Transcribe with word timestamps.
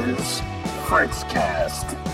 is 0.00 0.40
Fritzcast. 0.86 2.11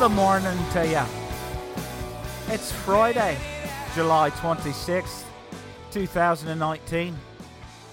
Top 0.00 0.12
morning 0.12 0.58
to 0.72 0.86
you. 0.86 2.54
It's 2.54 2.72
Friday, 2.72 3.36
July 3.94 4.30
26th, 4.30 5.24
2019, 5.90 7.14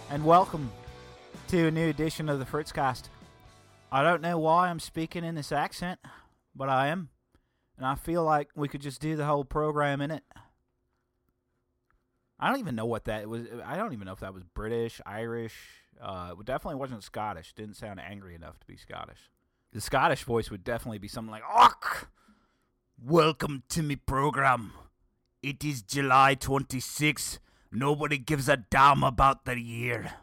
and 0.09 0.23
welcome 0.23 0.71
to 1.49 1.67
a 1.67 1.71
new 1.71 1.89
edition 1.89 2.29
of 2.29 2.39
the 2.39 2.45
Fritzcast. 2.45 3.09
I 3.91 4.03
don't 4.03 4.21
know 4.21 4.39
why 4.39 4.69
I'm 4.69 4.79
speaking 4.79 5.25
in 5.25 5.35
this 5.35 5.51
accent, 5.51 5.99
but 6.55 6.69
I 6.69 6.87
am, 6.87 7.09
and 7.75 7.85
I 7.85 7.95
feel 7.95 8.23
like 8.23 8.51
we 8.55 8.69
could 8.69 8.79
just 8.79 9.01
do 9.01 9.17
the 9.17 9.25
whole 9.25 9.43
program 9.43 9.99
in 9.99 10.09
it. 10.11 10.23
I 12.39 12.49
don't 12.49 12.59
even 12.59 12.75
know 12.75 12.85
what 12.85 13.03
that 13.03 13.27
was. 13.27 13.47
I 13.65 13.75
don't 13.75 13.91
even 13.91 14.05
know 14.05 14.13
if 14.13 14.21
that 14.21 14.33
was 14.33 14.43
British, 14.43 15.01
Irish. 15.05 15.57
Uh, 16.01 16.35
it 16.39 16.45
definitely 16.45 16.79
wasn't 16.79 17.03
Scottish. 17.03 17.51
Didn't 17.53 17.75
sound 17.75 17.99
angry 17.99 18.33
enough 18.33 18.57
to 18.61 18.65
be 18.65 18.77
Scottish. 18.77 19.29
The 19.77 19.81
Scottish 19.81 20.23
voice 20.23 20.49
would 20.49 20.63
definitely 20.63 20.97
be 20.97 21.07
something 21.07 21.29
like, 21.29 21.43
"Och, 21.47 22.07
welcome 22.99 23.61
to 23.69 23.83
me 23.83 23.95
program. 23.95 24.73
It 25.43 25.63
is 25.63 25.83
July 25.83 26.33
26. 26.33 27.37
Nobody 27.71 28.17
gives 28.17 28.49
a 28.49 28.57
damn 28.57 29.03
about 29.03 29.45
the 29.45 29.59
year." 29.59 30.13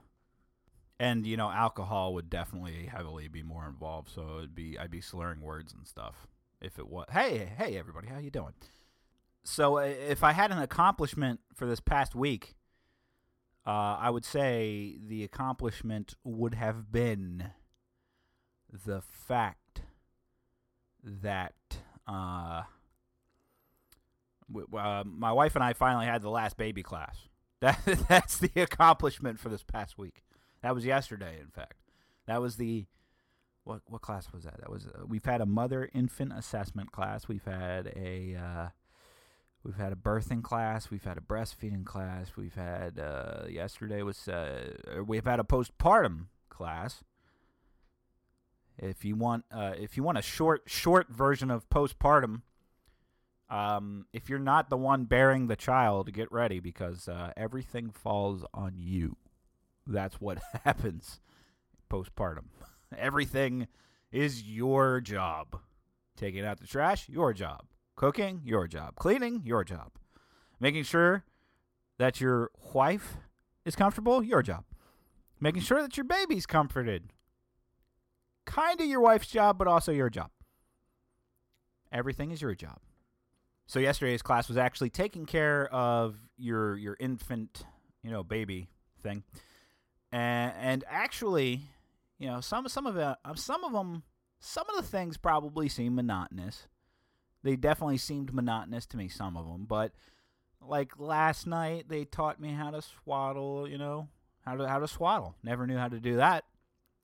And 0.98 1.24
you 1.24 1.36
know, 1.36 1.52
alcohol 1.52 2.14
would 2.14 2.28
definitely 2.28 2.86
heavily 2.86 3.28
be 3.28 3.44
more 3.44 3.68
involved. 3.68 4.08
So 4.08 4.38
it'd 4.38 4.56
be 4.56 4.76
I'd 4.76 4.90
be 4.90 5.00
slurring 5.00 5.40
words 5.40 5.72
and 5.72 5.86
stuff. 5.86 6.26
If 6.60 6.80
it 6.80 6.88
was, 6.88 7.06
hey, 7.12 7.52
hey, 7.56 7.78
everybody, 7.78 8.08
how 8.08 8.18
you 8.18 8.30
doing? 8.30 8.54
So 9.44 9.78
uh, 9.78 9.82
if 9.82 10.24
I 10.24 10.32
had 10.32 10.50
an 10.50 10.58
accomplishment 10.58 11.38
for 11.54 11.66
this 11.66 11.78
past 11.78 12.16
week, 12.16 12.56
uh, 13.64 13.98
I 14.00 14.10
would 14.10 14.24
say 14.24 14.98
the 15.00 15.22
accomplishment 15.22 16.16
would 16.24 16.54
have 16.54 16.90
been 16.90 17.52
the 18.84 19.00
fact 19.00 19.82
that 21.02 21.54
uh, 22.06 22.62
w- 24.50 24.76
uh, 24.76 25.04
my 25.06 25.32
wife 25.32 25.54
and 25.54 25.64
I 25.64 25.72
finally 25.72 26.06
had 26.06 26.22
the 26.22 26.30
last 26.30 26.56
baby 26.56 26.82
class. 26.82 27.16
That 27.60 27.78
that's 28.10 28.36
the 28.36 28.50
accomplishment 28.60 29.38
for 29.38 29.48
this 29.48 29.62
past 29.62 29.96
week. 29.96 30.22
That 30.60 30.74
was 30.74 30.84
yesterday, 30.84 31.38
in 31.40 31.46
fact. 31.46 31.80
That 32.26 32.42
was 32.42 32.56
the 32.56 32.84
what 33.62 33.80
what 33.86 34.02
class 34.02 34.30
was 34.34 34.44
that? 34.44 34.58
That 34.58 34.70
was 34.70 34.86
uh, 34.86 35.06
we've 35.06 35.24
had 35.24 35.40
a 35.40 35.46
mother 35.46 35.88
infant 35.94 36.32
assessment 36.36 36.92
class. 36.92 37.26
We've 37.26 37.44
had 37.44 37.86
a 37.96 38.36
uh, 38.36 38.68
we've 39.62 39.76
had 39.76 39.92
a 39.92 39.96
birthing 39.96 40.42
class. 40.42 40.90
We've 40.90 41.04
had 41.04 41.16
a 41.16 41.22
breastfeeding 41.22 41.86
class. 41.86 42.32
We've 42.36 42.54
had 42.54 42.98
uh, 42.98 43.44
yesterday 43.48 44.02
was 44.02 44.28
uh, 44.28 45.02
we've 45.06 45.24
had 45.24 45.40
a 45.40 45.44
postpartum 45.44 46.26
class. 46.50 47.02
If 48.78 49.04
you 49.04 49.16
want, 49.16 49.44
uh, 49.52 49.74
if 49.78 49.96
you 49.96 50.02
want 50.02 50.18
a 50.18 50.22
short, 50.22 50.62
short 50.66 51.08
version 51.08 51.50
of 51.50 51.68
postpartum, 51.68 52.42
um, 53.48 54.06
if 54.12 54.28
you're 54.28 54.38
not 54.38 54.70
the 54.70 54.76
one 54.76 55.04
bearing 55.04 55.46
the 55.46 55.56
child, 55.56 56.12
get 56.12 56.30
ready 56.32 56.60
because 56.60 57.08
uh, 57.08 57.32
everything 57.36 57.90
falls 57.90 58.44
on 58.52 58.74
you. 58.76 59.16
That's 59.86 60.20
what 60.20 60.38
happens 60.64 61.20
postpartum. 61.90 62.46
Everything 62.98 63.68
is 64.10 64.42
your 64.42 65.00
job. 65.00 65.60
Taking 66.16 66.44
out 66.44 66.60
the 66.60 66.66
trash, 66.66 67.08
your 67.08 67.32
job. 67.32 67.64
Cooking, 67.96 68.40
your 68.44 68.66
job. 68.66 68.96
Cleaning, 68.96 69.42
your 69.44 69.64
job. 69.64 69.92
Making 70.60 70.84
sure 70.84 71.24
that 71.98 72.20
your 72.20 72.50
wife 72.72 73.16
is 73.64 73.76
comfortable, 73.76 74.22
your 74.22 74.42
job. 74.42 74.64
Making 75.40 75.62
sure 75.62 75.82
that 75.82 75.96
your 75.96 76.04
baby's 76.04 76.46
comforted, 76.46 77.12
kind 78.46 78.80
of 78.80 78.86
your 78.86 79.00
wife's 79.00 79.28
job, 79.28 79.58
but 79.58 79.66
also 79.66 79.92
your 79.92 80.10
job. 80.10 80.30
Everything 81.92 82.30
is 82.30 82.42
your 82.42 82.54
job. 82.54 82.78
So 83.66 83.78
yesterday's 83.78 84.22
class 84.22 84.48
was 84.48 84.58
actually 84.58 84.90
taking 84.90 85.26
care 85.26 85.72
of 85.72 86.16
your 86.36 86.76
your 86.76 86.96
infant, 87.00 87.64
you 88.02 88.10
know, 88.10 88.22
baby 88.22 88.68
thing, 89.02 89.22
and 90.12 90.52
and 90.60 90.84
actually, 90.88 91.62
you 92.18 92.28
know, 92.28 92.40
some 92.40 92.68
some 92.68 92.86
of 92.86 92.96
it, 92.96 93.02
uh, 93.02 93.34
some 93.34 93.64
of 93.64 93.72
them, 93.72 94.02
some 94.40 94.68
of 94.68 94.76
the 94.76 94.88
things 94.88 95.16
probably 95.16 95.68
seem 95.68 95.94
monotonous. 95.94 96.68
They 97.42 97.56
definitely 97.56 97.98
seemed 97.98 98.34
monotonous 98.34 98.86
to 98.86 98.96
me. 98.96 99.08
Some 99.08 99.36
of 99.36 99.46
them, 99.46 99.64
but 99.66 99.92
like 100.60 100.98
last 100.98 101.46
night, 101.46 101.88
they 101.88 102.04
taught 102.04 102.40
me 102.40 102.52
how 102.52 102.70
to 102.70 102.82
swaddle. 102.82 103.66
You 103.68 103.78
know, 103.78 104.08
how 104.44 104.56
to 104.56 104.68
how 104.68 104.78
to 104.78 104.88
swaddle. 104.88 105.36
Never 105.42 105.66
knew 105.66 105.78
how 105.78 105.88
to 105.88 106.00
do 106.00 106.16
that. 106.16 106.44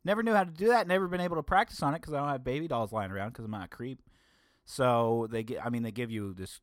Never 0.05 0.22
knew 0.22 0.33
how 0.33 0.44
to 0.44 0.50
do 0.50 0.69
that. 0.69 0.87
Never 0.87 1.09
been 1.09 1.21
able 1.21 1.37
to 1.37 1.43
practice 1.43 1.83
on 1.83 1.94
it 1.94 2.00
because 2.00 2.15
I 2.15 2.19
don't 2.19 2.28
have 2.28 2.44
baby 2.44 2.69
dolls 2.69 2.93
lying 2.93 3.11
around 3.11 3.31
because 3.31 3.44
I'm 3.44 3.50
not 3.50 3.66
a 3.66 3.69
creep. 3.69 4.00
So 4.65 5.27
they 5.31 5.43
get, 5.43 5.65
I 5.65 5.69
mean, 5.69 5.83
they 5.83 5.91
give 5.91 6.11
you 6.11 6.33
this 6.33 6.61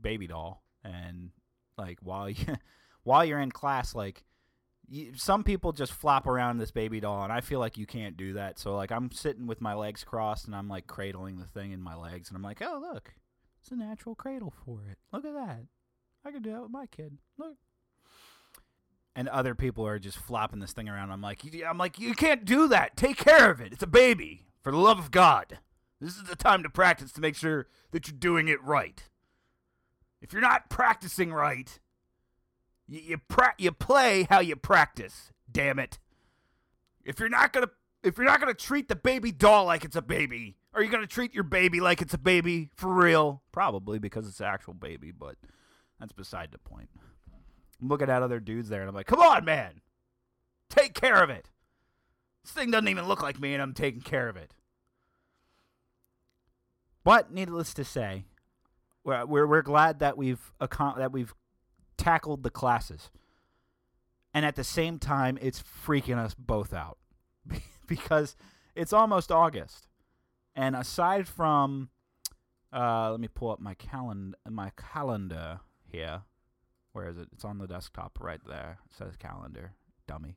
baby 0.00 0.26
doll, 0.26 0.62
and 0.82 1.30
like 1.76 1.98
while 2.02 2.28
you, 2.30 2.56
while 3.02 3.24
you're 3.24 3.40
in 3.40 3.52
class, 3.52 3.94
like 3.94 4.24
you, 4.88 5.12
some 5.14 5.44
people 5.44 5.72
just 5.72 5.92
flop 5.92 6.26
around 6.26 6.58
this 6.58 6.70
baby 6.70 7.00
doll, 7.00 7.22
and 7.22 7.32
I 7.32 7.40
feel 7.40 7.60
like 7.60 7.78
you 7.78 7.86
can't 7.86 8.16
do 8.16 8.32
that. 8.34 8.58
So 8.58 8.74
like 8.74 8.90
I'm 8.90 9.12
sitting 9.12 9.46
with 9.46 9.60
my 9.60 9.74
legs 9.74 10.04
crossed, 10.04 10.46
and 10.46 10.56
I'm 10.56 10.68
like 10.68 10.86
cradling 10.86 11.38
the 11.38 11.46
thing 11.46 11.72
in 11.72 11.82
my 11.82 11.94
legs, 11.94 12.28
and 12.28 12.36
I'm 12.36 12.42
like, 12.42 12.62
oh 12.62 12.78
look, 12.80 13.14
it's 13.60 13.70
a 13.70 13.76
natural 13.76 14.14
cradle 14.14 14.52
for 14.64 14.80
it. 14.90 14.98
Look 15.12 15.24
at 15.24 15.34
that. 15.34 15.66
I 16.24 16.30
could 16.30 16.42
do 16.42 16.52
that 16.52 16.62
with 16.62 16.70
my 16.70 16.86
kid. 16.86 17.18
Look. 17.38 17.56
And 19.16 19.28
other 19.28 19.54
people 19.54 19.86
are 19.86 19.98
just 19.98 20.18
flopping 20.18 20.60
this 20.60 20.72
thing 20.72 20.88
around. 20.88 21.10
I'm 21.10 21.20
like, 21.20 21.42
I'm 21.66 21.78
like, 21.78 21.98
you 21.98 22.14
can't 22.14 22.44
do 22.44 22.68
that. 22.68 22.96
Take 22.96 23.16
care 23.16 23.50
of 23.50 23.60
it. 23.60 23.72
It's 23.72 23.82
a 23.82 23.88
baby. 23.88 24.46
For 24.62 24.70
the 24.70 24.78
love 24.78 24.98
of 24.98 25.10
God. 25.10 25.58
This 26.00 26.16
is 26.16 26.24
the 26.24 26.36
time 26.36 26.62
to 26.62 26.70
practice 26.70 27.12
to 27.12 27.20
make 27.20 27.36
sure 27.36 27.66
that 27.90 28.08
you're 28.08 28.16
doing 28.16 28.48
it 28.48 28.62
right. 28.62 29.02
If 30.22 30.32
you're 30.32 30.42
not 30.42 30.70
practicing 30.70 31.32
right, 31.32 31.78
you 32.86 33.00
you, 33.00 33.18
pra- 33.18 33.54
you 33.58 33.72
play 33.72 34.26
how 34.28 34.40
you 34.40 34.56
practice. 34.56 35.32
Damn 35.50 35.78
it! 35.78 35.98
If 37.04 37.18
you're 37.18 37.28
not 37.28 37.52
gonna 37.52 37.70
if 38.02 38.16
you're 38.16 38.26
not 38.26 38.40
gonna 38.40 38.54
treat 38.54 38.88
the 38.88 38.96
baby 38.96 39.32
doll 39.32 39.66
like 39.66 39.84
it's 39.84 39.96
a 39.96 40.02
baby, 40.02 40.56
are 40.74 40.82
you 40.82 40.90
gonna 40.90 41.06
treat 41.06 41.34
your 41.34 41.44
baby 41.44 41.80
like 41.80 42.00
it's 42.02 42.14
a 42.14 42.18
baby 42.18 42.70
for 42.76 42.92
real? 42.92 43.42
Probably 43.52 43.98
because 43.98 44.26
it's 44.26 44.40
an 44.40 44.46
actual 44.46 44.74
baby, 44.74 45.10
but 45.10 45.36
that's 45.98 46.12
beside 46.12 46.52
the 46.52 46.58
point. 46.58 46.88
I'm 47.80 47.88
looking 47.88 48.10
at 48.10 48.22
other 48.22 48.40
dudes 48.40 48.68
there, 48.68 48.80
and 48.80 48.88
I'm 48.88 48.94
like, 48.94 49.06
come 49.06 49.20
on, 49.20 49.44
man, 49.44 49.80
take 50.68 50.94
care 50.94 51.22
of 51.22 51.30
it. 51.30 51.50
This 52.42 52.52
thing 52.52 52.70
doesn't 52.70 52.88
even 52.88 53.06
look 53.06 53.22
like 53.22 53.40
me, 53.40 53.54
and 53.54 53.62
I'm 53.62 53.74
taking 53.74 54.00
care 54.00 54.28
of 54.28 54.36
it. 54.36 54.54
But 57.04 57.32
needless 57.32 57.72
to 57.74 57.84
say, 57.84 58.24
we're 59.04 59.24
we're, 59.24 59.46
we're 59.46 59.62
glad 59.62 60.00
that 60.00 60.16
we've 60.16 60.52
that 60.60 61.12
we've 61.12 61.34
tackled 61.96 62.42
the 62.42 62.50
classes, 62.50 63.10
and 64.34 64.44
at 64.44 64.56
the 64.56 64.64
same 64.64 64.98
time, 64.98 65.38
it's 65.40 65.62
freaking 65.62 66.18
us 66.18 66.34
both 66.34 66.74
out 66.74 66.98
because 67.86 68.36
it's 68.74 68.92
almost 68.92 69.32
August, 69.32 69.88
and 70.54 70.76
aside 70.76 71.26
from, 71.26 71.88
uh, 72.72 73.10
let 73.12 73.20
me 73.20 73.28
pull 73.28 73.50
up 73.50 73.60
my 73.60 73.74
calendar 73.74 74.36
my 74.48 74.70
calendar 74.76 75.60
here. 75.86 76.22
Where 76.92 77.08
is 77.08 77.18
it? 77.18 77.28
It's 77.32 77.44
on 77.44 77.58
the 77.58 77.66
desktop 77.66 78.18
right 78.20 78.40
there. 78.46 78.78
It 78.86 78.96
says 78.96 79.16
calendar, 79.16 79.72
dummy. 80.06 80.36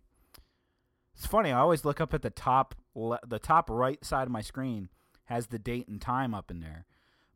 It's 1.16 1.26
funny. 1.26 1.52
I 1.52 1.60
always 1.60 1.86
look 1.86 2.02
up 2.02 2.14
at 2.14 2.22
the 2.22 2.30
top, 2.30 2.76
le- 2.96 3.20
the 3.28 3.40
top 3.40 3.70
right 3.70 4.04
side 4.04 4.24
of 4.24 4.32
my 4.32 4.42
screen 4.42 4.90
has 5.26 5.48
the 5.48 5.60
date 5.60 5.88
and 5.88 6.02
time 6.02 6.34
up 6.34 6.52
in 6.52 6.60
there, 6.60 6.86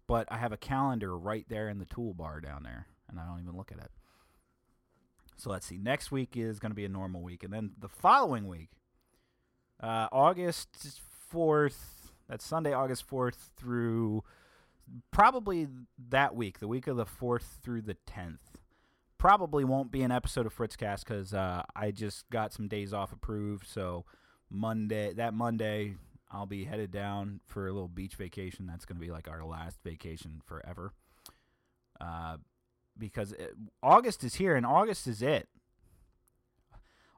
but 0.08 0.28
I 0.32 0.38
have 0.38 0.52
a 0.52 0.58
calendar 0.58 1.18
right 1.18 1.46
there 1.48 1.70
in 1.70 1.80
the 1.80 1.86
toolbar 1.86 2.42
down 2.44 2.64
there, 2.64 2.88
and 3.10 3.20
I 3.20 3.26
don't 3.26 3.40
even 3.42 3.56
look 3.56 3.72
at 3.72 3.78
it. 3.80 3.92
So 5.38 5.52
let's 5.52 5.68
see. 5.68 5.78
Next 5.78 6.12
week 6.12 6.36
is 6.36 6.60
going 6.60 6.72
to 6.72 6.76
be 6.76 6.86
a 6.86 6.90
normal 6.90 7.22
week, 7.22 7.44
and 7.44 7.54
then 7.54 7.72
the 7.78 7.88
following 7.90 8.48
week, 8.48 8.72
uh, 9.82 10.08
August 10.12 11.02
fourth, 11.30 12.12
That's 12.28 12.46
Sunday, 12.46 12.74
August 12.74 13.08
4th 13.10 13.52
through 13.56 14.24
probably 15.12 15.68
that 16.10 16.36
week, 16.36 16.60
the 16.60 16.68
week 16.68 16.88
of 16.88 16.98
the 16.98 17.06
4th 17.06 17.60
through 17.62 17.82
the 17.82 17.98
10th. 18.10 18.47
Probably 19.18 19.64
won't 19.64 19.92
be 19.92 20.04
an 20.04 20.12
episode 20.12 20.46
of 20.46 20.56
Fritzcast 20.56 21.00
because 21.00 21.34
uh, 21.34 21.64
I 21.76 21.92
just 21.92 22.30
got 22.30 22.54
some 22.54 22.68
days 22.68 22.94
off 22.94 23.12
approved. 23.12 23.68
So 23.68 24.06
Monday, 24.50 25.14
that 25.14 25.34
Monday, 25.34 25.96
I'll 26.32 26.46
be 26.46 26.66
headed 26.66 26.92
down 26.92 27.40
for 27.48 27.68
a 27.68 27.74
little 27.74 27.88
beach 27.88 28.16
vacation. 28.16 28.68
That's 28.68 28.86
going 28.86 29.00
to 29.00 29.06
be 29.06 29.12
like 29.12 29.28
our 29.28 29.44
last 29.44 29.80
vacation 29.84 30.42
forever. 30.46 30.94
Uh, 32.00 32.38
because 32.98 33.32
it, 33.32 33.56
August 33.82 34.24
is 34.24 34.36
here 34.36 34.56
and 34.56 34.66
August 34.66 35.08
is 35.08 35.22
it. 35.22 35.48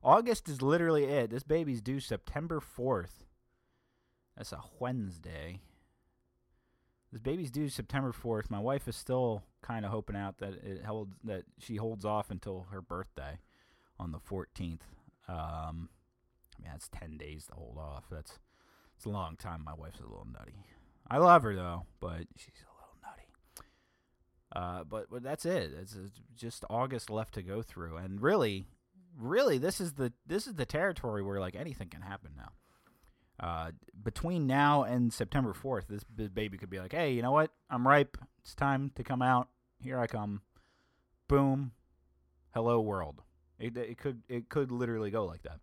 August 0.02 0.48
is 0.48 0.62
literally 0.62 1.04
it. 1.04 1.30
This 1.30 1.44
baby's 1.44 1.82
due 1.82 2.00
September 2.00 2.62
4th. 2.62 3.26
That's 4.38 4.54
a 4.54 4.62
Wednesday. 4.80 5.60
This 7.12 7.22
baby's 7.22 7.52
due 7.52 7.70
September 7.70 8.12
4th. 8.12 8.50
My 8.50 8.60
wife 8.60 8.88
is 8.88 8.96
still 8.96 9.44
kind 9.62 9.84
of 9.84 9.92
hoping 9.92 10.16
out 10.16 10.38
that 10.40 10.54
it 10.64 10.84
held 10.84 11.14
that 11.24 11.44
she 11.58 11.78
holds 11.78 12.06
off 12.06 12.30
until 12.30 12.68
her 12.72 12.82
birthday 12.82 13.40
on 14.00 14.12
the 14.12 14.20
14th. 14.20 14.82
Um, 15.28 15.90
I 16.58 16.62
mean, 16.62 16.72
that's 16.72 16.90
10 16.90 17.18
days 17.18 17.46
to 17.48 17.56
hold 17.56 17.78
off. 17.78 18.06
That's 18.12 18.40
it's 18.96 19.06
a 19.06 19.10
long 19.10 19.38
time. 19.38 19.64
My 19.64 19.74
wife's 19.74 20.00
a 20.00 20.04
little 20.04 20.28
nutty. 20.32 20.66
I 21.10 21.18
love 21.18 21.44
her 21.44 21.56
though, 21.56 21.86
but 22.00 22.28
she's 22.36 22.54
a 22.62 22.74
little 22.76 22.98
nutty. 23.02 23.28
Uh, 24.54 24.84
but 24.84 25.10
but 25.10 25.24
that's 25.24 25.46
it. 25.46 25.72
It's, 25.80 25.96
it's 25.96 26.20
just 26.36 26.66
August 26.70 27.10
left 27.10 27.34
to 27.36 27.42
go 27.42 27.62
through, 27.62 27.98
and 27.98 28.22
really, 28.22 28.66
really, 29.18 29.58
this 29.58 29.80
is 29.80 29.94
the 29.94 30.12
this 30.28 30.48
is 30.48 30.56
the 30.56 30.66
territory 30.66 31.24
where 31.24 31.40
like 31.40 31.56
anything 31.56 31.88
can 31.88 32.02
happen 32.02 32.32
now. 32.36 32.52
Uh, 33.40 33.72
between 34.04 34.48
now 34.48 34.84
and 34.84 35.14
September 35.14 35.54
fourth, 35.54 35.88
this, 35.88 36.04
this 36.16 36.30
baby 36.30 36.58
could 36.58 36.70
be 36.70 36.80
like, 36.80 36.92
"Hey, 36.92 37.14
you 37.14 37.22
know 37.22 37.32
what? 37.32 37.52
I'm 37.70 37.88
ripe. 37.88 38.18
It's 38.42 38.54
time 38.54 38.92
to 38.96 39.04
come 39.04 39.22
out. 39.22 39.48
Here 39.82 40.00
I 40.00 40.08
come." 40.08 40.42
Boom. 41.28 41.72
Hello 42.54 42.82
world. 42.82 43.22
It, 43.60 43.78
it 43.78 43.98
could 43.98 44.24
it 44.28 44.50
could 44.50 44.72
literally 44.72 45.12
go 45.12 45.26
like 45.26 45.44
that. 45.44 45.60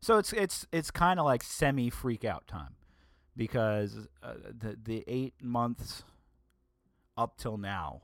So 0.00 0.18
it's 0.18 0.32
it's 0.32 0.66
it's 0.72 0.90
kind 0.90 1.18
of 1.18 1.26
like 1.26 1.42
semi 1.42 1.90
freak 1.90 2.24
out 2.24 2.46
time 2.46 2.74
because 3.36 4.08
uh, 4.22 4.34
the 4.58 4.76
the 4.82 5.04
eight 5.06 5.34
months 5.42 6.04
up 7.16 7.36
till 7.36 7.56
now 7.56 8.02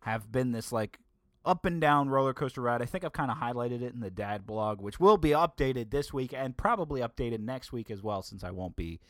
have 0.00 0.30
been 0.30 0.52
this 0.52 0.72
like 0.72 0.98
up 1.46 1.64
and 1.64 1.80
down 1.80 2.08
roller 2.08 2.34
coaster 2.34 2.60
ride. 2.60 2.82
I 2.82 2.86
think 2.86 3.04
I've 3.04 3.12
kind 3.12 3.30
of 3.30 3.38
highlighted 3.38 3.82
it 3.82 3.94
in 3.94 4.00
the 4.00 4.10
dad 4.10 4.46
blog, 4.46 4.80
which 4.80 5.00
will 5.00 5.16
be 5.16 5.30
updated 5.30 5.90
this 5.90 6.12
week 6.12 6.34
and 6.36 6.56
probably 6.56 7.00
updated 7.00 7.40
next 7.40 7.72
week 7.72 7.90
as 7.90 8.02
well, 8.02 8.22
since 8.22 8.42
I 8.42 8.50
won't 8.50 8.76
be 8.76 9.00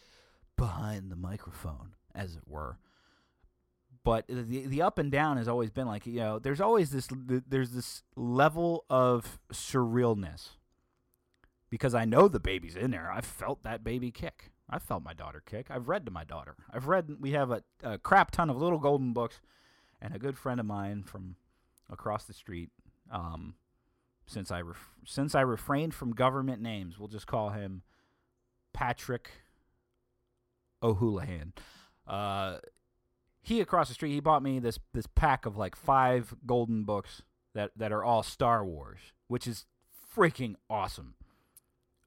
behind 0.57 1.11
the 1.11 1.17
microphone, 1.17 1.95
as 2.15 2.37
it 2.37 2.47
were. 2.47 2.79
But 4.05 4.27
the 4.29 4.67
the 4.67 4.83
up 4.83 4.99
and 4.99 5.11
down 5.11 5.37
has 5.37 5.49
always 5.49 5.71
been 5.71 5.87
like 5.87 6.07
you 6.07 6.21
know, 6.21 6.39
there's 6.39 6.61
always 6.61 6.91
this 6.91 7.09
there's 7.11 7.73
this 7.73 8.05
level 8.15 8.85
of 8.89 9.41
surrealness 9.53 10.51
because 11.71 11.95
I 11.95 12.05
know 12.05 12.29
the 12.29 12.39
baby's 12.39 12.77
in 12.77 12.93
there. 12.93 13.11
I've 13.11 13.25
felt 13.25 13.65
that 13.65 13.83
baby 13.83 14.13
kick. 14.13 14.53
I've 14.69 14.83
felt 14.83 15.03
my 15.03 15.13
daughter 15.13 15.43
kick. 15.45 15.71
I've 15.71 15.89
read 15.89 16.05
to 16.07 16.13
my 16.13 16.23
daughter. 16.25 16.57
I've 16.73 16.87
read. 16.87 17.17
We 17.19 17.33
have 17.33 17.51
a, 17.51 17.63
a 17.83 17.99
crap 17.99 18.31
ton 18.31 18.51
of 18.51 18.57
little 18.57 18.79
golden 18.79 19.13
books, 19.13 19.41
and 20.01 20.15
a 20.15 20.19
good 20.19 20.39
friend 20.39 20.61
of 20.61 20.67
mine 20.67 21.03
from 21.03 21.37
across 21.91 22.25
the 22.25 22.33
street. 22.33 22.71
Um, 23.11 23.55
since 24.27 24.51
I 24.51 24.61
ref- 24.63 24.91
since 25.05 25.35
I 25.35 25.41
refrained 25.43 25.95
from 25.95 26.13
government 26.13 26.61
names, 26.61 26.99
we'll 26.99 27.09
just 27.09 27.27
call 27.27 27.51
him 27.51 27.83
Patrick 28.73 29.31
O'Houlihan. 30.83 31.53
Uh, 32.07 32.59
he 33.41 33.61
across 33.61 33.89
the 33.89 33.95
street, 33.95 34.13
he 34.13 34.21
bought 34.21 34.43
me 34.43 34.59
this 34.59 34.79
this 34.93 35.07
pack 35.07 35.47
of 35.47 35.57
like 35.57 35.77
five 35.77 36.35
golden 36.45 36.85
books 36.85 37.23
that 37.55 37.71
that 37.77 37.93
are 37.93 38.05
all 38.05 38.23
Star 38.23 38.65
Wars, 38.65 38.99
which 39.29 39.47
is 39.47 39.67
freaking 40.17 40.57
awesome. 40.69 41.15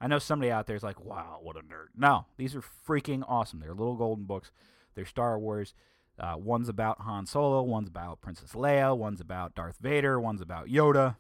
I 0.02 0.08
know 0.08 0.20
somebody 0.20 0.52
out 0.52 0.68
there 0.68 0.76
is 0.76 0.84
like, 0.84 1.00
"Wow, 1.04 1.40
what 1.42 1.58
a 1.58 1.62
nerd!" 1.62 1.88
No, 1.96 2.26
these 2.38 2.56
are 2.56 2.62
freaking 2.62 3.24
awesome. 3.28 3.60
They're 3.60 3.74
little 3.74 3.96
golden 3.96 4.26
books. 4.26 4.52
They're 4.96 5.06
Star 5.06 5.40
Wars. 5.40 5.74
Uh, 6.19 6.36
one's 6.38 6.68
about 6.68 7.01
Han 7.01 7.25
Solo, 7.25 7.62
one's 7.62 7.88
about 7.88 8.19
Princess 8.19 8.51
Leia, 8.51 8.95
one's 8.98 9.21
about 9.21 9.56
Darth 9.56 9.77
Vader, 9.80 10.19
one's 10.19 10.42
about 10.42 10.68
Yoda, 10.68 11.16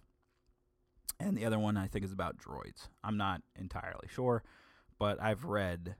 and 1.19 1.37
the 1.37 1.45
other 1.45 1.57
one 1.57 1.77
I 1.77 1.87
think 1.87 2.03
is 2.03 2.11
about 2.11 2.37
droids. 2.37 2.89
I'm 3.03 3.15
not 3.17 3.41
entirely 3.55 4.07
sure, 4.09 4.43
but 4.97 5.21
I've 5.21 5.45
read 5.45 5.95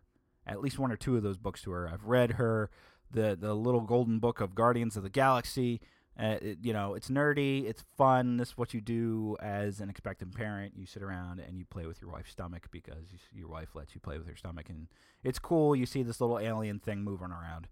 at 0.46 0.62
least 0.62 0.80
one 0.80 0.92
or 0.92 0.98
two 0.98 1.16
of 1.16 1.24
those 1.24 1.38
books 1.38 1.62
to 1.64 1.72
her. 1.72 1.88
I've 1.88 2.06
read 2.06 2.32
her 2.34 2.70
the 3.12 3.38
the 3.40 3.54
little 3.54 3.82
golden 3.82 4.20
book 4.20 4.42
of 4.42 4.56
Guardians 4.56 4.98
of 4.98 5.04
the 5.04 5.10
Galaxy. 5.10 5.82
Uh, 6.20 6.38
it, 6.42 6.58
you 6.62 6.74
know, 6.74 6.96
it's 6.96 7.08
nerdy, 7.10 7.66
it's 7.66 7.86
fun. 7.96 8.36
This 8.36 8.50
is 8.50 8.58
what 8.58 8.74
you 8.74 8.82
do 8.82 9.38
as 9.40 9.80
an 9.80 9.90
expectant 9.90 10.36
parent. 10.36 10.74
You 10.76 10.86
sit 10.86 11.02
around 11.02 11.40
and 11.40 11.58
you 11.58 11.64
play 11.64 11.86
with 11.86 12.02
your 12.02 12.12
wife's 12.12 12.32
stomach 12.32 12.68
because 12.72 13.06
you, 13.14 13.20
your 13.34 13.48
wife 13.48 13.70
lets 13.74 13.96
you 13.96 14.02
play 14.02 14.18
with 14.18 14.28
her 14.28 14.36
stomach, 14.36 14.68
and 14.68 14.88
it's 15.24 15.40
cool. 15.40 15.76
You 15.78 15.86
see 15.86 16.04
this 16.04 16.20
little 16.20 16.38
alien 16.38 16.80
thing 16.80 17.04
moving 17.04 17.32
around, 17.32 17.70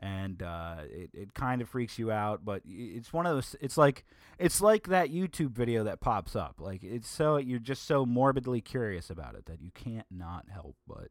and 0.00 0.42
uh, 0.42 0.76
it 0.90 1.10
it 1.12 1.34
kind 1.34 1.62
of 1.62 1.68
freaks 1.68 1.98
you 1.98 2.10
out. 2.10 2.44
But 2.44 2.62
it's 2.66 3.12
one 3.12 3.26
of 3.26 3.36
those. 3.36 3.54
It's 3.60 3.76
like 3.78 4.04
it's 4.38 4.60
like 4.60 4.88
that 4.88 5.12
YouTube 5.12 5.50
video 5.50 5.84
that 5.84 6.00
pops 6.00 6.34
up. 6.34 6.56
Like 6.58 6.82
it's 6.82 7.08
so 7.08 7.36
you're 7.36 7.60
just 7.60 7.86
so 7.86 8.04
morbidly 8.04 8.60
curious 8.60 9.10
about 9.10 9.34
it 9.36 9.46
that 9.46 9.60
you 9.60 9.70
can't 9.72 10.06
not 10.10 10.46
help 10.52 10.76
but 10.88 11.08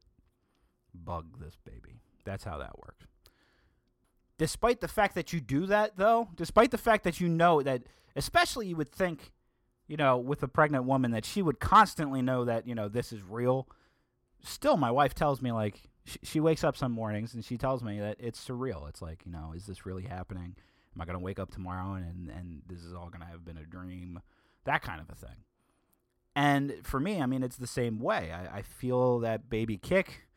bug 0.93 1.39
this 1.39 1.55
baby. 1.63 2.01
That's 2.25 2.43
how 2.43 2.57
that 2.57 2.77
works 2.79 3.05
despite 4.39 4.79
the 4.79 4.87
fact 4.87 5.13
that 5.13 5.31
you 5.31 5.39
do 5.39 5.67
that 5.67 5.97
though 5.97 6.29
despite 6.35 6.71
the 6.71 6.77
fact 6.77 7.03
that 7.03 7.19
you 7.19 7.27
know 7.27 7.61
that 7.61 7.83
especially 8.15 8.67
you 8.67 8.75
would 8.75 8.89
think 8.89 9.31
you 9.87 9.97
know 9.97 10.17
with 10.17 10.41
a 10.41 10.47
pregnant 10.47 10.85
woman 10.85 11.11
that 11.11 11.25
she 11.25 11.43
would 11.43 11.59
constantly 11.59 12.23
know 12.23 12.45
that 12.45 12.65
you 12.65 12.73
know 12.73 12.87
this 12.87 13.13
is 13.13 13.21
real 13.21 13.67
still 14.41 14.77
my 14.77 14.89
wife 14.89 15.13
tells 15.13 15.41
me 15.41 15.51
like 15.51 15.83
she, 16.23 16.39
wakes 16.39 16.63
up 16.63 16.77
some 16.77 16.91
mornings 16.91 17.33
and 17.33 17.43
she 17.43 17.57
tells 17.57 17.83
me 17.83 17.99
that 17.99 18.17
it's 18.19 18.43
surreal. 18.45 18.87
It's 18.89 19.01
like 19.01 19.23
you 19.25 19.31
know 19.31 19.53
is 19.55 19.65
this 19.65 19.85
really 19.85 20.03
happening? 20.03 20.55
Am 20.95 21.01
i 21.01 21.05
going 21.05 21.17
to 21.17 21.23
wake 21.23 21.39
up 21.39 21.51
tomorrow 21.51 21.93
and 21.93 22.29
and 22.29 22.61
this 22.67 22.83
is 22.83 22.93
all 22.93 23.09
going 23.09 23.21
to 23.21 23.27
have 23.27 23.45
been 23.45 23.57
a 23.57 23.65
dream? 23.65 24.19
That 24.65 24.81
kind 24.81 25.01
of 25.01 25.09
a 25.09 25.15
thing. 25.15 25.37
And 26.35 26.75
for 26.83 26.99
me 26.99 27.21
i 27.21 27.25
mean 27.25 27.43
it's 27.43 27.57
the 27.57 27.67
same 27.67 27.99
way. 27.99 28.31
I, 28.31 28.59
I 28.59 28.61
feel 28.61 29.19
that 29.19 29.49
baby 29.49 29.77
kick. 29.77 30.27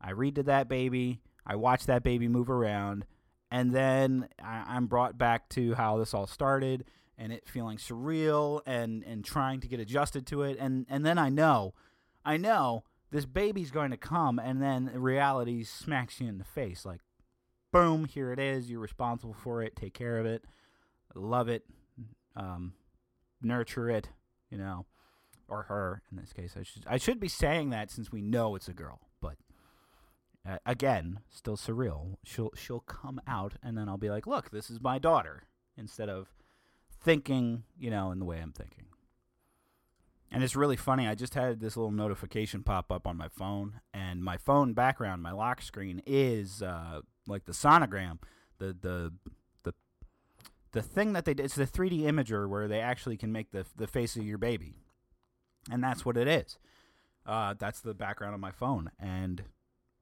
I 0.00 0.10
read 0.10 0.34
to 0.36 0.42
that 0.44 0.68
baby. 0.68 1.20
I 1.46 1.56
watch 1.56 1.86
that 1.86 2.02
baby 2.02 2.28
move 2.28 2.50
around. 2.50 3.04
And 3.50 3.74
then 3.74 4.28
I, 4.42 4.76
am 4.76 4.86
brought 4.86 5.18
back 5.18 5.48
to 5.50 5.74
how 5.74 5.98
this 5.98 6.14
all 6.14 6.26
started 6.26 6.84
and 7.18 7.32
it 7.32 7.46
feeling 7.46 7.76
surreal 7.76 8.62
and 8.66 9.04
and 9.04 9.24
trying 9.24 9.60
to 9.60 9.68
get 9.68 9.78
adjusted 9.78 10.26
to 10.28 10.42
it. 10.42 10.56
And 10.58 10.86
and 10.88 11.04
then 11.04 11.18
I 11.18 11.28
know 11.28 11.74
I 12.24 12.36
know 12.36 12.84
this 13.12 13.26
baby's 13.26 13.70
going 13.70 13.92
to 13.92 13.96
come 13.96 14.38
and 14.38 14.60
then 14.60 14.90
reality 14.94 15.62
smacks 15.62 16.20
you 16.20 16.28
in 16.28 16.38
the 16.38 16.44
face. 16.44 16.84
Like 16.84 17.00
boom 17.72 18.06
here 18.06 18.32
it 18.32 18.40
is. 18.40 18.68
You're 18.68 18.80
responsible 18.80 19.34
for 19.34 19.62
it. 19.62 19.76
Take 19.76 19.94
care 19.94 20.18
of 20.18 20.26
it. 20.26 20.44
Love 21.14 21.48
it. 21.48 21.64
Um, 22.34 22.72
nurture 23.40 23.90
it 23.90 24.08
you 24.50 24.56
know 24.56 24.86
or 25.48 25.64
her 25.64 26.02
in 26.10 26.16
this 26.16 26.32
case. 26.32 26.54
I 26.58 26.64
should 26.64 26.84
I 26.86 26.96
should 26.96 27.20
be 27.20 27.28
saying 27.28 27.70
that 27.70 27.90
since 27.90 28.10
we 28.10 28.22
know 28.22 28.56
it's 28.56 28.68
a 28.68 28.72
girl 28.74 29.00
but 29.20 29.36
uh, 30.46 30.58
again, 30.66 31.20
still 31.30 31.56
surreal. 31.56 32.16
She'll 32.24 32.50
she'll 32.56 32.80
come 32.80 33.20
out, 33.26 33.54
and 33.62 33.78
then 33.78 33.88
I'll 33.88 33.96
be 33.96 34.10
like, 34.10 34.26
"Look, 34.26 34.50
this 34.50 34.70
is 34.70 34.80
my 34.80 34.98
daughter," 34.98 35.44
instead 35.76 36.08
of 36.08 36.34
thinking, 37.00 37.64
you 37.78 37.90
know, 37.90 38.10
in 38.10 38.18
the 38.18 38.24
way 38.24 38.40
I'm 38.40 38.52
thinking. 38.52 38.86
And 40.32 40.42
it's 40.42 40.56
really 40.56 40.76
funny. 40.76 41.06
I 41.06 41.14
just 41.14 41.34
had 41.34 41.60
this 41.60 41.76
little 41.76 41.92
notification 41.92 42.62
pop 42.62 42.90
up 42.90 43.06
on 43.06 43.18
my 43.18 43.28
phone, 43.28 43.80
and 43.92 44.24
my 44.24 44.38
phone 44.38 44.72
background, 44.72 45.22
my 45.22 45.32
lock 45.32 45.60
screen, 45.60 46.02
is 46.06 46.62
uh, 46.62 47.00
like 47.26 47.44
the 47.44 47.52
sonogram, 47.52 48.18
the 48.58 48.74
the 48.80 49.12
the 49.62 49.74
the 50.72 50.82
thing 50.82 51.12
that 51.12 51.26
they 51.26 51.34
did. 51.34 51.44
It's 51.44 51.54
the 51.54 51.66
3D 51.66 52.02
imager 52.02 52.48
where 52.48 52.66
they 52.66 52.80
actually 52.80 53.18
can 53.18 53.30
make 53.30 53.50
the 53.50 53.66
the 53.76 53.86
face 53.86 54.16
of 54.16 54.24
your 54.24 54.38
baby, 54.38 54.72
and 55.70 55.84
that's 55.84 56.04
what 56.04 56.16
it 56.16 56.26
is. 56.26 56.58
Uh, 57.26 57.54
that's 57.58 57.80
the 57.80 57.94
background 57.94 58.34
of 58.34 58.40
my 58.40 58.52
phone, 58.52 58.90
and 58.98 59.44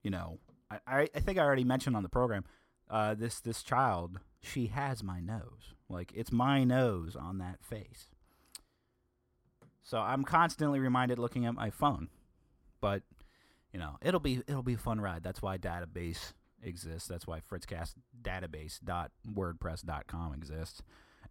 you 0.04 0.10
know, 0.10 0.38
I, 0.86 1.08
I 1.14 1.20
think 1.20 1.38
I 1.38 1.42
already 1.42 1.64
mentioned 1.64 1.96
on 1.96 2.04
the 2.04 2.08
program, 2.08 2.44
uh, 2.88 3.14
this 3.14 3.40
this 3.40 3.64
child, 3.64 4.20
she 4.42 4.68
has 4.68 5.02
my 5.02 5.20
nose. 5.20 5.74
Like 5.88 6.12
it's 6.14 6.30
my 6.30 6.62
nose 6.64 7.16
on 7.16 7.38
that 7.38 7.64
face. 7.64 8.10
So 9.90 9.98
I'm 9.98 10.22
constantly 10.22 10.78
reminded 10.78 11.18
looking 11.18 11.46
at 11.46 11.54
my 11.54 11.70
phone. 11.70 12.10
But, 12.80 13.02
you 13.72 13.80
know, 13.80 13.96
it'll 14.00 14.20
be 14.20 14.40
it'll 14.46 14.62
be 14.62 14.74
a 14.74 14.78
fun 14.78 15.00
ride. 15.00 15.24
That's 15.24 15.42
why 15.42 15.58
database 15.58 16.32
exists. 16.62 17.08
That's 17.08 17.26
why 17.26 17.40
Fritzcast 17.40 17.94
database.wordpress.com 18.22 20.34
exists. 20.34 20.82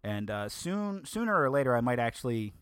And 0.04 0.30
uh, 0.30 0.50
soon 0.50 1.06
sooner 1.06 1.40
or 1.40 1.48
later 1.48 1.74
I 1.74 1.80
might 1.80 1.98
actually 1.98 2.52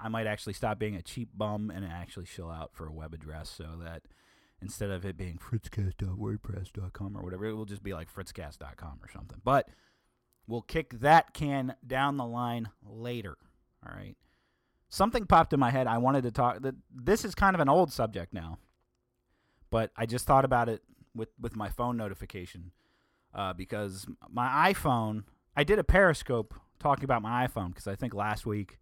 I 0.00 0.08
might 0.08 0.28
actually 0.28 0.52
stop 0.52 0.78
being 0.78 0.94
a 0.94 1.02
cheap 1.02 1.30
bum 1.34 1.68
and 1.68 1.84
actually 1.84 2.26
shill 2.26 2.48
out 2.48 2.70
for 2.72 2.86
a 2.86 2.92
web 2.92 3.12
address 3.12 3.50
so 3.50 3.80
that 3.82 4.02
instead 4.62 4.90
of 4.90 5.04
it 5.04 5.16
being 5.16 5.38
fritzcast.wordpress.com 5.38 7.16
or 7.16 7.24
whatever. 7.24 7.46
It 7.46 7.54
will 7.54 7.64
just 7.64 7.82
be 7.82 7.92
like 7.92 8.14
fritzcast.com 8.14 9.00
or 9.02 9.10
something. 9.12 9.40
But 9.42 9.68
we'll 10.46 10.62
kick 10.62 11.00
that 11.00 11.34
can 11.34 11.74
down 11.84 12.18
the 12.18 12.24
line 12.24 12.68
later. 12.88 13.36
All 13.84 13.92
right. 13.92 14.14
Something 14.94 15.26
popped 15.26 15.52
in 15.52 15.58
my 15.58 15.70
head. 15.70 15.88
I 15.88 15.98
wanted 15.98 16.22
to 16.22 16.30
talk. 16.30 16.62
That 16.62 16.76
this 16.94 17.24
is 17.24 17.34
kind 17.34 17.56
of 17.56 17.60
an 17.60 17.68
old 17.68 17.92
subject 17.92 18.32
now, 18.32 18.58
but 19.68 19.90
I 19.96 20.06
just 20.06 20.24
thought 20.24 20.44
about 20.44 20.68
it 20.68 20.82
with 21.16 21.30
with 21.36 21.56
my 21.56 21.68
phone 21.68 21.96
notification 21.96 22.70
uh, 23.34 23.54
because 23.54 24.06
my 24.30 24.72
iPhone. 24.72 25.24
I 25.56 25.64
did 25.64 25.80
a 25.80 25.84
Periscope 25.84 26.54
talking 26.78 27.02
about 27.02 27.22
my 27.22 27.44
iPhone 27.44 27.70
because 27.70 27.88
I 27.88 27.96
think 27.96 28.14
last 28.14 28.46
week 28.46 28.78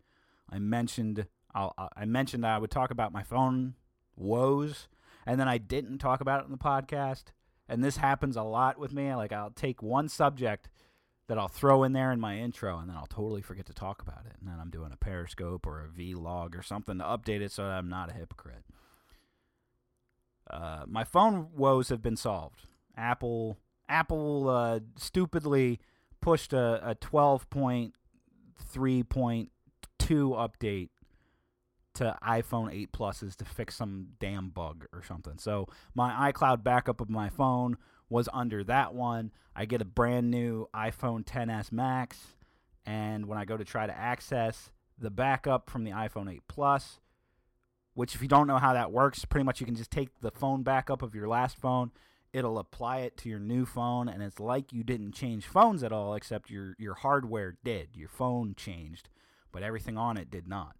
I 0.50 0.59
mentioned 0.59 1.26
I'll, 1.54 1.75
I 1.97 2.04
mentioned 2.04 2.45
I 2.45 2.59
would 2.59 2.71
talk 2.71 2.90
about 2.90 3.11
my 3.11 3.23
phone 3.23 3.73
woes, 4.14 4.88
and 5.25 5.40
then 5.40 5.49
I 5.49 5.57
didn't 5.57 5.97
talk 5.97 6.21
about 6.21 6.42
it 6.42 6.45
in 6.45 6.52
the 6.52 6.59
podcast. 6.59 7.25
And 7.71 7.83
this 7.83 7.97
happens 7.97 8.37
a 8.37 8.42
lot 8.42 8.78
with 8.78 8.92
me. 8.92 9.14
Like 9.14 9.33
I'll 9.33 9.49
take 9.49 9.83
one 9.83 10.11
subject 10.11 10.69
that 11.29 11.38
I'll 11.38 11.49
throw 11.49 11.85
in 11.85 11.93
there 11.93 12.12
in 12.12 12.21
my 12.21 12.38
intro, 12.38 12.79
and 12.79 12.88
then 12.88 12.97
I'll 12.97 13.07
totally 13.07 13.43
forget 13.43 13.67
to 13.67 13.73
talk 13.73 14.02
about 14.02 14.26
it. 14.26 14.35
And 14.41 14.49
then 14.49 14.57
I'm 14.61 14.71
doing 14.71 14.93
a 14.93 14.97
Periscope 14.97 15.67
or 15.67 15.81
a 15.81 15.88
vlog 15.88 16.59
or 16.59 16.62
something 16.62 16.99
to 16.99 17.05
update 17.05 17.41
it 17.41 17.52
so 17.52 17.62
that 17.62 17.73
I'm 17.73 17.88
not 17.88 18.11
a 18.11 18.14
hypocrite. 18.14 18.64
Uh, 20.50 20.85
my 20.87 21.05
phone 21.05 21.49
woes 21.57 21.88
have 21.88 22.02
been 22.02 22.17
solved. 22.17 22.67
Apple 22.97 23.57
Apple 23.88 24.49
uh, 24.49 24.81
stupidly 24.97 25.81
pushed 26.21 26.52
a, 26.52 26.91
a 26.91 26.95
12.3.2 26.95 29.49
update 30.00 30.88
to 31.95 32.17
iPhone 32.26 32.73
8 32.73 32.93
pluses 32.93 33.37
to 33.37 33.45
fix 33.45 33.76
some 33.76 34.09
damn 34.19 34.49
bug 34.49 34.87
or 34.93 35.02
something. 35.02 35.38
So 35.38 35.69
my 35.95 36.33
iCloud 36.33 36.62
backup 36.62 37.00
of 37.00 37.11
my 37.11 37.29
phone 37.29 37.76
was 38.12 38.28
under 38.33 38.62
that 38.64 38.95
one. 38.95 39.33
I 39.57 39.64
get 39.64 39.81
a 39.83 39.87
brand 39.87 40.31
new 40.31 40.69
iPhone 40.75 41.25
10s 41.25 41.73
Max, 41.73 42.19
and 42.87 43.26
when 43.26 43.38
I 43.38 43.45
go 43.45 43.57
to 43.57 43.64
try 43.64 43.87
to 43.87 43.97
access 43.97 44.71
the 44.99 45.11
backup 45.11 45.69
from 45.69 45.85
the 45.85 45.90
iPhone 45.90 46.33
8 46.33 46.42
Plus, 46.47 47.00
which 47.95 48.14
if 48.14 48.23
you 48.23 48.28
don't 48.28 48.47
know 48.47 48.59
how 48.59 48.75
that 48.75 48.92
works, 48.92 49.25
pretty 49.25 49.45
much 49.45 49.61
you 49.61 49.66
can 49.66 49.75
just 49.75 49.90
take 49.90 50.21
the 50.21 50.31
phone 50.31 50.62
backup 50.62 51.02
of 51.02 51.14
your 51.14 51.26
last 51.26 51.57
phone, 51.57 51.90
it'll 52.33 52.59
apply 52.59 52.99
it 52.99 53.16
to 53.19 53.28
your 53.28 53.38
new 53.38 53.64
phone, 53.66 54.09
and 54.09 54.23
it's 54.23 54.38
like 54.40 54.73
you 54.73 54.85
didn't 54.85 55.12
change 55.12 55.47
phones 55.47 55.83
at 55.83 55.92
all, 55.92 56.14
except 56.14 56.50
your 56.50 56.75
your 56.78 56.95
hardware 56.95 57.57
did. 57.64 57.90
Your 57.95 58.09
phone 58.09 58.54
changed, 58.54 59.09
but 59.50 59.62
everything 59.62 59.99
on 59.99 60.16
it 60.16 60.31
did 60.31 60.47
not. 60.47 60.76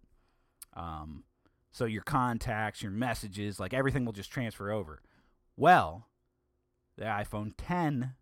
Um, 0.75 1.23
so 1.71 1.85
your 1.85 2.03
contacts, 2.03 2.81
your 2.81 2.91
messages, 2.91 3.59
like 3.59 3.73
everything 3.73 4.05
will 4.05 4.13
just 4.13 4.31
transfer 4.31 4.71
over. 4.71 5.01
Well, 5.55 6.07
the 6.97 7.05
iPhone 7.05 7.53
10 7.57 8.13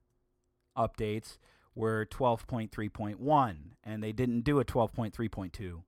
updates 0.78 1.38
were 1.76 2.06
12.3.1, 2.06 3.56
and 3.84 4.04
they 4.04 4.12
didn't 4.12 4.42
do 4.42 4.60
a 4.60 4.66
12.3.2, 4.66 5.84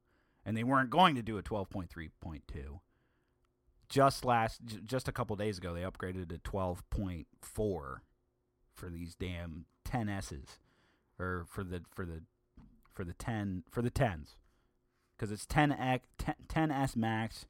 and 0.46 0.58
they 0.58 0.64
weren't 0.64 0.90
going 0.90 1.16
to 1.16 1.22
do 1.22 1.38
a 1.38 1.44
12.3.2. 1.44 2.42
Just 3.90 4.26
last, 4.26 4.62
just 4.86 5.08
a 5.08 5.12
couple 5.12 5.36
days 5.36 5.58
ago, 5.58 5.74
they 5.74 5.82
upgraded 5.82 6.30
to 6.30 6.38
12.4 6.38 7.26
for 7.42 8.00
these 8.90 9.14
damn 9.16 9.66
10s's, 9.88 10.60
or 11.20 11.46
for 11.48 11.64
the 11.64 11.82
for 11.94 12.06
the 12.06 12.24
for 12.92 13.04
the 13.04 13.14
10 13.14 13.64
for 13.70 13.84
the 13.84 13.92
10s 13.92 14.36
because 15.24 15.32
it's 15.32 15.46
10X, 15.46 16.02
10, 16.18 16.36
10S 16.50 16.96
Max 16.96 17.46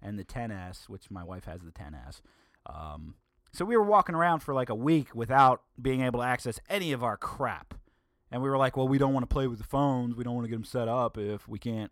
and 0.00 0.18
the 0.18 0.24
10S, 0.24 0.88
which 0.88 1.10
my 1.10 1.22
wife 1.22 1.44
has 1.44 1.60
the 1.60 1.70
10S. 1.70 2.20
Um, 2.64 3.16
so 3.52 3.64
we 3.64 3.76
were 3.76 3.84
walking 3.84 4.14
around 4.14 4.40
for 4.40 4.54
like 4.54 4.68
a 4.68 4.74
week 4.74 5.14
without 5.14 5.62
being 5.80 6.02
able 6.02 6.20
to 6.20 6.26
access 6.26 6.60
any 6.68 6.92
of 6.92 7.02
our 7.02 7.16
crap. 7.16 7.74
And 8.30 8.42
we 8.42 8.48
were 8.48 8.58
like, 8.58 8.76
well, 8.76 8.88
we 8.88 8.98
don't 8.98 9.14
want 9.14 9.28
to 9.28 9.32
play 9.32 9.46
with 9.46 9.58
the 9.58 9.64
phones. 9.64 10.14
We 10.14 10.24
don't 10.24 10.34
want 10.34 10.44
to 10.44 10.50
get 10.50 10.56
them 10.56 10.64
set 10.64 10.86
up 10.86 11.16
if 11.16 11.48
we 11.48 11.58
can't 11.58 11.90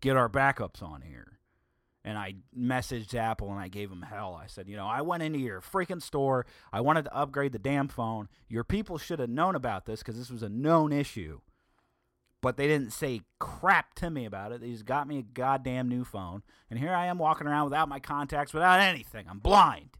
get 0.00 0.16
our 0.16 0.28
backups 0.28 0.82
on 0.82 1.02
here. 1.02 1.38
And 2.02 2.16
I 2.16 2.36
messaged 2.58 3.14
Apple 3.14 3.50
and 3.50 3.60
I 3.60 3.68
gave 3.68 3.90
them 3.90 4.02
hell. 4.02 4.40
I 4.42 4.46
said, 4.46 4.68
you 4.68 4.76
know, 4.76 4.86
I 4.86 5.02
went 5.02 5.22
into 5.22 5.38
your 5.38 5.60
freaking 5.60 6.00
store. 6.00 6.46
I 6.72 6.80
wanted 6.80 7.04
to 7.04 7.14
upgrade 7.14 7.52
the 7.52 7.58
damn 7.58 7.88
phone. 7.88 8.28
Your 8.48 8.64
people 8.64 8.96
should 8.96 9.18
have 9.18 9.28
known 9.28 9.54
about 9.54 9.84
this 9.84 10.00
because 10.00 10.16
this 10.16 10.30
was 10.30 10.42
a 10.42 10.48
known 10.48 10.92
issue 10.92 11.40
but 12.40 12.56
they 12.56 12.66
didn't 12.66 12.92
say 12.92 13.22
crap 13.38 13.94
to 13.94 14.10
me 14.10 14.24
about 14.24 14.52
it. 14.52 14.60
They 14.60 14.70
just 14.70 14.86
got 14.86 15.06
me 15.06 15.18
a 15.18 15.22
goddamn 15.22 15.88
new 15.88 16.04
phone, 16.04 16.42
and 16.70 16.78
here 16.78 16.92
I 16.92 17.06
am 17.06 17.18
walking 17.18 17.46
around 17.46 17.64
without 17.64 17.88
my 17.88 18.00
contacts, 18.00 18.54
without 18.54 18.80
anything. 18.80 19.26
I'm 19.28 19.38
blind. 19.38 19.90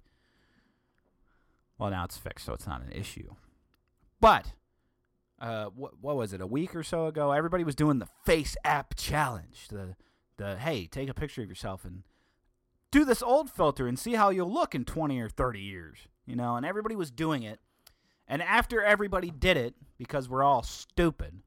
Well, 1.80 1.88
now 1.88 2.04
it's 2.04 2.18
fixed, 2.18 2.44
so 2.44 2.52
it's 2.52 2.66
not 2.66 2.82
an 2.82 2.92
issue. 2.92 3.36
But 4.20 4.52
uh, 5.40 5.66
what 5.74 5.98
what 5.98 6.14
was 6.14 6.34
it? 6.34 6.42
A 6.42 6.46
week 6.46 6.76
or 6.76 6.82
so 6.82 7.06
ago, 7.06 7.32
everybody 7.32 7.64
was 7.64 7.74
doing 7.74 7.98
the 7.98 8.08
Face 8.26 8.54
App 8.66 8.94
Challenge. 8.96 9.68
The 9.68 9.96
the 10.36 10.58
hey, 10.58 10.86
take 10.86 11.08
a 11.08 11.14
picture 11.14 11.42
of 11.42 11.48
yourself 11.48 11.86
and 11.86 12.02
do 12.90 13.06
this 13.06 13.22
old 13.22 13.50
filter 13.50 13.88
and 13.88 13.98
see 13.98 14.12
how 14.12 14.28
you'll 14.28 14.52
look 14.52 14.74
in 14.74 14.84
20 14.84 15.18
or 15.20 15.30
30 15.30 15.58
years. 15.58 16.00
You 16.26 16.36
know, 16.36 16.56
and 16.56 16.66
everybody 16.66 16.96
was 16.96 17.10
doing 17.10 17.44
it. 17.44 17.60
And 18.28 18.42
after 18.42 18.82
everybody 18.82 19.30
did 19.30 19.56
it, 19.56 19.74
because 19.96 20.28
we're 20.28 20.44
all 20.44 20.62
stupid, 20.62 21.40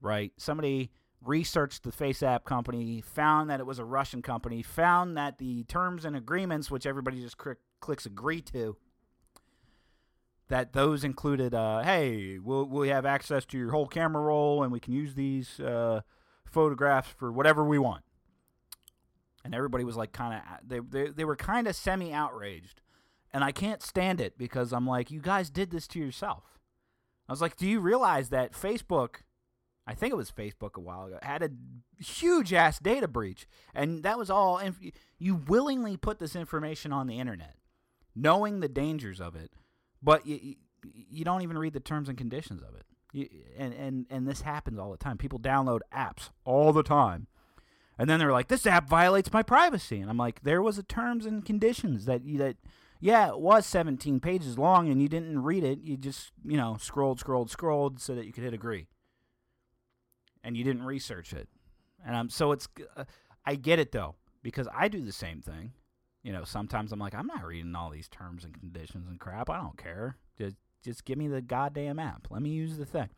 right? 0.00 0.32
Somebody 0.38 0.90
researched 1.22 1.82
the 1.82 1.92
Face 1.92 2.22
App 2.22 2.46
company, 2.46 3.02
found 3.02 3.50
that 3.50 3.60
it 3.60 3.66
was 3.66 3.78
a 3.78 3.84
Russian 3.84 4.22
company, 4.22 4.62
found 4.62 5.16
that 5.18 5.36
the 5.36 5.64
terms 5.64 6.06
and 6.06 6.16
agreements, 6.16 6.70
which 6.70 6.86
everybody 6.86 7.20
just 7.20 7.36
cr- 7.36 7.52
clicks 7.80 8.06
agree 8.06 8.40
to, 8.40 8.76
that 10.48 10.72
those 10.72 11.04
included, 11.04 11.54
uh, 11.54 11.82
hey, 11.82 12.38
we'll, 12.38 12.64
we 12.64 12.88
have 12.88 13.06
access 13.06 13.44
to 13.46 13.58
your 13.58 13.70
whole 13.70 13.86
camera 13.86 14.22
roll 14.22 14.62
and 14.62 14.72
we 14.72 14.80
can 14.80 14.92
use 14.92 15.14
these 15.14 15.60
uh, 15.60 16.00
photographs 16.44 17.10
for 17.16 17.30
whatever 17.30 17.64
we 17.64 17.78
want. 17.78 18.02
And 19.44 19.54
everybody 19.54 19.84
was 19.84 19.96
like, 19.96 20.12
kind 20.12 20.34
of, 20.34 20.68
they, 20.68 20.80
they, 20.80 21.10
they 21.10 21.24
were 21.24 21.36
kind 21.36 21.66
of 21.66 21.76
semi 21.76 22.12
outraged. 22.12 22.80
And 23.32 23.44
I 23.44 23.52
can't 23.52 23.82
stand 23.82 24.20
it 24.20 24.38
because 24.38 24.72
I'm 24.72 24.86
like, 24.86 25.10
you 25.10 25.20
guys 25.20 25.50
did 25.50 25.70
this 25.70 25.86
to 25.88 25.98
yourself. 25.98 26.58
I 27.28 27.32
was 27.32 27.42
like, 27.42 27.56
do 27.56 27.66
you 27.66 27.80
realize 27.80 28.30
that 28.30 28.52
Facebook 28.52 29.16
I 29.88 29.94
think 29.94 30.12
it 30.12 30.16
was 30.16 30.30
Facebook 30.30 30.76
a 30.76 30.80
while 30.80 31.06
ago, 31.06 31.18
had 31.22 31.42
a 31.42 31.48
huge 31.98 32.52
ass 32.52 32.78
data 32.78 33.08
breach. 33.08 33.48
And 33.74 34.02
that 34.02 34.18
was 34.18 34.28
all, 34.28 34.58
inf- 34.58 34.92
you 35.18 35.34
willingly 35.34 35.96
put 35.96 36.18
this 36.18 36.36
information 36.36 36.92
on 36.92 37.06
the 37.06 37.18
internet, 37.18 37.54
knowing 38.14 38.60
the 38.60 38.68
dangers 38.68 39.18
of 39.18 39.34
it, 39.34 39.50
but 40.02 40.26
you, 40.26 40.56
you 41.10 41.24
don't 41.24 41.42
even 41.42 41.58
read 41.58 41.72
the 41.72 41.80
terms 41.80 42.08
and 42.08 42.16
conditions 42.16 42.62
of 42.62 42.74
it. 42.74 42.84
You, 43.12 43.28
and, 43.56 43.72
and, 43.74 44.06
and 44.10 44.28
this 44.28 44.42
happens 44.42 44.78
all 44.78 44.90
the 44.90 44.96
time. 44.96 45.18
People 45.18 45.38
download 45.38 45.80
apps 45.94 46.30
all 46.44 46.72
the 46.72 46.82
time. 46.82 47.26
And 47.98 48.08
then 48.08 48.18
they're 48.20 48.32
like, 48.32 48.48
this 48.48 48.66
app 48.66 48.88
violates 48.88 49.32
my 49.32 49.42
privacy. 49.42 50.00
And 50.00 50.08
I'm 50.08 50.18
like, 50.18 50.42
there 50.42 50.62
was 50.62 50.78
a 50.78 50.82
terms 50.82 51.26
and 51.26 51.44
conditions 51.44 52.04
that, 52.04 52.20
that 52.38 52.56
yeah, 53.00 53.28
it 53.28 53.40
was 53.40 53.66
17 53.66 54.20
pages 54.20 54.56
long 54.56 54.88
and 54.88 55.02
you 55.02 55.08
didn't 55.08 55.42
read 55.42 55.64
it. 55.64 55.80
You 55.82 55.96
just, 55.96 56.30
you 56.44 56.56
know, 56.56 56.76
scrolled, 56.80 57.18
scrolled, 57.18 57.50
scrolled 57.50 58.00
so 58.00 58.14
that 58.14 58.26
you 58.26 58.32
could 58.32 58.44
hit 58.44 58.54
agree 58.54 58.86
and 60.44 60.56
you 60.56 60.64
didn't 60.64 60.84
research 60.84 61.32
it. 61.32 61.48
And 62.04 62.16
I'm 62.16 62.30
so 62.30 62.52
it's 62.52 62.68
uh, 62.96 63.04
I 63.44 63.54
get 63.54 63.78
it 63.78 63.92
though 63.92 64.14
because 64.42 64.68
I 64.74 64.88
do 64.88 65.04
the 65.04 65.12
same 65.12 65.40
thing. 65.40 65.72
You 66.22 66.32
know, 66.32 66.44
sometimes 66.44 66.92
I'm 66.92 66.98
like 66.98 67.14
I'm 67.14 67.26
not 67.26 67.44
reading 67.44 67.74
all 67.74 67.90
these 67.90 68.08
terms 68.08 68.44
and 68.44 68.58
conditions 68.58 69.08
and 69.08 69.18
crap. 69.18 69.48
I 69.50 69.58
don't 69.60 69.78
care. 69.78 70.16
Just 70.36 70.56
just 70.84 71.04
give 71.04 71.18
me 71.18 71.28
the 71.28 71.40
goddamn 71.40 71.98
app. 71.98 72.28
Let 72.30 72.42
me 72.42 72.50
use 72.50 72.76
the 72.76 72.86
thing. 72.86 73.08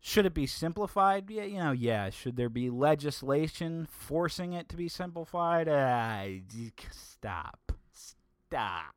Should 0.00 0.26
it 0.26 0.34
be 0.34 0.46
simplified? 0.46 1.28
Yeah, 1.28 1.42
you 1.42 1.58
know, 1.58 1.72
yeah. 1.72 2.10
Should 2.10 2.36
there 2.36 2.48
be 2.48 2.70
legislation 2.70 3.88
forcing 3.90 4.52
it 4.52 4.68
to 4.68 4.76
be 4.76 4.88
simplified? 4.88 5.68
Uh, 5.68 6.24
stop. 6.90 7.72
Stop. 7.92 8.94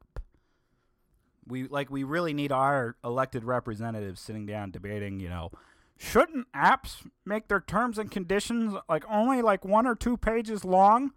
We 1.48 1.68
like 1.68 1.90
we 1.90 2.04
really 2.04 2.34
need 2.34 2.52
our 2.52 2.96
elected 3.04 3.44
representatives 3.44 4.22
sitting 4.22 4.46
down 4.46 4.70
debating, 4.72 5.20
you 5.20 5.28
know, 5.28 5.52
shouldn't 5.98 6.52
apps 6.54 7.06
make 7.26 7.48
their 7.48 7.60
terms 7.60 7.98
and 7.98 8.12
conditions 8.12 8.76
like 8.88 9.04
only 9.10 9.42
like 9.42 9.66
one 9.66 9.88
or 9.88 9.96
two 9.96 10.18
pages 10.18 10.64
long? 10.64 11.12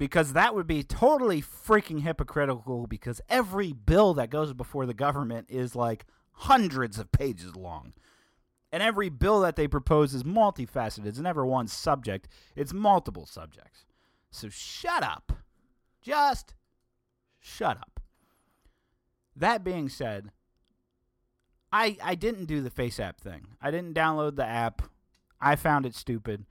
Because 0.00 0.32
that 0.32 0.54
would 0.54 0.66
be 0.66 0.82
totally 0.82 1.42
freaking 1.42 2.00
hypocritical 2.00 2.86
because 2.86 3.20
every 3.28 3.74
bill 3.74 4.14
that 4.14 4.30
goes 4.30 4.54
before 4.54 4.86
the 4.86 4.94
government 4.94 5.48
is 5.50 5.76
like 5.76 6.06
hundreds 6.32 6.98
of 6.98 7.12
pages 7.12 7.54
long. 7.54 7.92
And 8.72 8.82
every 8.82 9.10
bill 9.10 9.42
that 9.42 9.56
they 9.56 9.68
propose 9.68 10.14
is 10.14 10.22
multifaceted. 10.22 11.04
It's 11.04 11.18
never 11.18 11.44
one 11.44 11.68
subject, 11.68 12.28
it's 12.56 12.72
multiple 12.72 13.26
subjects. 13.26 13.84
So 14.30 14.48
shut 14.48 15.02
up. 15.02 15.34
Just 16.00 16.54
shut 17.38 17.76
up. 17.76 18.00
That 19.36 19.62
being 19.62 19.90
said, 19.90 20.30
I 21.70 21.98
I 22.02 22.14
didn't 22.14 22.46
do 22.46 22.62
the 22.62 22.70
Face 22.70 22.98
app 22.98 23.20
thing. 23.20 23.48
I 23.60 23.70
didn't 23.70 23.94
download 23.94 24.36
the 24.36 24.46
app. 24.46 24.80
I 25.42 25.56
found 25.56 25.84
it 25.84 25.94
stupid. 25.94 26.46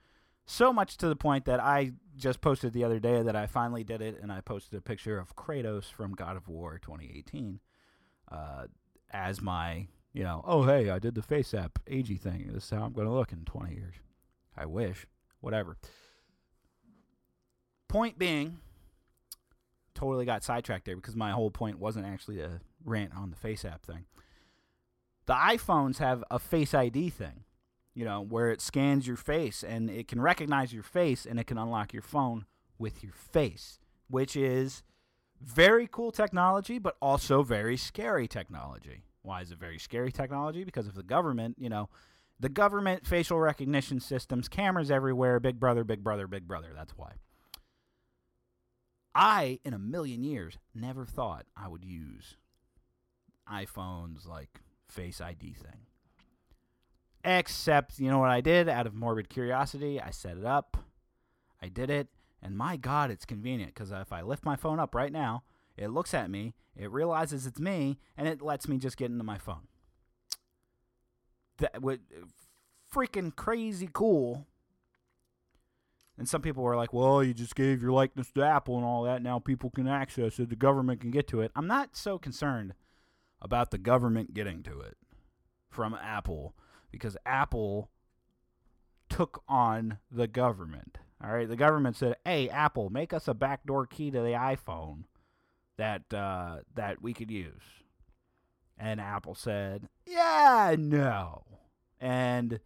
So 0.46 0.72
much 0.72 0.96
to 0.98 1.08
the 1.08 1.16
point 1.16 1.46
that 1.46 1.58
I 1.58 1.94
just 2.20 2.40
posted 2.40 2.72
the 2.72 2.84
other 2.84 3.00
day 3.00 3.22
that 3.22 3.34
I 3.34 3.46
finally 3.46 3.82
did 3.82 4.00
it, 4.00 4.18
and 4.22 4.30
I 4.30 4.40
posted 4.40 4.78
a 4.78 4.82
picture 4.82 5.18
of 5.18 5.34
Kratos 5.36 5.90
from 5.90 6.14
God 6.14 6.36
of 6.36 6.48
War 6.48 6.78
2018 6.78 7.60
uh, 8.30 8.66
as 9.12 9.40
my, 9.40 9.88
you 10.12 10.22
know, 10.22 10.42
oh 10.46 10.64
hey, 10.64 10.90
I 10.90 10.98
did 10.98 11.14
the 11.14 11.22
face 11.22 11.52
app 11.54 11.78
agey 11.90 12.20
thing. 12.20 12.50
This 12.52 12.64
is 12.64 12.70
how 12.70 12.82
I'm 12.82 12.92
going 12.92 13.06
to 13.06 13.12
look 13.12 13.32
in 13.32 13.44
20 13.44 13.74
years. 13.74 13.94
I 14.56 14.66
wish. 14.66 15.06
Whatever. 15.40 15.78
Point 17.88 18.18
being, 18.18 18.58
totally 19.94 20.24
got 20.24 20.44
sidetracked 20.44 20.84
there 20.84 20.96
because 20.96 21.16
my 21.16 21.30
whole 21.32 21.50
point 21.50 21.78
wasn't 21.78 22.06
actually 22.06 22.40
a 22.40 22.60
rant 22.84 23.12
on 23.16 23.30
the 23.30 23.36
face 23.36 23.64
app 23.64 23.84
thing. 23.84 24.04
The 25.26 25.34
iPhones 25.34 25.98
have 25.98 26.22
a 26.30 26.38
face 26.38 26.74
ID 26.74 27.10
thing, 27.10 27.44
you 28.00 28.06
know, 28.06 28.22
where 28.22 28.50
it 28.50 28.62
scans 28.62 29.06
your 29.06 29.18
face 29.18 29.62
and 29.62 29.90
it 29.90 30.08
can 30.08 30.22
recognize 30.22 30.72
your 30.72 30.82
face 30.82 31.26
and 31.26 31.38
it 31.38 31.46
can 31.46 31.58
unlock 31.58 31.92
your 31.92 32.00
phone 32.00 32.46
with 32.78 33.02
your 33.02 33.12
face, 33.12 33.78
which 34.08 34.34
is 34.34 34.82
very 35.38 35.86
cool 35.86 36.10
technology, 36.10 36.78
but 36.78 36.96
also 37.02 37.42
very 37.42 37.76
scary 37.76 38.26
technology. 38.26 39.02
Why 39.20 39.42
is 39.42 39.50
it 39.50 39.58
very 39.58 39.78
scary 39.78 40.10
technology? 40.10 40.64
Because 40.64 40.86
of 40.86 40.94
the 40.94 41.02
government, 41.02 41.56
you 41.58 41.68
know, 41.68 41.90
the 42.38 42.48
government 42.48 43.06
facial 43.06 43.38
recognition 43.38 44.00
systems, 44.00 44.48
cameras 44.48 44.90
everywhere, 44.90 45.38
big 45.38 45.60
brother, 45.60 45.84
big 45.84 46.02
brother, 46.02 46.26
big 46.26 46.48
brother. 46.48 46.68
That's 46.74 46.96
why. 46.96 47.12
I, 49.14 49.58
in 49.62 49.74
a 49.74 49.78
million 49.78 50.24
years, 50.24 50.56
never 50.74 51.04
thought 51.04 51.44
I 51.54 51.68
would 51.68 51.84
use 51.84 52.38
iPhone's 53.46 54.24
like 54.24 54.62
Face 54.88 55.20
ID 55.20 55.52
thing. 55.52 55.89
Except, 57.24 57.98
you 57.98 58.10
know 58.10 58.18
what 58.18 58.30
I 58.30 58.40
did 58.40 58.68
out 58.68 58.86
of 58.86 58.94
morbid 58.94 59.28
curiosity? 59.28 60.00
I 60.00 60.10
set 60.10 60.38
it 60.38 60.44
up. 60.44 60.76
I 61.62 61.68
did 61.68 61.90
it. 61.90 62.08
And 62.42 62.56
my 62.56 62.76
God, 62.76 63.10
it's 63.10 63.26
convenient 63.26 63.74
because 63.74 63.90
if 63.90 64.12
I 64.12 64.22
lift 64.22 64.44
my 64.44 64.56
phone 64.56 64.80
up 64.80 64.94
right 64.94 65.12
now, 65.12 65.42
it 65.76 65.88
looks 65.88 66.14
at 66.14 66.30
me, 66.30 66.54
it 66.76 66.90
realizes 66.90 67.46
it's 67.46 67.60
me, 67.60 67.98
and 68.16 68.26
it 68.26 68.42
lets 68.42 68.68
me 68.68 68.78
just 68.78 68.96
get 68.96 69.10
into 69.10 69.24
my 69.24 69.38
phone. 69.38 69.68
That 71.58 71.82
would 71.82 72.00
uh, 72.14 72.26
freaking 72.94 73.34
crazy 73.36 73.88
cool. 73.92 74.46
And 76.16 76.28
some 76.28 76.42
people 76.42 76.62
were 76.62 76.76
like, 76.76 76.92
well, 76.92 77.22
you 77.22 77.32
just 77.32 77.54
gave 77.54 77.82
your 77.82 77.92
likeness 77.92 78.30
to 78.32 78.42
Apple 78.42 78.76
and 78.76 78.84
all 78.84 79.04
that. 79.04 79.22
Now 79.22 79.38
people 79.38 79.70
can 79.70 79.88
access 79.88 80.38
it. 80.38 80.50
The 80.50 80.56
government 80.56 81.00
can 81.00 81.10
get 81.10 81.26
to 81.28 81.40
it. 81.40 81.50
I'm 81.54 81.66
not 81.66 81.96
so 81.96 82.18
concerned 82.18 82.74
about 83.40 83.70
the 83.70 83.78
government 83.78 84.34
getting 84.34 84.62
to 84.64 84.80
it 84.80 84.96
from 85.70 85.94
Apple 85.94 86.54
because 86.90 87.16
Apple 87.24 87.90
took 89.08 89.42
on 89.48 89.98
the 90.10 90.26
government. 90.26 90.98
All 91.22 91.32
right, 91.32 91.48
the 91.48 91.56
government 91.56 91.96
said, 91.96 92.16
"Hey, 92.24 92.48
Apple, 92.48 92.88
make 92.90 93.12
us 93.12 93.28
a 93.28 93.34
backdoor 93.34 93.86
key 93.86 94.10
to 94.10 94.20
the 94.20 94.32
iPhone 94.32 95.04
that 95.76 96.12
uh, 96.14 96.58
that 96.74 97.02
we 97.02 97.12
could 97.12 97.30
use." 97.30 97.62
And 98.78 99.00
Apple 99.00 99.34
said, 99.34 99.88
"Yeah, 100.06 100.74
no," 100.78 101.44
and 102.00 102.60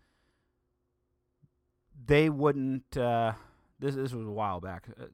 they 2.06 2.30
wouldn't. 2.30 2.96
Uh, 2.96 3.32
this 3.80 3.96
this 3.96 4.12
was 4.12 4.26
a 4.26 4.30
while 4.30 4.60
back. 4.60 4.86
Uh, 5.00 5.06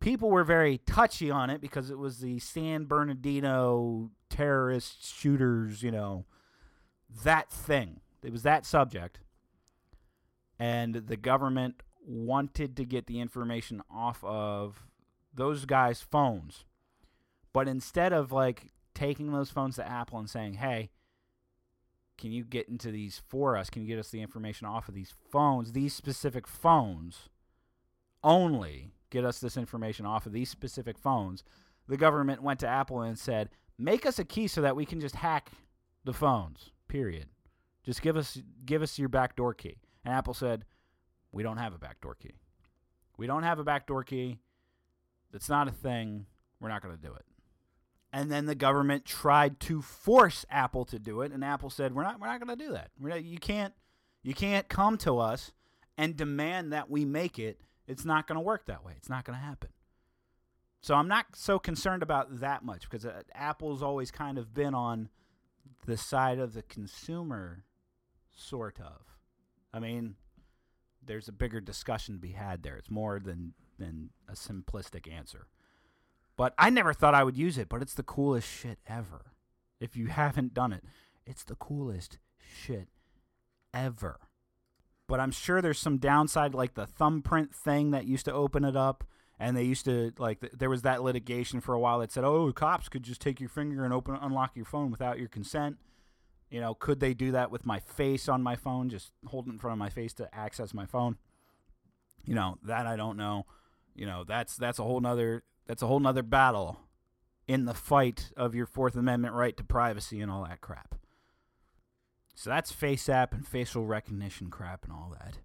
people 0.00 0.30
were 0.30 0.44
very 0.44 0.78
touchy 0.78 1.30
on 1.30 1.48
it 1.48 1.60
because 1.60 1.88
it 1.88 1.98
was 1.98 2.18
the 2.18 2.40
San 2.40 2.84
Bernardino 2.84 4.10
terrorist 4.28 5.06
shooters, 5.06 5.82
you 5.82 5.92
know, 5.92 6.26
that 7.22 7.50
thing. 7.50 8.00
It 8.22 8.32
was 8.32 8.42
that 8.42 8.64
subject. 8.64 9.20
And 10.58 10.94
the 10.94 11.16
government 11.16 11.82
wanted 12.06 12.76
to 12.76 12.84
get 12.84 13.06
the 13.06 13.20
information 13.20 13.82
off 13.90 14.22
of 14.24 14.86
those 15.34 15.64
guys' 15.64 16.02
phones. 16.02 16.64
But 17.52 17.68
instead 17.68 18.12
of 18.12 18.32
like 18.32 18.72
taking 18.94 19.32
those 19.32 19.50
phones 19.50 19.76
to 19.76 19.88
Apple 19.88 20.18
and 20.18 20.30
saying, 20.30 20.54
hey, 20.54 20.90
can 22.18 22.30
you 22.30 22.44
get 22.44 22.68
into 22.68 22.90
these 22.90 23.22
for 23.28 23.56
us? 23.56 23.70
Can 23.70 23.82
you 23.82 23.88
get 23.88 23.98
us 23.98 24.10
the 24.10 24.22
information 24.22 24.66
off 24.66 24.88
of 24.88 24.94
these 24.94 25.14
phones, 25.30 25.72
these 25.72 25.94
specific 25.94 26.46
phones 26.46 27.28
only? 28.22 28.92
Get 29.10 29.24
us 29.24 29.40
this 29.40 29.56
information 29.56 30.06
off 30.06 30.26
of 30.26 30.32
these 30.32 30.48
specific 30.48 30.98
phones. 30.98 31.42
The 31.88 31.96
government 31.96 32.42
went 32.42 32.60
to 32.60 32.68
Apple 32.68 33.02
and 33.02 33.18
said, 33.18 33.50
make 33.76 34.06
us 34.06 34.18
a 34.18 34.24
key 34.24 34.46
so 34.46 34.60
that 34.62 34.76
we 34.76 34.86
can 34.86 35.00
just 35.00 35.16
hack 35.16 35.50
the 36.04 36.12
phones. 36.12 36.70
Period. 36.88 37.26
Just 37.84 38.02
give 38.02 38.16
us 38.16 38.40
give 38.64 38.82
us 38.82 38.98
your 38.98 39.08
backdoor 39.08 39.54
key. 39.54 39.78
And 40.04 40.14
Apple 40.14 40.34
said, 40.34 40.64
we 41.32 41.42
don't 41.42 41.56
have 41.56 41.74
a 41.74 41.78
backdoor 41.78 42.14
key. 42.14 42.34
We 43.16 43.26
don't 43.26 43.42
have 43.42 43.58
a 43.58 43.64
backdoor 43.64 44.04
key. 44.04 44.38
It's 45.32 45.48
not 45.48 45.68
a 45.68 45.72
thing. 45.72 46.26
We're 46.60 46.68
not 46.68 46.82
going 46.82 46.96
to 46.96 47.00
do 47.00 47.12
it. 47.14 47.24
And 48.12 48.30
then 48.30 48.46
the 48.46 48.54
government 48.54 49.04
tried 49.04 49.58
to 49.60 49.80
force 49.80 50.44
Apple 50.50 50.84
to 50.86 50.98
do 50.98 51.22
it, 51.22 51.32
and 51.32 51.42
Apple 51.42 51.70
said, 51.70 51.94
"We're 51.94 52.02
not. 52.02 52.20
We're 52.20 52.26
not 52.26 52.44
going 52.44 52.56
to 52.56 52.64
do 52.64 52.72
that. 52.72 52.90
Not, 53.00 53.24
you 53.24 53.38
can't. 53.38 53.72
You 54.22 54.34
can't 54.34 54.68
come 54.68 54.98
to 54.98 55.18
us 55.18 55.52
and 55.96 56.14
demand 56.16 56.72
that 56.72 56.90
we 56.90 57.06
make 57.06 57.38
it. 57.38 57.60
It's 57.86 58.04
not 58.04 58.26
going 58.26 58.36
to 58.36 58.42
work 58.42 58.66
that 58.66 58.84
way. 58.84 58.92
It's 58.98 59.08
not 59.08 59.24
going 59.24 59.38
to 59.38 59.44
happen." 59.44 59.70
So 60.82 60.94
I'm 60.94 61.08
not 61.08 61.26
so 61.34 61.58
concerned 61.58 62.02
about 62.02 62.40
that 62.40 62.64
much 62.64 62.82
because 62.82 63.06
uh, 63.06 63.22
Apple's 63.34 63.82
always 63.82 64.10
kind 64.10 64.36
of 64.36 64.52
been 64.52 64.74
on 64.74 65.08
the 65.86 65.96
side 65.96 66.38
of 66.38 66.52
the 66.52 66.62
consumer, 66.62 67.64
sort 68.42 68.78
of. 68.80 69.16
I 69.72 69.78
mean, 69.78 70.16
there's 71.04 71.28
a 71.28 71.32
bigger 71.32 71.60
discussion 71.60 72.14
to 72.14 72.20
be 72.20 72.32
had 72.32 72.62
there. 72.62 72.76
It's 72.76 72.90
more 72.90 73.18
than 73.18 73.54
than 73.78 74.10
a 74.28 74.32
simplistic 74.32 75.10
answer. 75.10 75.46
But 76.36 76.54
I 76.58 76.70
never 76.70 76.92
thought 76.92 77.14
I 77.14 77.24
would 77.24 77.36
use 77.36 77.58
it, 77.58 77.68
but 77.68 77.82
it's 77.82 77.94
the 77.94 78.02
coolest 78.02 78.48
shit 78.48 78.78
ever. 78.86 79.32
If 79.80 79.96
you 79.96 80.06
haven't 80.06 80.54
done 80.54 80.72
it, 80.72 80.84
it's 81.26 81.44
the 81.44 81.56
coolest 81.56 82.18
shit 82.38 82.88
ever. 83.74 84.20
But 85.08 85.20
I'm 85.20 85.32
sure 85.32 85.60
there's 85.60 85.78
some 85.78 85.98
downside 85.98 86.54
like 86.54 86.74
the 86.74 86.86
thumbprint 86.86 87.54
thing 87.54 87.90
that 87.90 88.06
used 88.06 88.24
to 88.26 88.32
open 88.32 88.64
it 88.64 88.76
up 88.76 89.04
and 89.38 89.56
they 89.56 89.64
used 89.64 89.84
to 89.86 90.12
like 90.18 90.40
th- 90.40 90.52
there 90.56 90.70
was 90.70 90.82
that 90.82 91.02
litigation 91.02 91.60
for 91.60 91.74
a 91.74 91.80
while 91.80 91.98
that 91.98 92.12
said, 92.12 92.24
"Oh, 92.24 92.52
cops 92.52 92.88
could 92.88 93.02
just 93.02 93.20
take 93.20 93.40
your 93.40 93.48
finger 93.48 93.84
and 93.84 93.92
open 93.92 94.16
unlock 94.20 94.54
your 94.54 94.64
phone 94.64 94.90
without 94.90 95.18
your 95.18 95.28
consent." 95.28 95.78
You 96.52 96.60
know, 96.60 96.74
could 96.74 97.00
they 97.00 97.14
do 97.14 97.32
that 97.32 97.50
with 97.50 97.64
my 97.64 97.80
face 97.80 98.28
on 98.28 98.42
my 98.42 98.56
phone, 98.56 98.90
just 98.90 99.10
hold 99.26 99.48
it 99.48 99.52
in 99.52 99.58
front 99.58 99.72
of 99.72 99.78
my 99.78 99.88
face 99.88 100.12
to 100.14 100.32
access 100.34 100.74
my 100.74 100.84
phone? 100.84 101.16
You 102.26 102.34
know, 102.34 102.58
that 102.64 102.86
I 102.86 102.94
don't 102.94 103.16
know. 103.16 103.46
You 103.94 104.04
know, 104.04 104.22
that's 104.22 104.58
that's 104.58 104.78
a 104.78 104.82
whole 104.82 105.00
nother 105.00 105.44
that's 105.66 105.82
a 105.82 105.86
whole 105.86 105.98
nother 105.98 106.22
battle 106.22 106.78
in 107.48 107.64
the 107.64 107.72
fight 107.72 108.32
of 108.36 108.54
your 108.54 108.66
Fourth 108.66 108.96
Amendment 108.96 109.32
right 109.32 109.56
to 109.56 109.64
privacy 109.64 110.20
and 110.20 110.30
all 110.30 110.44
that 110.44 110.60
crap. 110.60 110.94
So 112.34 112.50
that's 112.50 112.70
face 112.70 113.08
app 113.08 113.32
and 113.32 113.48
facial 113.48 113.86
recognition 113.86 114.50
crap 114.50 114.84
and 114.84 114.92
all 114.92 115.16
that. 115.18 115.38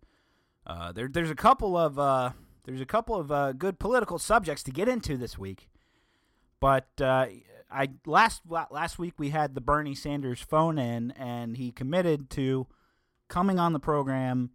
Uh, 0.65 0.91
there, 0.91 1.07
there's 1.07 1.31
a 1.31 1.35
couple 1.35 1.77
of 1.77 1.97
uh, 1.97 2.31
there's 2.65 2.81
a 2.81 2.85
couple 2.85 3.15
of 3.15 3.31
uh, 3.31 3.53
good 3.53 3.79
political 3.79 4.19
subjects 4.19 4.61
to 4.63 4.71
get 4.71 4.89
into 4.89 5.15
this 5.15 5.37
week, 5.37 5.69
but 6.59 6.89
uh, 6.99 7.27
I 7.69 7.89
last 8.05 8.41
last 8.47 8.97
week 8.97 9.15
we 9.17 9.29
had 9.29 9.55
the 9.55 9.61
Bernie 9.61 9.95
Sanders 9.95 10.41
phone 10.41 10.77
in, 10.77 11.11
and 11.11 11.57
he 11.57 11.71
committed 11.71 12.29
to 12.31 12.67
coming 13.27 13.59
on 13.59 13.73
the 13.73 13.79
program 13.79 14.51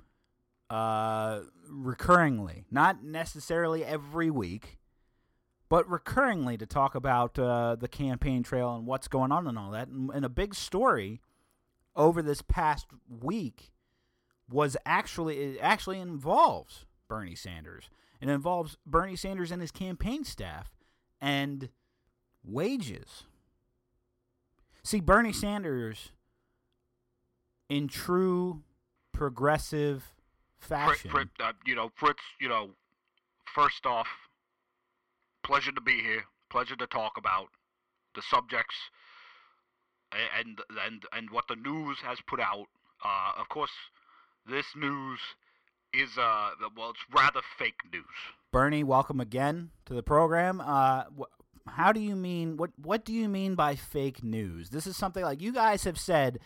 uh, 0.70 1.40
recurringly, 1.70 2.64
not 2.70 3.04
necessarily 3.04 3.84
every 3.84 4.30
week, 4.30 4.78
but 5.68 5.88
recurringly 5.88 6.58
to 6.58 6.66
talk 6.66 6.94
about 6.94 7.38
uh, 7.38 7.76
the 7.76 7.88
campaign 7.88 8.42
trail 8.42 8.74
and 8.74 8.86
what's 8.86 9.08
going 9.08 9.30
on 9.32 9.46
and 9.46 9.58
all 9.58 9.70
that. 9.70 9.88
And, 9.88 10.10
and 10.10 10.24
a 10.24 10.30
big 10.30 10.54
story 10.54 11.20
over 11.94 12.22
this 12.22 12.40
past 12.40 12.86
week 13.08 13.72
was 14.50 14.76
actually 14.86 15.38
it 15.38 15.58
actually 15.60 15.98
involves 15.98 16.86
Bernie 17.08 17.34
Sanders. 17.34 17.90
It 18.20 18.28
involves 18.28 18.78
Bernie 18.86 19.16
Sanders 19.16 19.50
and 19.50 19.60
his 19.60 19.72
campaign 19.72 20.24
staff 20.24 20.70
and 21.20 21.68
wages. 22.44 23.24
See, 24.82 25.00
Bernie 25.00 25.32
Sanders, 25.32 26.10
in 27.68 27.88
true 27.88 28.62
progressive 29.12 30.14
fashion, 30.58 31.10
Fritz, 31.10 31.30
uh, 31.40 31.52
you 31.64 31.74
know, 31.74 31.90
Fritz, 31.96 32.22
you 32.40 32.48
know, 32.48 32.70
first 33.54 33.86
off, 33.86 34.08
pleasure 35.44 35.72
to 35.72 35.80
be 35.80 36.00
here. 36.00 36.24
Pleasure 36.50 36.76
to 36.76 36.86
talk 36.86 37.12
about 37.16 37.48
the 38.14 38.22
subjects 38.22 38.74
and 40.12 40.60
and 40.86 41.04
and 41.12 41.30
what 41.30 41.48
the 41.48 41.56
news 41.56 41.98
has 42.02 42.18
put 42.26 42.40
out. 42.40 42.66
Uh, 43.04 43.40
of 43.40 43.48
course, 43.48 43.70
this 44.48 44.66
news 44.76 45.18
is 45.94 46.10
uh 46.18 46.50
well, 46.76 46.90
it's 46.90 47.00
rather 47.14 47.40
fake 47.58 47.80
news. 47.92 48.04
Bernie, 48.50 48.84
welcome 48.84 49.20
again 49.20 49.70
to 49.86 49.94
the 49.94 50.02
program. 50.02 50.60
Uh, 50.60 51.04
how 51.66 51.92
do 51.92 52.00
you 52.00 52.16
mean 52.16 52.56
what 52.56 52.70
What 52.76 53.04
do 53.04 53.12
you 53.12 53.28
mean 53.28 53.54
by 53.54 53.76
fake 53.76 54.22
news? 54.22 54.70
This 54.70 54.86
is 54.86 54.96
something 54.96 55.24
like 55.24 55.40
you 55.40 55.52
guys 55.52 55.84
have 55.84 55.98
said 55.98 56.40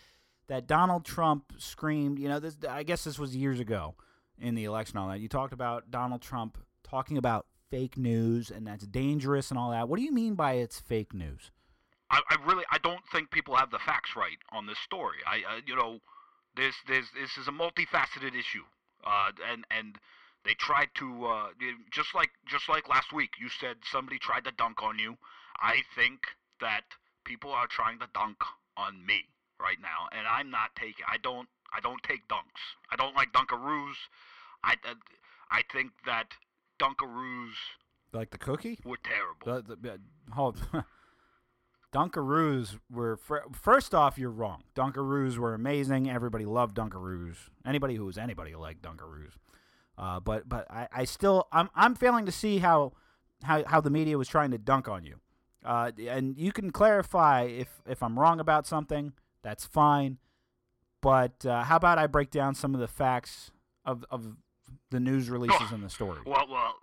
that 0.47 0.67
Donald 0.67 1.05
Trump 1.05 1.53
screamed. 1.57 2.19
You 2.19 2.29
know, 2.29 2.39
this 2.39 2.57
I 2.69 2.83
guess 2.83 3.03
this 3.03 3.19
was 3.19 3.35
years 3.35 3.59
ago 3.59 3.95
in 4.39 4.55
the 4.55 4.65
election. 4.65 4.97
All 4.97 5.09
that 5.09 5.19
you 5.19 5.27
talked 5.27 5.53
about 5.53 5.91
Donald 5.91 6.21
Trump 6.21 6.57
talking 6.83 7.17
about 7.17 7.45
fake 7.69 7.97
news 7.97 8.49
and 8.49 8.65
that's 8.65 8.87
dangerous 8.87 9.49
and 9.49 9.59
all 9.59 9.71
that. 9.71 9.89
What 9.89 9.97
do 9.97 10.03
you 10.03 10.13
mean 10.13 10.35
by 10.35 10.53
it's 10.53 10.79
fake 10.79 11.13
news? 11.13 11.51
I, 12.09 12.21
I 12.29 12.37
really 12.45 12.63
I 12.71 12.77
don't 12.77 13.05
think 13.11 13.31
people 13.31 13.55
have 13.55 13.71
the 13.71 13.79
facts 13.79 14.15
right 14.15 14.37
on 14.51 14.65
this 14.65 14.79
story. 14.79 15.17
I 15.25 15.37
uh, 15.37 15.61
you 15.65 15.75
know 15.75 15.99
this 16.55 16.75
this 16.87 17.05
this 17.19 17.37
is 17.37 17.47
a 17.47 17.51
multifaceted 17.51 18.37
issue, 18.37 18.63
uh, 19.03 19.31
and 19.51 19.65
and 19.71 19.97
they 20.47 20.53
tried 20.53 20.87
to 20.95 21.25
uh, 21.25 21.47
just 21.91 22.15
like 22.15 22.29
just 22.47 22.69
like 22.69 22.87
last 22.89 23.11
week. 23.13 23.31
You 23.39 23.49
said 23.49 23.77
somebody 23.91 24.17
tried 24.17 24.45
to 24.45 24.51
dunk 24.51 24.81
on 24.81 24.97
you. 24.97 25.17
I 25.59 25.83
think 25.95 26.21
that 26.61 26.83
people 27.25 27.51
are 27.51 27.67
trying 27.67 27.99
to 27.99 28.07
dunk 28.13 28.37
on 28.77 29.05
me 29.05 29.25
right 29.59 29.77
now, 29.81 30.07
and 30.17 30.25
I'm 30.25 30.49
not 30.49 30.69
taking. 30.75 31.05
I 31.07 31.17
don't 31.17 31.49
I 31.75 31.81
don't 31.81 32.01
take 32.01 32.27
dunks. 32.29 32.63
I 32.91 32.95
don't 32.95 33.15
like 33.15 33.33
dunkaroos. 33.33 33.95
I 34.63 34.73
uh, 34.89 34.95
I 35.51 35.61
think 35.71 35.91
that 36.05 36.27
dunkaroos 36.79 37.53
Like 38.13 38.31
the 38.31 38.37
cookie? 38.37 38.79
were 38.85 38.97
terrible. 39.03 39.61
The, 39.67 39.75
the, 39.75 39.93
uh, 39.93 39.97
hold. 40.33 40.65
Dunkaroos 41.93 42.77
were 42.91 43.15
fir- 43.15 43.45
first 43.53 43.95
off. 43.95 44.17
You're 44.17 44.29
wrong. 44.29 44.63
Dunkaroos 44.75 45.37
were 45.37 45.53
amazing. 45.53 46.09
Everybody 46.09 46.45
loved 46.45 46.75
Dunkaroos. 46.75 47.37
Anybody 47.65 47.95
who 47.95 48.05
was 48.05 48.17
anybody 48.17 48.55
liked 48.55 48.81
Dunkaroos. 48.81 49.31
Uh, 49.97 50.19
but 50.19 50.47
but 50.47 50.69
I, 50.69 50.87
I 50.91 51.05
still 51.05 51.47
I'm 51.51 51.69
I'm 51.75 51.95
failing 51.95 52.25
to 52.25 52.31
see 52.31 52.59
how 52.59 52.93
how 53.43 53.63
how 53.65 53.81
the 53.81 53.89
media 53.89 54.17
was 54.17 54.27
trying 54.27 54.51
to 54.51 54.57
dunk 54.57 54.87
on 54.87 55.03
you. 55.03 55.15
Uh, 55.65 55.91
and 56.07 56.37
you 56.37 56.51
can 56.51 56.71
clarify 56.71 57.43
if 57.43 57.81
if 57.87 58.03
I'm 58.03 58.19
wrong 58.19 58.39
about 58.39 58.67
something. 58.67 59.13
That's 59.43 59.65
fine. 59.65 60.17
But 61.01 61.45
uh, 61.45 61.63
how 61.63 61.77
about 61.77 61.97
I 61.97 62.07
break 62.07 62.31
down 62.31 62.55
some 62.55 62.73
of 62.73 62.79
the 62.79 62.87
facts 62.87 63.51
of 63.85 64.05
of 64.11 64.35
the 64.91 64.99
news 64.99 65.29
releases 65.29 65.71
in 65.71 65.81
the 65.81 65.89
story? 65.89 66.19
Well, 66.25 66.47
well, 66.49 66.75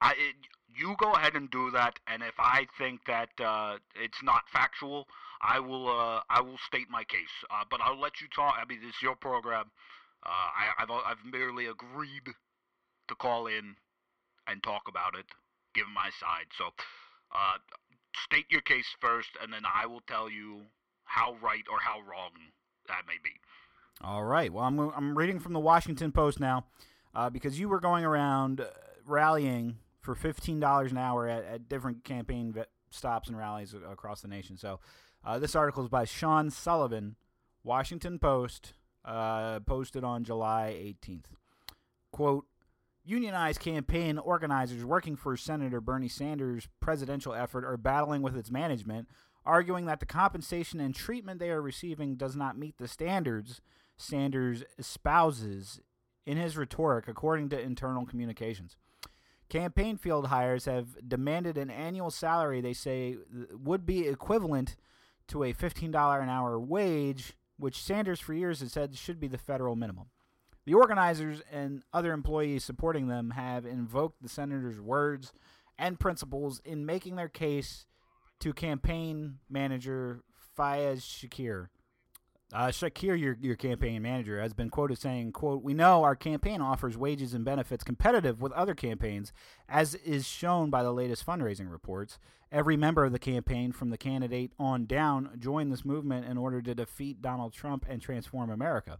I 0.00 0.12
it, 0.12 0.36
you 0.74 0.94
go 0.98 1.12
ahead 1.12 1.34
and 1.34 1.50
do 1.50 1.70
that, 1.72 1.98
and 2.06 2.22
if 2.22 2.34
I 2.38 2.66
think 2.78 3.00
that 3.06 3.28
uh, 3.40 3.78
it's 3.94 4.22
not 4.22 4.42
factual, 4.52 5.06
I 5.42 5.60
will 5.60 5.88
uh, 5.88 6.20
I 6.30 6.40
will 6.40 6.58
state 6.66 6.88
my 6.90 7.04
case. 7.04 7.34
Uh, 7.50 7.64
but 7.70 7.80
I'll 7.80 8.00
let 8.00 8.20
you 8.20 8.28
talk. 8.34 8.54
I 8.60 8.64
mean, 8.66 8.80
it's 8.86 9.02
your 9.02 9.16
program. 9.16 9.70
Uh, 10.24 10.28
I, 10.30 10.82
I've 10.82 10.90
I've 10.90 11.24
merely 11.30 11.66
agreed 11.66 12.28
to 13.12 13.16
call 13.16 13.46
in 13.46 13.76
and 14.48 14.62
talk 14.62 14.82
about 14.88 15.14
it, 15.14 15.26
give 15.74 15.86
my 15.94 16.10
side. 16.18 16.46
So, 16.56 16.66
uh, 17.34 17.58
state 18.24 18.46
your 18.50 18.62
case 18.62 18.86
first, 19.00 19.30
and 19.42 19.52
then 19.52 19.62
I 19.64 19.86
will 19.86 20.02
tell 20.06 20.30
you 20.30 20.62
how 21.04 21.36
right 21.42 21.64
or 21.70 21.78
how 21.80 22.00
wrong 22.00 22.30
that 22.88 23.02
may 23.06 23.16
be. 23.22 23.30
All 24.02 24.24
right. 24.24 24.52
Well, 24.52 24.64
I'm 24.64 24.78
I'm 24.78 25.16
reading 25.16 25.38
from 25.38 25.52
the 25.52 25.60
Washington 25.60 26.10
Post 26.12 26.40
now, 26.40 26.64
uh, 27.14 27.30
because 27.30 27.60
you 27.60 27.68
were 27.68 27.80
going 27.80 28.04
around 28.04 28.60
uh, 28.60 28.66
rallying 29.06 29.76
for 30.00 30.14
fifteen 30.14 30.58
dollars 30.58 30.90
an 30.90 30.98
hour 30.98 31.28
at, 31.28 31.44
at 31.44 31.68
different 31.68 32.04
campaign 32.04 32.54
stops 32.90 33.28
and 33.28 33.38
rallies 33.38 33.74
across 33.74 34.22
the 34.22 34.28
nation. 34.28 34.56
So, 34.56 34.80
uh, 35.24 35.38
this 35.38 35.54
article 35.54 35.82
is 35.84 35.88
by 35.88 36.04
Sean 36.04 36.50
Sullivan, 36.50 37.16
Washington 37.62 38.18
Post, 38.18 38.74
uh, 39.04 39.60
posted 39.60 40.02
on 40.02 40.24
July 40.24 40.74
18th. 40.78 41.26
Quote. 42.10 42.46
Unionized 43.04 43.60
campaign 43.60 44.16
organizers 44.16 44.84
working 44.84 45.16
for 45.16 45.36
Senator 45.36 45.80
Bernie 45.80 46.08
Sanders' 46.08 46.68
presidential 46.78 47.34
effort 47.34 47.64
are 47.64 47.76
battling 47.76 48.22
with 48.22 48.36
its 48.36 48.50
management, 48.50 49.08
arguing 49.44 49.86
that 49.86 49.98
the 49.98 50.06
compensation 50.06 50.78
and 50.78 50.94
treatment 50.94 51.40
they 51.40 51.50
are 51.50 51.60
receiving 51.60 52.14
does 52.14 52.36
not 52.36 52.56
meet 52.56 52.78
the 52.78 52.86
standards 52.86 53.60
Sanders 53.96 54.62
espouses 54.78 55.80
in 56.26 56.36
his 56.36 56.56
rhetoric, 56.56 57.08
according 57.08 57.48
to 57.48 57.60
internal 57.60 58.06
communications. 58.06 58.76
Campaign 59.48 59.96
field 59.96 60.28
hires 60.28 60.64
have 60.64 60.96
demanded 61.06 61.58
an 61.58 61.70
annual 61.70 62.10
salary 62.10 62.60
they 62.60 62.72
say 62.72 63.16
would 63.52 63.84
be 63.84 64.06
equivalent 64.06 64.76
to 65.28 65.42
a 65.42 65.52
$15 65.52 66.22
an 66.22 66.28
hour 66.28 66.58
wage, 66.58 67.34
which 67.58 67.82
Sanders 67.82 68.20
for 68.20 68.32
years 68.32 68.60
has 68.60 68.72
said 68.72 68.96
should 68.96 69.20
be 69.20 69.28
the 69.28 69.38
federal 69.38 69.76
minimum. 69.76 70.06
The 70.64 70.74
organizers 70.74 71.42
and 71.50 71.82
other 71.92 72.12
employees 72.12 72.64
supporting 72.64 73.08
them 73.08 73.30
have 73.30 73.66
invoked 73.66 74.22
the 74.22 74.28
senator's 74.28 74.80
words 74.80 75.32
and 75.78 75.98
principles 75.98 76.60
in 76.64 76.86
making 76.86 77.16
their 77.16 77.28
case 77.28 77.86
to 78.40 78.52
campaign 78.52 79.38
manager 79.48 80.22
Faiz 80.56 81.00
Shakir. 81.00 81.68
Uh, 82.52 82.66
Shakir, 82.66 83.18
your, 83.18 83.36
your 83.40 83.56
campaign 83.56 84.02
manager, 84.02 84.38
has 84.40 84.52
been 84.52 84.68
quoted 84.68 84.98
saying, 84.98 85.32
quote, 85.32 85.62
We 85.62 85.72
know 85.72 86.04
our 86.04 86.14
campaign 86.14 86.60
offers 86.60 86.98
wages 86.98 87.32
and 87.32 87.46
benefits 87.46 87.82
competitive 87.82 88.42
with 88.42 88.52
other 88.52 88.74
campaigns, 88.74 89.32
as 89.68 89.94
is 89.94 90.28
shown 90.28 90.68
by 90.68 90.82
the 90.82 90.92
latest 90.92 91.24
fundraising 91.24 91.70
reports. 91.70 92.18
Every 92.52 92.76
member 92.76 93.06
of 93.06 93.12
the 93.12 93.18
campaign, 93.18 93.72
from 93.72 93.88
the 93.88 93.96
candidate 93.96 94.52
on 94.58 94.84
down, 94.84 95.30
joined 95.38 95.72
this 95.72 95.86
movement 95.86 96.26
in 96.26 96.36
order 96.36 96.60
to 96.60 96.74
defeat 96.74 97.22
Donald 97.22 97.54
Trump 97.54 97.86
and 97.88 98.02
transform 98.02 98.50
America. 98.50 98.98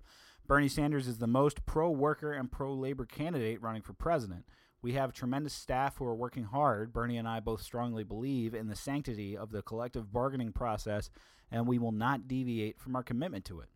Bernie 0.52 0.68
Sanders 0.68 1.08
is 1.08 1.16
the 1.16 1.26
most 1.26 1.64
pro 1.64 1.88
worker 1.88 2.34
and 2.34 2.52
pro 2.52 2.74
labor 2.74 3.06
candidate 3.06 3.62
running 3.62 3.80
for 3.80 3.94
president. 3.94 4.44
We 4.82 4.92
have 4.92 5.14
tremendous 5.14 5.54
staff 5.54 5.96
who 5.96 6.04
are 6.04 6.14
working 6.14 6.44
hard. 6.44 6.92
Bernie 6.92 7.16
and 7.16 7.26
I 7.26 7.40
both 7.40 7.62
strongly 7.62 8.04
believe 8.04 8.52
in 8.52 8.68
the 8.68 8.76
sanctity 8.76 9.34
of 9.34 9.50
the 9.50 9.62
collective 9.62 10.12
bargaining 10.12 10.52
process, 10.52 11.08
and 11.50 11.66
we 11.66 11.78
will 11.78 11.90
not 11.90 12.28
deviate 12.28 12.78
from 12.78 12.94
our 12.94 13.02
commitment 13.02 13.46
to 13.46 13.60
it. 13.60 13.70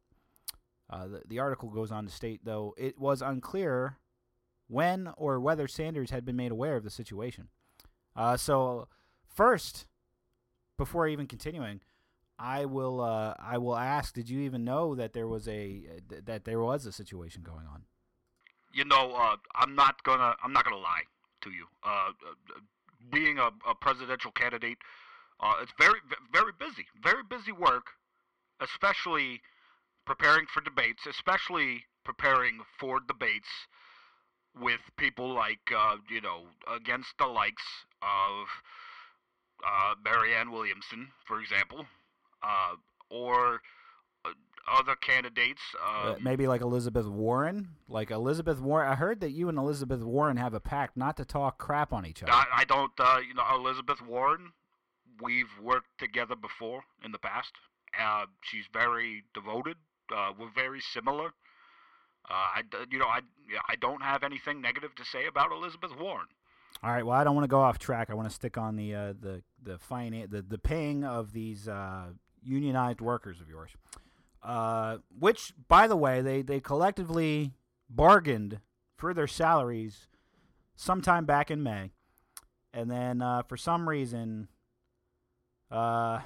Uh, 0.91 1.07
the, 1.07 1.23
the 1.27 1.39
article 1.39 1.71
goes 1.71 1.91
on 1.91 2.05
to 2.05 2.13
state, 2.13 2.45
though, 2.45 2.75
it 2.77 2.99
was 2.99 3.23
unclear 3.23 3.97
when 4.69 5.11
or 5.17 5.41
whether 5.41 5.67
Sanders 5.67 6.11
had 6.11 6.27
been 6.27 6.37
made 6.37 6.53
aware 6.53 6.77
of 6.77 6.85
the 6.85 6.91
situation. 6.91 7.49
Uh, 8.15 8.37
so, 8.37 8.87
first, 9.27 9.87
before 10.77 11.09
even 11.09 11.27
continuing, 11.27 11.81
I 12.39 12.65
will 12.67 13.01
uh, 13.01 13.35
I 13.39 13.59
will 13.59 13.77
ask: 13.77 14.15
Did 14.15 14.29
you 14.29 14.41
even 14.41 14.65
know 14.65 14.95
that 14.95 15.13
there 15.13 15.29
was 15.29 15.49
a 15.49 15.83
that 16.25 16.45
there 16.45 16.61
was 16.61 16.87
a 16.87 16.93
situation 16.93 17.43
going 17.43 17.67
on? 17.67 17.85
you 18.77 18.85
know, 18.85 19.15
uh, 19.17 19.37
I'm 19.55 19.75
not 19.75 20.03
gonna 20.05 20.37
I'm 20.45 20.53
not 20.53 20.65
gonna 20.65 20.77
lie 20.77 21.05
to 21.41 21.51
you. 21.51 21.67
Uh, 21.83 22.11
uh, 22.11 22.61
being 23.11 23.39
a, 23.39 23.49
a 23.69 23.75
presidential 23.75 24.31
candidate, 24.33 24.77
uh, 25.41 25.55
it's 25.63 25.73
very 25.79 25.99
very 26.31 26.53
busy, 26.59 26.87
very 27.03 27.23
busy 27.29 27.53
work, 27.53 27.87
especially 28.61 29.41
preparing 30.05 30.45
for 30.53 30.61
debates, 30.61 31.07
especially 31.07 31.85
preparing 32.05 32.61
for 32.79 33.01
debates 33.01 33.49
with 34.61 34.81
people 34.99 35.33
like 35.33 35.73
uh, 35.75 35.97
you 36.11 36.21
know 36.21 36.43
against 36.71 37.17
the 37.19 37.27
likes 37.27 37.65
of 38.03 38.47
uh, 39.67 39.95
Marianne 40.05 40.53
Williamson, 40.53 41.09
for 41.27 41.41
example, 41.41 41.87
uh, 42.47 42.75
or 43.11 43.61
uh, 44.25 44.31
other 44.79 44.95
candidates. 44.97 45.61
Uh, 45.85 46.15
Um, 46.15 46.17
maybe 46.23 46.47
like 46.47 46.61
Elizabeth 46.61 47.07
Warren. 47.07 47.69
Like 47.89 48.11
Elizabeth 48.11 48.61
Warren. 48.61 48.91
I 48.91 48.95
heard 48.95 49.21
that 49.21 49.31
you 49.31 49.49
and 49.49 49.59
Elizabeth 49.59 50.03
Warren 50.03 50.37
have 50.37 50.55
a 50.55 50.61
pact 50.61 50.97
not 50.97 51.17
to 51.17 51.25
talk 51.25 51.59
crap 51.59 51.93
on 51.93 52.07
each 52.07 52.23
other. 52.23 52.33
I, 52.33 52.45
I 52.59 52.65
don't, 52.65 52.93
uh, 52.99 53.19
you 53.27 53.35
know, 53.35 53.45
Elizabeth 53.55 54.01
Warren. 54.03 54.53
We've 55.23 55.51
worked 55.63 55.99
together 55.99 56.37
before 56.37 56.83
in 57.05 57.11
the 57.13 57.19
past. 57.19 57.53
Uh, 57.99 58.27
she's 58.43 58.67
very 58.73 59.25
devoted. 59.35 59.77
Uh, 60.15 60.33
we're 60.39 60.51
very 60.55 60.81
similar. 60.81 61.29
Uh, 62.29 62.33
I, 62.57 62.63
you 62.91 62.99
know, 62.99 63.07
I, 63.07 63.21
yeah, 63.51 63.61
I 63.69 63.77
don't 63.77 64.03
have 64.03 64.23
anything 64.25 64.61
negative 64.61 64.95
to 64.97 65.05
say 65.05 65.27
about 65.27 65.53
Elizabeth 65.53 65.93
Warren. 65.99 66.27
All 66.83 66.91
right. 66.91 67.07
Well, 67.07 67.17
I 67.17 67.25
don't 67.25 67.35
want 67.35 67.45
to 67.45 67.49
go 67.49 67.61
off 67.61 67.79
track. 67.79 68.11
I 68.11 68.15
want 68.15 68.29
to 68.29 68.35
stick 68.35 68.59
on 68.59 68.77
the 68.77 68.95
uh, 68.95 69.13
the 69.19 69.43
the 69.63 69.79
finan- 69.91 70.29
the 70.31 70.43
the 70.43 70.59
paying 70.59 71.05
of 71.05 71.33
these 71.33 71.67
uh, 71.69 72.09
unionized 72.47 73.01
workers 73.01 73.41
of 73.41 73.49
yours. 73.49 73.71
Uh, 74.43 74.99
which, 75.19 75.53
by 75.69 75.87
the 75.87 75.97
way, 75.97 76.21
they 76.21 76.43
they 76.43 76.61
collectively 76.61 77.53
bargained 77.91 78.61
for 78.97 79.13
their 79.13 79.27
salaries 79.27 80.09
sometime 80.77 81.25
back 81.25 81.51
in 81.51 81.63
May, 81.63 81.91
and 82.73 82.91
then 82.91 83.21
uh, 83.21 83.43
for 83.43 83.57
some 83.57 83.89
reason, 83.89 84.49
uh, 85.71 86.21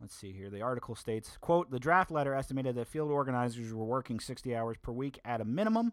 let's 0.00 0.14
see 0.14 0.32
here. 0.32 0.50
The 0.50 0.62
article 0.62 0.94
states, 0.94 1.36
"quote 1.40 1.70
The 1.70 1.80
draft 1.80 2.12
letter 2.12 2.34
estimated 2.34 2.76
that 2.76 2.86
field 2.86 3.10
organizers 3.10 3.72
were 3.72 3.84
working 3.84 4.20
60 4.20 4.54
hours 4.54 4.76
per 4.80 4.92
week 4.92 5.18
at 5.24 5.40
a 5.40 5.44
minimum." 5.44 5.92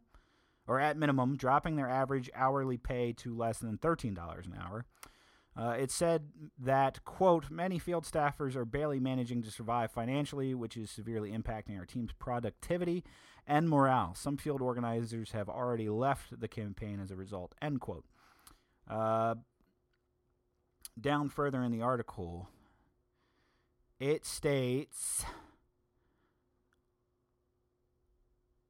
or 0.69 0.79
at 0.79 0.95
minimum, 0.95 1.35
dropping 1.35 1.75
their 1.75 1.89
average 1.89 2.29
hourly 2.35 2.77
pay 2.77 3.11
to 3.11 3.35
less 3.35 3.57
than 3.57 3.79
$13 3.79 4.45
an 4.45 4.55
hour. 4.61 4.85
Uh, 5.59 5.71
it 5.71 5.91
said 5.91 6.29
that, 6.57 7.03
quote, 7.03 7.49
many 7.51 7.77
field 7.77 8.05
staffers 8.05 8.55
are 8.55 8.63
barely 8.63 8.97
managing 8.97 9.43
to 9.43 9.51
survive 9.51 9.91
financially, 9.91 10.53
which 10.53 10.77
is 10.77 10.89
severely 10.89 11.31
impacting 11.31 11.77
our 11.77 11.85
team's 11.85 12.13
productivity 12.13 13.03
and 13.45 13.69
morale. 13.69 14.13
Some 14.15 14.37
field 14.37 14.61
organizers 14.61 15.31
have 15.31 15.49
already 15.49 15.89
left 15.89 16.39
the 16.39 16.47
campaign 16.47 17.01
as 17.01 17.11
a 17.11 17.15
result, 17.17 17.55
end 17.61 17.81
quote. 17.81 18.05
Uh, 18.89 19.35
down 20.99 21.27
further 21.27 21.61
in 21.61 21.73
the 21.73 21.81
article, 21.81 22.47
it 23.99 24.25
states, 24.25 25.25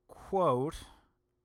quote, 0.08 0.76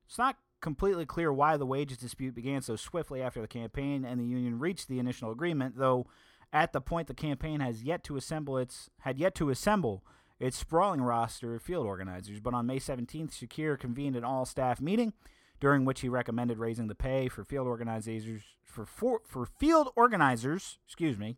it's 0.07 0.17
not 0.17 0.37
completely 0.61 1.05
clear 1.05 1.31
why 1.31 1.57
the 1.57 1.65
wages 1.65 1.97
dispute 1.97 2.35
began 2.35 2.61
so 2.61 2.75
swiftly 2.75 3.21
after 3.21 3.41
the 3.41 3.47
campaign 3.47 4.05
and 4.05 4.19
the 4.19 4.25
union 4.25 4.59
reached 4.59 4.87
the 4.87 4.99
initial 4.99 5.31
agreement, 5.31 5.77
though 5.77 6.07
at 6.51 6.73
the 6.73 6.81
point 6.81 7.07
the 7.07 7.13
campaign 7.13 7.59
has 7.59 7.83
yet 7.83 8.03
to 8.03 8.17
assemble 8.17 8.57
its 8.57 8.89
had 8.99 9.17
yet 9.17 9.35
to 9.35 9.49
assemble 9.49 10.03
its 10.39 10.57
sprawling 10.57 11.01
roster 11.01 11.55
of 11.55 11.61
field 11.61 11.85
organizers. 11.85 12.39
But 12.39 12.53
on 12.53 12.65
May 12.65 12.79
17th, 12.79 13.31
Shakir 13.31 13.79
convened 13.79 14.15
an 14.15 14.23
all-staff 14.23 14.81
meeting 14.81 15.13
during 15.59 15.85
which 15.85 16.01
he 16.01 16.09
recommended 16.09 16.57
raising 16.57 16.87
the 16.87 16.95
pay 16.95 17.29
for 17.29 17.43
field 17.43 17.67
organizers 17.67 18.23
for 18.63 18.85
for, 18.85 19.21
for 19.25 19.45
field 19.45 19.89
organizers, 19.95 20.79
excuse 20.85 21.17
me, 21.17 21.37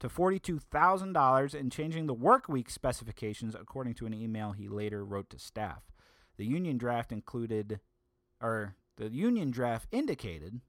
to 0.00 0.08
$42,000 0.08 1.54
and 1.58 1.72
changing 1.72 2.06
the 2.06 2.14
work 2.14 2.48
week 2.48 2.70
specifications 2.70 3.54
according 3.54 3.94
to 3.94 4.06
an 4.06 4.14
email 4.14 4.52
he 4.52 4.68
later 4.68 5.04
wrote 5.04 5.30
to 5.30 5.38
staff. 5.38 5.82
The 6.36 6.44
union 6.44 6.76
draft 6.76 7.12
included 7.12 7.80
or 8.40 8.74
the 8.96 9.08
union 9.08 9.50
draft 9.50 9.88
indicated 9.92 10.60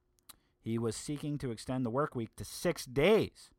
he 0.59 0.77
was 0.77 0.95
seeking 0.95 1.37
to 1.37 1.51
extend 1.51 1.85
the 1.85 1.89
work 1.89 2.15
week 2.15 2.35
to 2.35 2.45
6 2.45 2.85
days. 2.85 3.49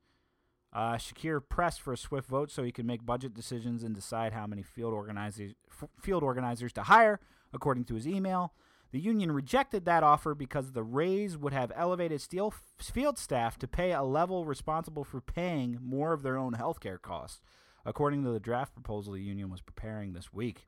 Uh, 0.72 0.94
Shakir 0.96 1.40
pressed 1.48 1.80
for 1.80 1.94
a 1.94 1.96
swift 1.96 2.28
vote 2.28 2.50
so 2.50 2.62
he 2.62 2.72
could 2.72 2.84
make 2.84 3.06
budget 3.06 3.32
decisions 3.32 3.82
and 3.82 3.94
decide 3.94 4.34
how 4.34 4.46
many 4.46 4.62
field 4.62 4.92
organizers 4.92 5.54
f- 5.70 5.88
field 5.98 6.22
organizers 6.22 6.72
to 6.74 6.82
hire, 6.82 7.20
according 7.54 7.84
to 7.84 7.94
his 7.94 8.06
email. 8.06 8.52
The 8.90 9.00
union 9.00 9.32
rejected 9.32 9.84
that 9.84 10.02
offer 10.02 10.34
because 10.34 10.72
the 10.72 10.82
raise 10.82 11.36
would 11.36 11.52
have 11.52 11.72
elevated 11.74 12.20
steel 12.20 12.52
field 12.78 13.18
staff 13.18 13.58
to 13.58 13.68
pay 13.68 13.92
a 13.92 14.02
level 14.02 14.44
responsible 14.44 15.04
for 15.04 15.20
paying 15.20 15.78
more 15.82 16.12
of 16.12 16.22
their 16.22 16.38
own 16.38 16.54
health 16.54 16.80
care 16.80 16.98
costs, 16.98 17.40
according 17.84 18.22
to 18.24 18.30
the 18.30 18.40
draft 18.40 18.72
proposal 18.72 19.14
the 19.14 19.20
union 19.20 19.50
was 19.50 19.60
preparing 19.60 20.12
this 20.12 20.32
week. 20.32 20.66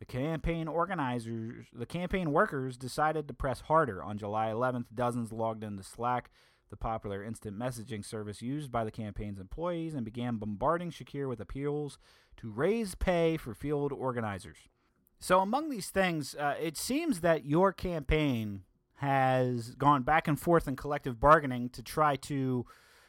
The 0.00 0.06
campaign 0.06 0.66
organizers, 0.66 1.66
the 1.74 1.86
campaign 1.86 2.32
workers 2.32 2.78
decided 2.78 3.28
to 3.28 3.34
press 3.34 3.60
harder. 3.60 4.02
On 4.02 4.16
July 4.16 4.48
11th, 4.48 4.86
dozens 4.94 5.30
logged 5.30 5.62
into 5.62 5.82
Slack, 5.82 6.30
the 6.70 6.76
popular 6.76 7.22
instant 7.22 7.58
messaging 7.58 8.04
service 8.04 8.40
used 8.40 8.72
by 8.72 8.82
the 8.82 8.90
campaign's 8.90 9.38
employees, 9.38 9.94
and 9.94 10.04
began 10.04 10.36
bombarding 10.36 10.90
Shakir 10.90 11.28
with 11.28 11.38
appeals 11.38 11.98
to 12.38 12.50
raise 12.50 12.94
pay 12.94 13.36
for 13.36 13.52
field 13.52 13.92
organizers. 13.92 14.56
So, 15.18 15.40
among 15.40 15.68
these 15.68 15.90
things, 15.90 16.34
uh, 16.34 16.54
it 16.58 16.78
seems 16.78 17.20
that 17.20 17.44
your 17.44 17.70
campaign 17.70 18.62
has 18.94 19.74
gone 19.74 20.02
back 20.02 20.26
and 20.26 20.40
forth 20.40 20.66
in 20.66 20.76
collective 20.76 21.20
bargaining 21.20 21.68
to 21.70 21.82
try 21.82 22.16
to 22.16 22.64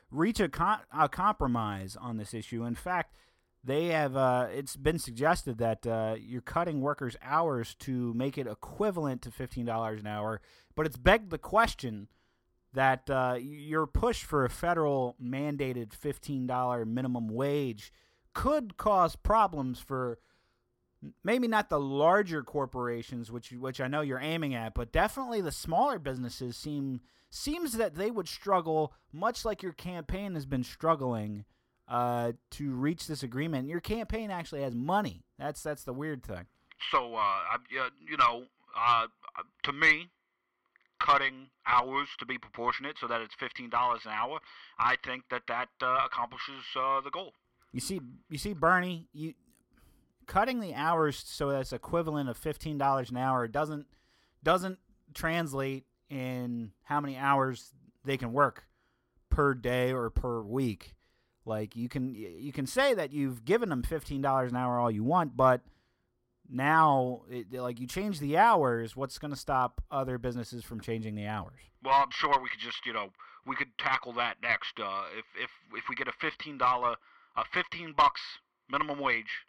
reach 0.09 0.41
a, 0.41 0.49
con- 0.49 0.81
a 0.93 1.07
compromise 1.07 1.95
on 1.95 2.17
this 2.17 2.33
issue. 2.33 2.65
In 2.65 2.75
fact, 2.75 3.15
they 3.63 3.87
have. 3.87 4.15
Uh, 4.15 4.47
it's 4.53 4.75
been 4.75 4.99
suggested 4.99 5.57
that 5.59 5.85
uh, 5.85 6.15
you're 6.19 6.41
cutting 6.41 6.81
workers' 6.81 7.15
hours 7.21 7.75
to 7.75 8.13
make 8.13 8.37
it 8.37 8.47
equivalent 8.47 9.21
to 9.23 9.31
fifteen 9.31 9.65
dollars 9.65 9.99
an 9.99 10.07
hour, 10.07 10.41
but 10.75 10.85
it's 10.85 10.97
begged 10.97 11.29
the 11.29 11.37
question 11.37 12.07
that 12.73 13.09
uh, 13.09 13.37
your 13.39 13.85
push 13.85 14.23
for 14.23 14.45
a 14.45 14.49
federal 14.49 15.15
mandated 15.21 15.93
fifteen 15.93 16.47
dollar 16.47 16.85
minimum 16.85 17.27
wage 17.27 17.91
could 18.33 18.77
cause 18.77 19.15
problems 19.15 19.79
for 19.79 20.17
maybe 21.23 21.47
not 21.47 21.69
the 21.69 21.79
larger 21.79 22.43
corporations, 22.43 23.31
which 23.31 23.51
which 23.51 23.81
I 23.81 23.87
know 23.87 24.01
you're 24.01 24.19
aiming 24.19 24.55
at, 24.55 24.73
but 24.73 24.91
definitely 24.91 25.41
the 25.41 25.51
smaller 25.51 25.99
businesses 25.99 26.57
seem 26.57 27.01
seems 27.29 27.73
that 27.73 27.95
they 27.95 28.11
would 28.11 28.27
struggle, 28.27 28.93
much 29.13 29.45
like 29.45 29.63
your 29.63 29.71
campaign 29.73 30.33
has 30.35 30.45
been 30.45 30.63
struggling 30.63 31.45
uh, 31.91 32.31
to 32.51 32.71
reach 32.71 33.05
this 33.05 33.21
agreement. 33.21 33.67
Your 33.67 33.81
campaign 33.81 34.31
actually 34.31 34.61
has 34.61 34.73
money. 34.73 35.25
That's 35.37 35.61
that's 35.61 35.83
the 35.83 35.93
weird 35.93 36.23
thing. 36.23 36.45
So, 36.89 37.13
uh, 37.13 37.19
I, 37.19 37.57
you 37.69 38.17
know, 38.17 38.45
uh, 38.79 39.07
to 39.63 39.73
me, 39.73 40.09
cutting 40.99 41.47
hours 41.67 42.07
to 42.19 42.25
be 42.25 42.37
proportionate 42.37 42.95
so 42.99 43.07
that 43.07 43.21
it's 43.21 43.35
fifteen 43.35 43.69
dollars 43.69 44.01
an 44.05 44.13
hour, 44.13 44.39
I 44.79 44.95
think 45.03 45.23
that 45.31 45.43
that 45.49 45.67
uh, 45.81 45.99
accomplishes 46.05 46.63
uh, 46.79 47.01
the 47.01 47.11
goal. 47.11 47.33
You 47.73 47.81
see, 47.81 47.99
you 48.29 48.37
see, 48.37 48.53
Bernie, 48.53 49.09
you 49.13 49.33
cutting 50.27 50.61
the 50.61 50.73
hours 50.73 51.21
so 51.25 51.51
that's 51.51 51.73
equivalent 51.73 52.29
of 52.29 52.37
fifteen 52.37 52.77
dollars 52.77 53.11
an 53.11 53.17
hour 53.17 53.49
doesn't 53.49 53.85
doesn't 54.43 54.79
translate 55.13 55.83
in 56.09 56.71
how 56.83 57.01
many 57.01 57.17
hours 57.17 57.73
they 58.05 58.15
can 58.15 58.31
work 58.31 58.63
per 59.29 59.53
day 59.53 59.91
or 59.91 60.09
per 60.09 60.41
week. 60.41 60.93
Like 61.45 61.75
you 61.75 61.89
can 61.89 62.13
you 62.13 62.51
can 62.51 62.67
say 62.67 62.93
that 62.93 63.11
you've 63.11 63.45
given 63.45 63.69
them 63.69 63.83
fifteen 63.83 64.21
dollars 64.21 64.51
an 64.51 64.57
hour 64.57 64.79
all 64.79 64.91
you 64.91 65.03
want, 65.03 65.35
but 65.35 65.61
now 66.49 67.21
it, 67.29 67.51
like 67.51 67.79
you 67.79 67.87
change 67.87 68.19
the 68.19 68.37
hours. 68.37 68.95
What's 68.95 69.17
going 69.17 69.31
to 69.31 69.39
stop 69.39 69.81
other 69.89 70.17
businesses 70.17 70.63
from 70.63 70.81
changing 70.81 71.15
the 71.15 71.25
hours? 71.25 71.59
Well, 71.83 71.95
I'm 71.95 72.11
sure 72.11 72.29
we 72.41 72.49
could 72.49 72.59
just, 72.59 72.85
you 72.85 72.93
know, 72.93 73.09
we 73.47 73.55
could 73.55 73.75
tackle 73.77 74.13
that 74.13 74.37
next. 74.43 74.79
Uh, 74.79 75.03
if 75.17 75.25
if 75.41 75.49
if 75.73 75.85
we 75.89 75.95
get 75.95 76.07
a 76.07 76.13
fifteen 76.19 76.57
dollar, 76.57 76.95
a 77.35 77.43
fifteen 77.51 77.93
bucks 77.97 78.21
minimum 78.69 78.99
wage, 78.99 79.45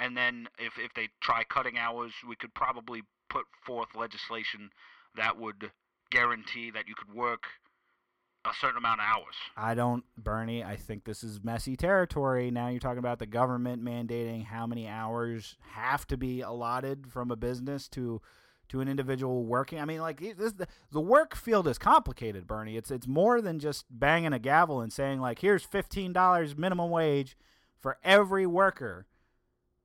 and 0.00 0.16
then 0.16 0.48
if 0.58 0.72
if 0.78 0.92
they 0.94 1.08
try 1.20 1.44
cutting 1.44 1.78
hours, 1.78 2.12
we 2.28 2.34
could 2.34 2.54
probably 2.54 3.02
put 3.28 3.44
forth 3.64 3.88
legislation 3.94 4.70
that 5.16 5.38
would 5.38 5.70
guarantee 6.10 6.70
that 6.70 6.88
you 6.88 6.94
could 6.94 7.14
work 7.14 7.44
a 8.48 8.54
certain 8.60 8.78
amount 8.78 9.00
of 9.00 9.06
hours. 9.06 9.34
I 9.56 9.74
don't, 9.74 10.04
Bernie. 10.16 10.64
I 10.64 10.76
think 10.76 11.04
this 11.04 11.22
is 11.22 11.42
messy 11.42 11.76
territory. 11.76 12.50
Now 12.50 12.68
you're 12.68 12.80
talking 12.80 12.98
about 12.98 13.18
the 13.18 13.26
government 13.26 13.84
mandating 13.84 14.44
how 14.44 14.66
many 14.66 14.88
hours 14.88 15.56
have 15.72 16.06
to 16.08 16.16
be 16.16 16.40
allotted 16.40 17.06
from 17.06 17.30
a 17.30 17.36
business 17.36 17.88
to 17.88 18.20
to 18.68 18.80
an 18.80 18.88
individual 18.88 19.44
working. 19.44 19.78
I 19.78 19.84
mean, 19.84 20.00
like 20.00 20.20
this, 20.36 20.52
the, 20.52 20.66
the 20.90 21.00
work 21.00 21.36
field 21.36 21.68
is 21.68 21.78
complicated, 21.78 22.46
Bernie. 22.46 22.76
It's 22.76 22.90
it's 22.90 23.06
more 23.06 23.40
than 23.40 23.58
just 23.58 23.86
banging 23.90 24.32
a 24.32 24.38
gavel 24.38 24.80
and 24.80 24.92
saying 24.92 25.20
like, 25.20 25.38
here's 25.40 25.62
fifteen 25.62 26.12
dollars 26.12 26.56
minimum 26.56 26.90
wage 26.90 27.36
for 27.78 27.98
every 28.02 28.46
worker. 28.46 29.06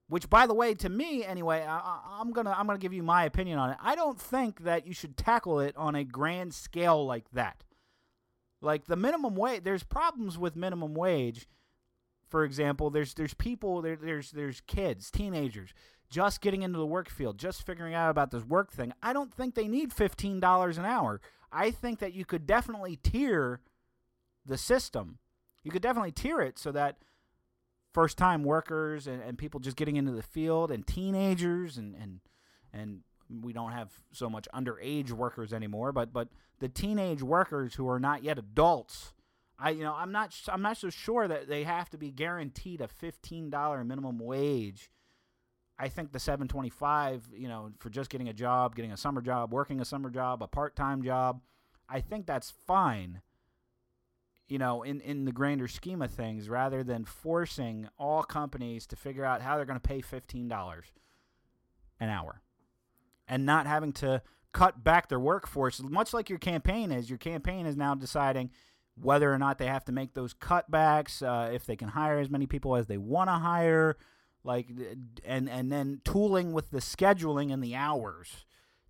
Which, 0.08 0.30
by 0.30 0.46
the 0.46 0.54
way, 0.54 0.74
to 0.76 0.90
me 0.90 1.24
anyway, 1.24 1.66
I, 1.66 2.00
I'm 2.20 2.32
gonna 2.34 2.54
I'm 2.58 2.68
gonna 2.68 2.80
give 2.80 2.92
you 2.92 3.04
my 3.04 3.24
opinion 3.24 3.60
on 3.60 3.70
it. 3.70 3.78
I 3.82 3.96
don't 3.96 4.20
think 4.20 4.64
that 4.64 4.86
you 4.86 4.94
should 4.94 5.16
tackle 5.16 5.62
it 5.62 5.76
on 5.78 5.96
a 5.96 6.04
grand 6.04 6.54
scale 6.54 7.06
like 7.06 7.32
that. 7.32 7.64
Like 8.62 8.86
the 8.86 8.96
minimum 8.96 9.36
wage, 9.36 9.64
there's 9.64 9.84
problems 9.84 10.38
with 10.38 10.56
minimum 10.56 10.94
wage. 10.94 11.48
For 12.30 12.44
example, 12.46 12.90
there's 12.90 13.14
there's 13.14 13.34
people 13.34 13.82
there, 13.82 13.98
there's 13.98 14.32
there's 14.32 14.62
kids, 14.62 15.12
teenagers, 15.12 15.74
just 16.10 16.42
getting 16.42 16.62
into 16.62 16.78
the 16.78 16.86
work 16.86 17.10
field, 17.10 17.38
just 17.38 17.66
figuring 17.66 17.94
out 17.94 18.10
about 18.10 18.32
this 18.32 18.44
work 18.44 18.72
thing. 18.72 18.94
I 19.02 19.14
don't 19.14 19.34
think 19.34 19.56
they 19.56 19.68
need 19.68 19.92
fifteen 19.92 20.40
dollars 20.40 20.78
an 20.78 20.86
hour. 20.86 21.20
I 21.52 21.72
think 21.72 22.00
that 22.00 22.14
you 22.14 22.24
could 22.24 22.48
definitely 22.48 22.96
tier 22.96 23.60
the 24.46 24.58
system. 24.58 25.18
You 25.64 25.72
could 25.72 25.82
definitely 25.82 26.12
tier 26.12 26.40
it 26.40 26.58
so 26.58 26.72
that 26.72 26.98
first 27.94 28.18
time 28.18 28.44
workers 28.44 29.08
and, 29.08 29.22
and 29.22 29.38
people 29.38 29.60
just 29.60 29.76
getting 29.76 29.98
into 29.98 30.14
the 30.14 30.24
field 30.24 30.72
and 30.72 30.88
teenagers 30.88 31.78
and, 31.78 31.96
and 31.96 32.20
and 32.74 33.02
we 33.42 33.54
don't 33.54 33.72
have 33.72 33.90
so 34.12 34.30
much 34.30 34.48
underage 34.54 35.12
workers 35.12 35.54
anymore, 35.54 35.92
but 35.92 36.12
but 36.12 36.28
the 36.60 36.70
teenage 36.70 37.24
workers 37.24 37.76
who 37.76 37.88
are 37.90 38.00
not 38.00 38.24
yet 38.24 38.38
adults, 38.38 39.14
I 39.58 39.72
you 39.72 39.84
know 39.84 39.94
I'm 39.94 40.12
not 40.12 40.36
I'm 40.48 40.62
not 40.62 40.78
so 40.78 40.90
sure 40.90 41.28
that 41.28 41.48
they 41.48 41.64
have 41.64 41.90
to 41.92 41.98
be 41.98 42.12
guaranteed 42.12 42.82
a 42.82 42.88
fifteen 42.88 43.50
dollar 43.50 43.84
minimum 43.84 44.20
wage. 44.20 44.92
I 45.80 45.88
think 45.90 46.12
the 46.12 46.20
seven 46.20 46.48
twenty 46.48 46.70
five, 46.70 47.24
you 47.34 47.48
know, 47.48 47.72
for 47.80 47.90
just 47.90 48.10
getting 48.10 48.30
a 48.30 48.34
job, 48.34 48.76
getting 48.76 48.92
a 48.92 48.98
summer 48.98 49.22
job, 49.22 49.52
working 49.52 49.80
a 49.80 49.86
summer 49.86 50.10
job, 50.10 50.44
a 50.44 50.48
part 50.48 50.76
time 50.76 51.02
job, 51.02 51.42
I 51.90 52.02
think 52.02 52.26
that's 52.26 52.52
fine. 52.52 53.22
You 54.48 54.60
know, 54.60 54.84
in 54.84 55.00
in 55.02 55.26
the 55.26 55.32
grander 55.32 55.68
scheme 55.68 56.02
of 56.02 56.12
things, 56.12 56.50
rather 56.50 56.84
than 56.84 57.06
forcing 57.06 57.88
all 57.98 58.22
companies 58.24 58.86
to 58.88 58.96
figure 58.96 59.24
out 59.24 59.42
how 59.42 59.56
they're 59.56 59.66
going 59.66 59.80
to 59.80 59.88
pay 59.88 60.02
fifteen 60.02 60.48
dollars 60.48 60.88
an 62.00 62.10
hour 62.10 62.42
and 63.32 63.46
not 63.46 63.66
having 63.66 63.94
to 63.94 64.22
cut 64.52 64.84
back 64.84 65.08
their 65.08 65.20
workforce, 65.20 65.82
much 65.82 66.14
like 66.14 66.30
your 66.30 66.38
campaign 66.38 66.92
is. 66.92 67.10
Your 67.10 67.18
campaign 67.18 67.66
is 67.66 67.78
now 67.78 67.96
deciding 67.96 68.52
whether 68.96 69.34
or 69.34 69.40
not 69.40 69.58
they 69.58 69.68
have 69.68 69.86
to 69.86 69.94
make 69.94 70.14
those 70.14 70.34
cutbacks, 70.34 71.24
uh, 71.24 71.50
if 71.50 71.66
they 71.66 71.78
can 71.78 71.88
hire 71.88 72.20
as 72.20 72.30
many 72.30 72.46
people 72.46 72.76
as 72.76 72.88
they 72.88 72.98
want 72.98 73.30
to 73.30 73.36
hire, 73.36 73.96
like, 74.44 74.68
and 75.24 75.50
and 75.50 75.72
then 75.72 76.02
tooling 76.04 76.52
with 76.52 76.72
the 76.72 76.80
scheduling 76.80 77.54
and 77.54 77.64
the 77.64 77.74
hours 77.74 78.46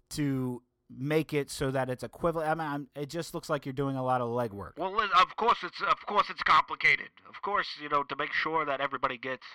to 0.10 0.64
make 0.90 1.34
it 1.34 1.52
so 1.52 1.70
that 1.70 1.88
it's 1.88 2.04
equivalent. 2.04 2.50
I 2.50 2.56
mean, 2.56 2.68
I'm, 2.68 2.88
it 2.96 3.10
just 3.10 3.36
looks 3.36 3.50
like 3.50 3.66
you're 3.66 3.74
doing 3.74 3.96
a 3.96 4.04
lot 4.04 4.22
of 4.22 4.30
legwork. 4.30 4.72
Well, 4.78 5.00
of 5.00 5.36
course 5.38 5.60
it's 5.62 5.82
of 5.82 6.04
course 6.08 6.32
it's 6.32 6.42
complicated. 6.42 7.10
Of 7.30 7.44
course, 7.44 7.68
you 7.82 7.90
know, 7.90 8.02
to 8.04 8.16
make 8.16 8.34
sure 8.34 8.66
that 8.66 8.82
everybody 8.82 9.18
gets 9.18 9.46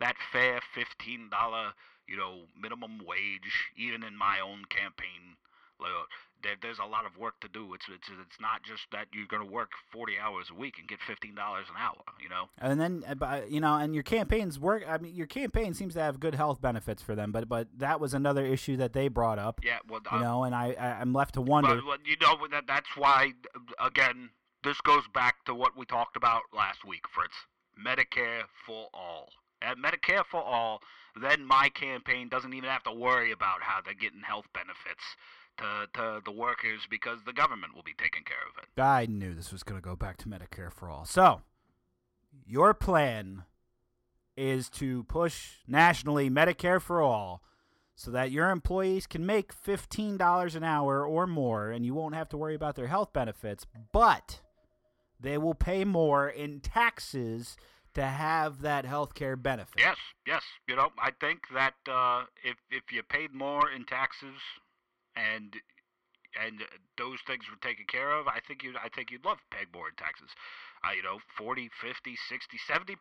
that 0.00 0.16
fair 0.30 0.60
fifteen 0.74 1.30
dollar, 1.30 1.72
you 2.08 2.16
know, 2.16 2.42
minimum 2.60 2.98
wage, 3.06 3.70
even 3.76 4.02
in 4.02 4.16
my 4.16 4.40
own 4.40 4.64
campaign, 4.68 5.36
like, 5.80 5.90
uh, 5.90 6.04
there, 6.42 6.54
there's 6.60 6.78
a 6.78 6.84
lot 6.84 7.06
of 7.06 7.16
work 7.16 7.40
to 7.40 7.48
do. 7.48 7.74
It's 7.74 7.86
it's 7.88 8.08
it's 8.08 8.40
not 8.40 8.62
just 8.62 8.82
that 8.92 9.06
you're 9.12 9.26
going 9.26 9.44
to 9.44 9.50
work 9.50 9.70
40 9.92 10.18
hours 10.18 10.48
a 10.50 10.54
week 10.54 10.74
and 10.78 10.86
get 10.86 10.98
$15 11.00 11.30
an 11.32 11.36
hour. 11.78 11.96
You 12.22 12.28
know. 12.28 12.48
And 12.60 12.80
then, 12.80 13.02
uh, 13.08 13.14
but, 13.14 13.50
you 13.50 13.60
know, 13.60 13.74
and 13.76 13.94
your 13.94 14.02
campaigns 14.02 14.58
work. 14.58 14.84
I 14.86 14.98
mean, 14.98 15.14
your 15.14 15.26
campaign 15.26 15.72
seems 15.74 15.94
to 15.94 16.00
have 16.00 16.20
good 16.20 16.34
health 16.34 16.60
benefits 16.60 17.02
for 17.02 17.14
them, 17.14 17.32
but 17.32 17.48
but 17.48 17.68
that 17.78 17.98
was 17.98 18.14
another 18.14 18.44
issue 18.44 18.76
that 18.76 18.92
they 18.92 19.08
brought 19.08 19.38
up. 19.38 19.60
Yeah. 19.64 19.78
Well. 19.88 20.00
You 20.12 20.18
uh, 20.18 20.20
know, 20.20 20.44
and 20.44 20.54
I, 20.54 20.76
I 20.78 21.00
I'm 21.00 21.12
left 21.12 21.34
to 21.34 21.40
wonder. 21.40 21.76
But, 21.76 21.84
but, 21.86 22.00
you 22.06 22.16
know 22.20 22.36
that 22.50 22.64
that's 22.66 22.94
why 22.96 23.32
again 23.80 24.30
this 24.62 24.80
goes 24.82 25.04
back 25.12 25.44
to 25.46 25.54
what 25.54 25.76
we 25.76 25.86
talked 25.86 26.16
about 26.16 26.42
last 26.54 26.84
week, 26.84 27.04
Fritz. 27.12 27.34
Medicare 27.78 28.42
for 28.66 28.88
all. 28.94 29.30
At 29.62 29.78
Medicare 29.78 30.24
for 30.30 30.42
all, 30.42 30.80
then 31.20 31.44
my 31.44 31.68
campaign 31.68 32.28
doesn't 32.28 32.52
even 32.52 32.68
have 32.68 32.82
to 32.84 32.92
worry 32.92 33.32
about 33.32 33.62
how 33.62 33.80
they're 33.84 33.94
getting 33.94 34.22
health 34.22 34.46
benefits 34.52 35.02
to, 35.58 35.86
to 35.94 36.20
the 36.24 36.32
workers 36.32 36.80
because 36.90 37.18
the 37.24 37.32
government 37.32 37.74
will 37.74 37.82
be 37.82 37.94
taking 37.96 38.24
care 38.24 38.36
of 38.50 38.62
it. 38.62 38.80
I 38.80 39.06
knew 39.06 39.34
this 39.34 39.52
was 39.52 39.62
going 39.62 39.80
to 39.80 39.84
go 39.84 39.96
back 39.96 40.16
to 40.18 40.28
Medicare 40.28 40.72
for 40.72 40.88
all. 40.88 41.04
So, 41.04 41.42
your 42.46 42.74
plan 42.74 43.44
is 44.36 44.68
to 44.68 45.04
push 45.04 45.58
nationally 45.66 46.28
Medicare 46.28 46.80
for 46.80 47.00
all 47.00 47.42
so 47.94 48.10
that 48.10 48.32
your 48.32 48.50
employees 48.50 49.06
can 49.06 49.24
make 49.24 49.54
$15 49.54 50.56
an 50.56 50.64
hour 50.64 51.06
or 51.06 51.26
more 51.26 51.70
and 51.70 51.86
you 51.86 51.94
won't 51.94 52.16
have 52.16 52.28
to 52.30 52.36
worry 52.36 52.56
about 52.56 52.74
their 52.74 52.88
health 52.88 53.12
benefits, 53.12 53.66
but 53.92 54.40
they 55.20 55.38
will 55.38 55.54
pay 55.54 55.84
more 55.84 56.28
in 56.28 56.58
taxes 56.58 57.56
to 57.94 58.04
have 58.04 58.62
that 58.62 58.84
health 58.84 59.14
care 59.14 59.36
benefit. 59.36 59.74
Yes, 59.78 59.96
yes. 60.26 60.42
You 60.68 60.76
know, 60.76 60.90
I 60.98 61.10
think 61.20 61.40
that 61.54 61.74
uh, 61.88 62.24
if 62.42 62.56
if 62.70 62.92
you 62.92 63.02
paid 63.02 63.32
more 63.32 63.70
in 63.70 63.84
taxes 63.84 64.38
and 65.16 65.54
and 66.40 66.62
those 66.98 67.18
things 67.26 67.44
were 67.48 67.68
taken 67.68 67.86
care 67.86 68.10
of, 68.10 68.26
I 68.26 68.40
think 68.46 68.62
you 68.62 68.74
I 68.82 68.88
think 68.88 69.10
you'd 69.10 69.24
love 69.24 69.38
in 69.52 69.96
taxes. 69.96 70.30
Uh, 70.84 70.92
you 70.92 71.02
know, 71.02 71.18
40, 71.38 71.70
50, 71.80 72.14
60, 72.28 72.58
70% 72.68 72.96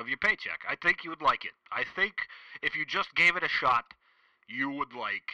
of 0.00 0.08
your 0.08 0.18
paycheck. 0.18 0.62
I 0.68 0.74
think 0.74 1.04
you 1.04 1.10
would 1.10 1.22
like 1.22 1.44
it. 1.44 1.52
I 1.70 1.84
think 1.94 2.14
if 2.60 2.74
you 2.74 2.84
just 2.84 3.14
gave 3.14 3.36
it 3.36 3.44
a 3.44 3.48
shot, 3.48 3.84
you 4.48 4.68
would 4.70 4.92
like 4.92 5.30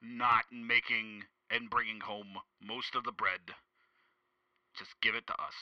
not 0.00 0.44
making 0.50 1.24
and 1.50 1.68
bringing 1.68 2.00
home 2.00 2.38
most 2.62 2.94
of 2.94 3.04
the 3.04 3.12
bread. 3.12 3.40
Just 4.78 4.98
give 5.02 5.14
it 5.14 5.26
to 5.26 5.34
us 5.34 5.54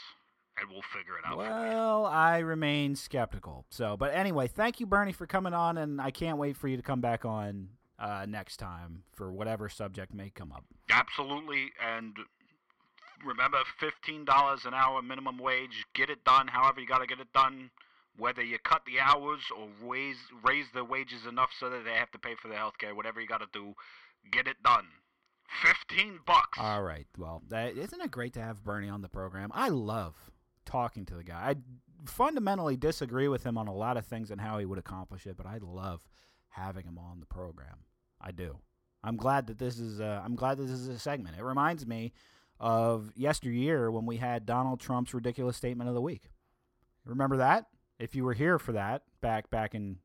and 0.61 0.71
we'll 0.71 0.83
figure 0.83 1.19
it 1.19 1.25
out. 1.27 1.37
Well, 1.37 2.07
I 2.07 2.39
remain 2.39 2.97
skeptical. 2.97 3.67
So, 3.71 3.97
but 3.97 4.15
anyway, 4.15 4.49
thank 4.49 4.81
you, 4.81 4.87
Bernie, 4.87 5.13
for 5.13 5.27
coming 5.27 5.55
on, 5.55 5.79
and 5.79 6.01
I 6.01 6.11
can't 6.11 6.39
wait 6.39 6.57
for 6.57 6.69
you 6.69 6.77
to 6.77 6.83
come 6.83 7.01
back 7.01 7.25
on 7.25 7.69
uh, 7.99 8.27
next 8.29 8.59
time 8.59 9.03
for 9.13 9.33
whatever 9.33 9.69
subject 9.69 10.15
may 10.15 10.31
come 10.31 10.53
up. 10.53 10.65
Absolutely, 10.91 11.73
and 11.85 12.17
remember, 13.25 13.59
fifteen 13.79 14.25
dollars 14.25 14.65
an 14.65 14.75
hour 14.75 15.03
minimum 15.03 15.39
wage. 15.39 15.85
Get 15.95 16.11
it 16.11 16.25
done. 16.25 16.49
However, 16.49 16.81
you 16.81 16.87
got 16.87 16.99
to 16.99 17.07
get 17.07 17.21
it 17.21 17.33
done. 17.33 17.71
Whether 18.17 18.43
you 18.43 18.59
cut 18.61 18.83
the 18.87 19.01
hours 19.01 19.41
or 19.57 19.69
raise 19.83 20.19
raise 20.45 20.67
the 20.73 20.85
wages 20.85 21.27
enough 21.29 21.51
so 21.59 21.69
that 21.69 21.85
they 21.85 21.95
have 21.95 22.13
to 22.13 22.19
pay 22.19 22.37
for 22.41 22.47
their 22.47 22.59
health 22.59 22.79
care, 22.79 22.95
whatever 22.95 23.21
you 23.21 23.27
got 23.27 23.41
to 23.41 23.49
do, 23.53 23.75
get 24.31 24.47
it 24.47 24.63
done. 24.63 24.87
Fifteen 25.63 26.21
bucks. 26.27 26.59
All 26.61 26.83
right. 26.83 27.07
Well, 27.19 27.43
that, 27.49 27.77
isn't 27.77 28.01
it 28.01 28.11
great 28.11 28.33
to 28.35 28.41
have 28.41 28.63
Bernie 28.65 28.89
on 28.89 29.03
the 29.03 29.09
program? 29.09 29.51
I 29.53 29.69
love 29.69 30.15
talking 30.75 31.07
to 31.07 31.15
the 31.15 31.23
guy. 31.23 31.51
I 31.51 31.55
fundamentally 32.05 32.77
disagree 32.77 33.29
with 33.29 33.45
him 33.45 33.57
on 33.57 33.69
a 33.69 33.75
lot 33.75 33.97
of 33.97 34.07
things 34.07 34.33
and 34.33 34.41
how 34.41 34.59
he 34.59 34.67
would 34.67 34.79
accomplish 34.79 35.25
it, 35.25 35.37
but 35.37 35.47
I 35.47 35.59
love 35.63 36.03
having 36.49 36.85
him 36.85 36.99
on 36.99 37.21
the 37.21 37.27
program. 37.27 37.85
I 38.21 38.33
do. 38.33 38.59
I'm 39.05 39.17
glad 39.17 39.47
that 39.47 39.59
this 39.59 39.79
is. 39.79 40.01
Uh, 40.01 40.21
I'm 40.25 40.35
glad 40.35 40.57
that 40.59 40.65
this 40.65 40.81
is 40.81 40.89
a 40.89 40.99
segment. 40.99 41.37
It 41.39 41.45
reminds 41.45 41.87
me 41.87 42.13
of 42.59 43.13
yesteryear 43.15 43.89
when 43.89 44.05
we 44.05 44.17
had 44.17 44.47
Donald 44.47 44.81
Trump's 44.81 45.15
ridiculous 45.15 45.57
statement 45.57 45.89
of 45.89 45.95
the 45.95 46.01
week. 46.01 46.31
Remember 47.05 47.37
that? 47.37 47.67
If 48.01 48.17
you 48.17 48.25
were 48.25 48.35
here 48.35 48.59
for 48.59 48.73
that 48.73 49.03
back 49.21 49.51
back 49.51 49.77
in 49.77 49.99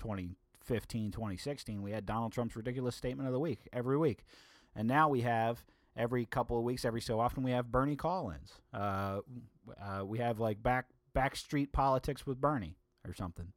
2015, 0.00 1.12
2016, 1.12 1.82
we 1.82 1.92
had 1.92 2.04
Donald 2.04 2.32
Trump's 2.32 2.56
ridiculous 2.56 2.96
statement 2.96 3.28
of 3.28 3.32
the 3.32 3.38
week 3.38 3.68
every 3.72 3.96
week, 3.96 4.24
and 4.74 4.88
now 4.88 5.08
we 5.08 5.20
have 5.20 5.62
every 5.96 6.26
couple 6.26 6.58
of 6.58 6.64
weeks, 6.64 6.84
every 6.84 7.00
so 7.00 7.18
often, 7.18 7.42
we 7.42 7.50
have 7.52 7.72
Bernie 7.72 7.96
call-ins. 7.96 8.52
Uh, 8.72 9.20
uh, 9.80 10.04
we 10.04 10.18
have 10.18 10.38
like 10.38 10.62
back 10.62 10.86
backstreet 11.14 11.72
politics 11.72 12.26
with 12.26 12.40
Bernie 12.40 12.76
or 13.06 13.14
something. 13.14 13.52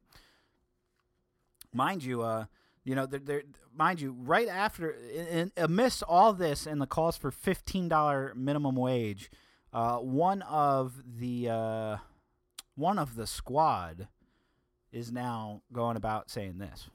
Mind 1.72 2.02
you, 2.02 2.22
uh, 2.22 2.46
you 2.84 2.94
know, 2.94 3.06
there, 3.06 3.20
there, 3.20 3.42
mind 3.76 4.00
you, 4.00 4.16
right 4.18 4.48
after, 4.48 4.90
in, 4.90 5.26
in, 5.26 5.52
amidst 5.56 6.02
all 6.02 6.32
this 6.32 6.66
and 6.66 6.80
the 6.80 6.86
calls 6.86 7.16
for 7.16 7.30
fifteen 7.30 7.88
dollar 7.88 8.32
minimum 8.34 8.74
wage, 8.74 9.30
uh, 9.72 9.98
one 9.98 10.42
of 10.42 10.94
the 11.18 11.48
uh, 11.48 11.96
one 12.74 12.98
of 12.98 13.14
the 13.14 13.26
squad 13.26 14.08
is 14.90 15.12
now 15.12 15.62
going 15.72 15.96
about 15.96 16.30
saying 16.30 16.58
this. 16.58 16.88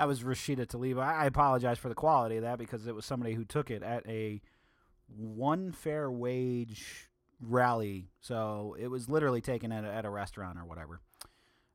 That 0.00 0.08
was 0.08 0.22
Rashida 0.22 0.66
Tlaib. 0.66 0.98
I 0.98 1.26
apologize 1.26 1.76
for 1.76 1.90
the 1.90 1.94
quality 1.94 2.38
of 2.38 2.42
that 2.44 2.58
because 2.58 2.86
it 2.86 2.94
was 2.94 3.04
somebody 3.04 3.34
who 3.34 3.44
took 3.44 3.70
it 3.70 3.82
at 3.82 4.02
a 4.08 4.40
one 5.14 5.72
fair 5.72 6.10
wage 6.10 7.10
rally. 7.38 8.08
So 8.18 8.74
it 8.80 8.86
was 8.86 9.10
literally 9.10 9.42
taken 9.42 9.70
at 9.72 9.84
a, 9.84 9.92
at 9.92 10.06
a 10.06 10.10
restaurant 10.10 10.56
or 10.56 10.64
whatever. 10.64 11.00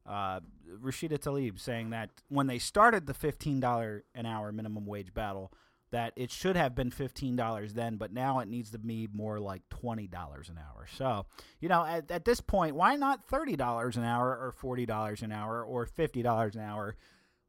Uh, 0.08 0.40
Rashida 0.84 1.20
Tlaib 1.20 1.60
saying 1.60 1.92
that 1.92 2.10
when 2.28 2.48
they 2.48 2.58
started 2.58 3.06
the 3.06 3.14
$15 3.14 4.02
an 4.16 4.26
hour 4.26 4.52
minimum 4.52 4.88
wage 4.88 5.14
battle, 5.14 5.54
that 5.92 6.12
it 6.16 6.32
should 6.32 6.56
have 6.56 6.74
been 6.74 6.90
$15 6.90 7.74
then, 7.74 7.98
but 7.98 8.12
now 8.12 8.40
it 8.40 8.48
needs 8.48 8.72
to 8.72 8.80
be 8.80 9.08
more 9.14 9.40
like 9.40 9.62
$20 9.70 10.10
an 10.50 10.58
hour. 10.58 10.88
So, 10.98 11.28
you 11.60 11.70
know, 11.70 11.86
at, 11.86 12.10
at 12.10 12.26
this 12.26 12.42
point, 12.42 12.76
why 12.76 12.96
not 12.96 13.30
$30 13.30 13.98
an 13.98 14.04
hour 14.04 14.30
or 14.32 14.52
$40 14.52 15.22
an 15.22 15.32
hour 15.32 15.64
or 15.64 15.86
$50 15.86 16.56
an 16.56 16.62
hour? 16.62 16.96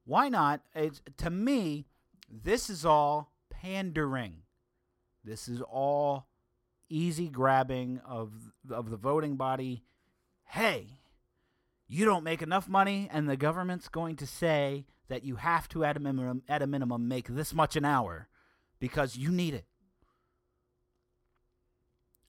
Why 0.07 0.29
not? 0.29 0.63
It's, 0.75 1.03
to 1.19 1.31
me, 1.31 1.85
this 2.31 2.71
is 2.71 2.87
all 2.87 3.33
pandering. 3.51 4.43
This 5.25 5.49
is 5.49 5.61
all 5.61 6.29
easy 6.89 7.29
grabbing 7.29 8.01
of 8.07 8.53
of 8.71 8.91
the 8.91 8.97
voting 8.97 9.35
body. 9.35 9.83
Hey, 10.45 11.01
you 11.89 12.05
don't 12.05 12.23
make 12.23 12.41
enough 12.41 12.69
money, 12.69 13.09
and 13.13 13.29
the 13.29 13.37
government's 13.37 13.89
going 13.89 14.15
to 14.17 14.27
say 14.27 14.87
that 15.09 15.25
you 15.25 15.37
have 15.37 15.69
to, 15.71 15.85
at 15.85 15.97
a 15.97 16.01
minimum, 16.01 16.43
at 16.49 16.63
a 16.63 16.67
minimum, 16.67 17.09
make 17.09 17.27
this 17.27 17.53
much 17.53 17.75
an 17.75 17.85
hour 17.85 18.29
because 18.79 19.17
you 19.17 19.31
need 19.31 19.55
it. 19.55 19.65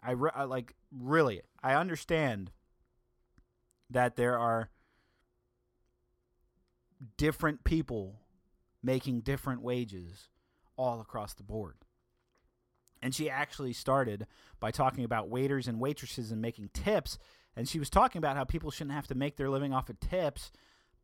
I, 0.02 0.12
re- 0.12 0.32
I 0.34 0.44
like 0.44 0.74
really. 0.92 1.42
I 1.62 1.76
understand 1.76 2.52
that 3.90 4.16
there 4.16 4.38
are 4.38 4.70
different 7.18 7.64
people 7.64 8.20
making 8.84 9.22
different 9.22 9.62
wages 9.62 10.30
all 10.78 11.02
across 11.02 11.34
the 11.34 11.44
board. 11.44 11.76
And 13.02 13.14
she 13.14 13.30
actually 13.30 13.74
started 13.74 14.26
by 14.60 14.72
talking 14.72 15.04
about 15.04 15.30
waiters 15.30 15.68
and 15.68 15.80
waitresses 15.80 16.32
and 16.32 16.42
making 16.42 16.70
tips. 16.74 17.18
And 17.56 17.68
she 17.68 17.80
was 17.80 17.90
talking 17.90 18.20
about 18.20 18.38
how 18.38 18.44
people 18.44 18.72
shouldn't 18.72 18.96
have 18.96 19.08
to 19.08 19.16
make 19.16 19.36
their 19.36 19.50
living 19.50 19.74
off 19.74 19.90
of 19.90 20.00
tips, 20.00 20.52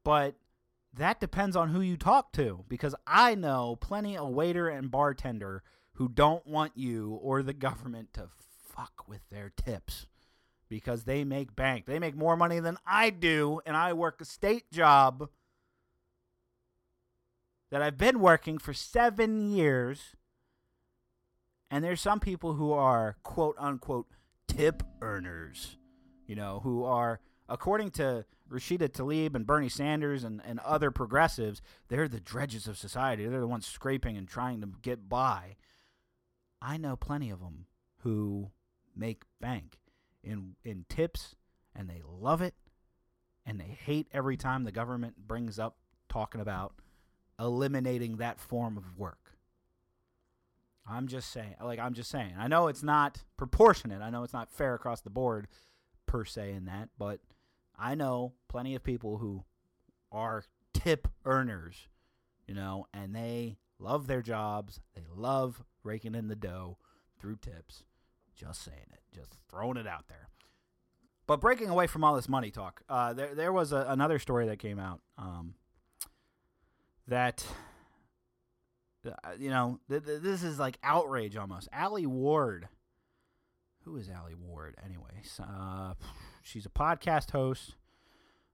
but 0.04 0.36
that 0.96 1.20
depends 1.20 1.56
on 1.56 1.70
who 1.70 1.82
you 1.82 1.98
talk 1.98 2.32
to 2.34 2.66
because 2.68 2.94
I 3.08 3.36
know 3.36 3.76
plenty 3.76 4.18
of 4.18 4.30
waiter 4.30 4.70
and 4.70 4.92
bartender 4.92 5.64
who 5.94 6.08
don't 6.08 6.46
want 6.46 6.74
you 6.76 7.20
or 7.22 7.42
the 7.42 7.54
government 7.54 8.14
to 8.14 8.30
fuck 8.76 9.08
with 9.08 9.22
their 9.32 9.52
tips 9.56 10.08
because 10.70 11.04
they 11.04 11.24
make 11.24 11.56
bank. 11.56 11.86
They 11.86 12.00
make 12.00 12.16
more 12.16 12.38
money 12.38 12.60
than 12.60 12.78
I 12.86 13.10
do 13.10 13.62
and 13.66 13.76
I 13.76 13.94
work 13.94 14.22
a 14.22 14.26
state 14.26 14.72
job 14.72 15.30
that 17.74 17.82
I've 17.82 17.98
been 17.98 18.20
working 18.20 18.60
for 18.60 18.72
7 18.72 19.50
years. 19.50 20.16
And 21.72 21.84
there's 21.84 22.02
some 22.02 22.20
people 22.20 22.54
who 22.54 22.72
are 22.72 23.18
quote 23.24 23.56
unquote 23.58 24.06
tip 24.48 24.84
earners, 25.02 25.78
you 26.28 26.36
know, 26.36 26.60
who 26.60 26.84
are 26.84 27.20
according 27.50 27.90
to 27.92 28.26
Rashida 28.48 28.90
Tlaib 28.90 29.34
and 29.34 29.48
Bernie 29.48 29.70
Sanders 29.70 30.24
and, 30.24 30.40
and 30.46 30.60
other 30.60 30.92
progressives, 30.92 31.64
they're 31.88 32.08
the 32.08 32.20
dredges 32.20 32.68
of 32.68 32.78
society. 32.78 33.26
They're 33.26 33.40
the 33.40 33.48
ones 33.48 33.66
scraping 33.66 34.18
and 34.18 34.28
trying 34.28 34.62
to 34.62 34.70
get 34.84 35.10
by. 35.10 35.56
I 36.62 36.78
know 36.78 36.96
plenty 36.96 37.32
of 37.32 37.40
them 37.40 37.66
who 38.02 38.52
make 38.96 39.24
bank 39.42 39.80
in 40.24 40.58
in 40.64 40.86
tips 40.90 41.34
and 41.76 41.90
they 41.90 42.04
love 42.08 42.44
it 42.44 42.54
and 43.48 43.60
they 43.60 43.76
hate 43.84 44.10
every 44.14 44.38
time 44.38 44.64
the 44.64 44.72
government 44.72 45.26
brings 45.26 45.58
up 45.58 45.78
talking 46.08 46.40
about 46.40 46.76
eliminating 47.40 48.18
that 48.18 48.40
form 48.40 48.78
of 48.78 48.98
work. 48.98 49.38
I'm 50.88 51.08
just 51.08 51.32
saying, 51.32 51.56
like 51.62 51.80
I'm 51.80 51.94
just 51.94 52.10
saying. 52.10 52.34
I 52.38 52.48
know 52.48 52.68
it's 52.68 52.84
not 52.84 53.24
proportionate. 53.38 54.02
I 54.02 54.10
know 54.10 54.24
it's 54.24 54.34
not 54.34 54.52
fair 54.52 54.74
across 54.74 55.02
the 55.02 55.10
board 55.10 55.48
per 56.06 56.26
se 56.26 56.52
in 56.52 56.66
that, 56.66 56.90
but 56.98 57.22
I 57.78 57.96
know 57.96 58.34
plenty 58.50 58.76
of 58.76 58.84
people 58.84 59.18
who 59.18 59.46
are 60.12 60.44
tip 60.74 61.08
earners, 61.26 61.88
you 62.48 62.54
know, 62.54 62.88
and 62.94 63.16
they 63.16 63.58
love 63.80 64.08
their 64.08 64.22
jobs. 64.22 64.82
They 64.94 65.04
love 65.16 65.64
raking 65.84 66.16
in 66.16 66.28
the 66.28 66.36
dough 66.36 66.78
through 67.20 67.38
tips. 67.38 67.84
Just 68.36 68.64
saying 68.64 68.88
it, 68.92 69.02
just 69.16 69.38
throwing 69.50 69.78
it 69.78 69.88
out 69.88 70.08
there. 70.10 70.30
But 71.28 71.40
breaking 71.40 71.70
away 71.70 71.88
from 71.88 72.04
all 72.04 72.16
this 72.16 72.28
money 72.28 72.52
talk, 72.52 72.82
uh, 72.90 73.14
there 73.14 73.34
there 73.34 73.54
was 73.54 73.72
a, 73.72 73.86
another 73.88 74.20
story 74.20 74.48
that 74.48 74.60
came 74.60 74.80
out 74.80 75.00
um, 75.18 75.54
that 77.08 77.46
uh, 79.06 79.12
you 79.38 79.50
know 79.50 79.80
th- 79.90 80.06
th- 80.06 80.22
this 80.22 80.44
is 80.44 80.60
like 80.60 80.78
outrage 80.84 81.36
almost. 81.36 81.68
Allie 81.72 82.06
Ward, 82.06 82.68
who 83.84 83.96
is 83.98 84.10
Allie 84.10 84.36
Ward 84.36 84.76
anyway? 84.84 85.22
Uh, 85.40 85.94
she's 86.42 86.66
a 86.66 86.70
podcast 86.70 87.32
host. 87.32 87.76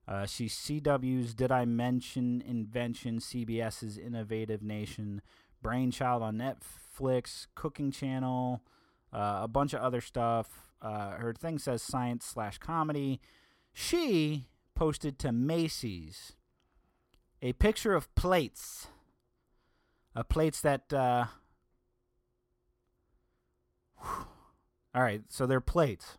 Uh, 0.08 0.26
she's 0.26 0.56
CW's 0.56 1.36
Did 1.36 1.52
I 1.52 1.66
Mention 1.66 2.41
Invention, 2.41 3.20
CBS's 3.20 3.95
Innovative 4.00 4.64
Nation, 4.64 5.22
Brainchild 5.62 6.24
on 6.24 6.36
Netflix, 6.38 7.45
Cooking 7.54 7.91
Channel, 7.91 8.64
uh, 9.14 9.41
a 9.43 9.47
bunch 9.47 9.74
of 9.74 9.82
other 9.82 10.02
stuff. 10.02 10.72
Uh, 10.82 11.12
her 11.12 11.32
thing 11.34 11.60
says 11.60 11.84
science 11.84 12.26
slash 12.26 12.58
comedy. 12.58 13.22
She 13.72 14.47
posted 14.74 15.20
to 15.20 15.32
Macy's 15.32 16.34
a 17.42 17.54
picture 17.54 17.94
of 17.94 18.14
plates, 18.16 18.88
uh, 20.16 20.24
plates 20.24 20.62
that. 20.62 20.92
Uh, 20.92 21.26
all 24.96 25.02
right, 25.04 25.22
so 25.30 25.46
they're 25.46 25.62
plates. 25.62 26.18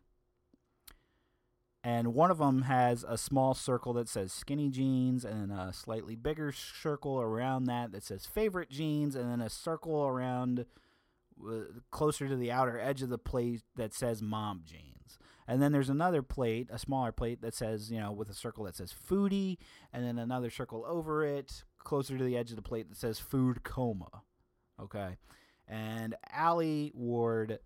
And 1.83 2.15
one 2.15 2.31
of 2.31 2.39
them 2.39 2.63
has 2.63 3.05
a 3.09 3.17
small 3.17 3.55
circle 3.55 3.95
that 3.95 4.09
says 4.09 4.33
skinny 4.33 4.69
jeans 4.69 5.25
and 5.25 5.51
a 5.51 5.73
slightly 5.73 6.15
bigger 6.15 6.53
circle 6.53 7.21
around 7.21 7.65
that 7.65 7.93
that 7.93 8.03
says 8.03 8.27
favorite 8.27 8.69
jeans 8.69 9.17
and 9.17 9.31
then 9.31 9.41
a 9.41 9.49
circle 9.49 10.05
around 10.05 10.67
uh, 11.43 11.61
closer 11.91 12.29
to 12.29 12.37
the 12.37 12.53
outer 12.53 12.79
edge 12.79 13.01
of 13.01 13.09
the 13.09 13.17
plate 13.17 13.63
that 13.77 13.95
says 13.95 14.21
mom 14.21 14.61
jeans 14.67 14.90
and 15.51 15.61
then 15.61 15.73
there's 15.73 15.91
another 15.91 16.23
plate 16.23 16.69
a 16.73 16.79
smaller 16.79 17.13
plate 17.13 17.43
that 17.43 17.55
says 17.55 17.91
you 17.91 18.01
know 18.01 18.13
with 18.13 18.31
a 18.31 18.35
circle 18.35 18.65
that 18.65 18.77
says 18.77 18.95
foodie 19.09 19.59
and 19.93 20.07
then 20.07 20.19
another 20.19 20.49
circle 20.49 20.85
over 20.87 21.25
it 21.25 21.65
closer 21.83 22.17
to 22.17 22.25
the 22.25 22.37
edge 22.37 22.51
of 22.51 22.57
the 22.57 22.63
plate 22.63 22.89
that 22.89 22.97
says 22.97 23.19
food 23.19 23.63
coma 23.65 24.23
okay 24.81 25.17
and 25.71 26.17
Allie 26.33 26.91
Ward 26.95 27.61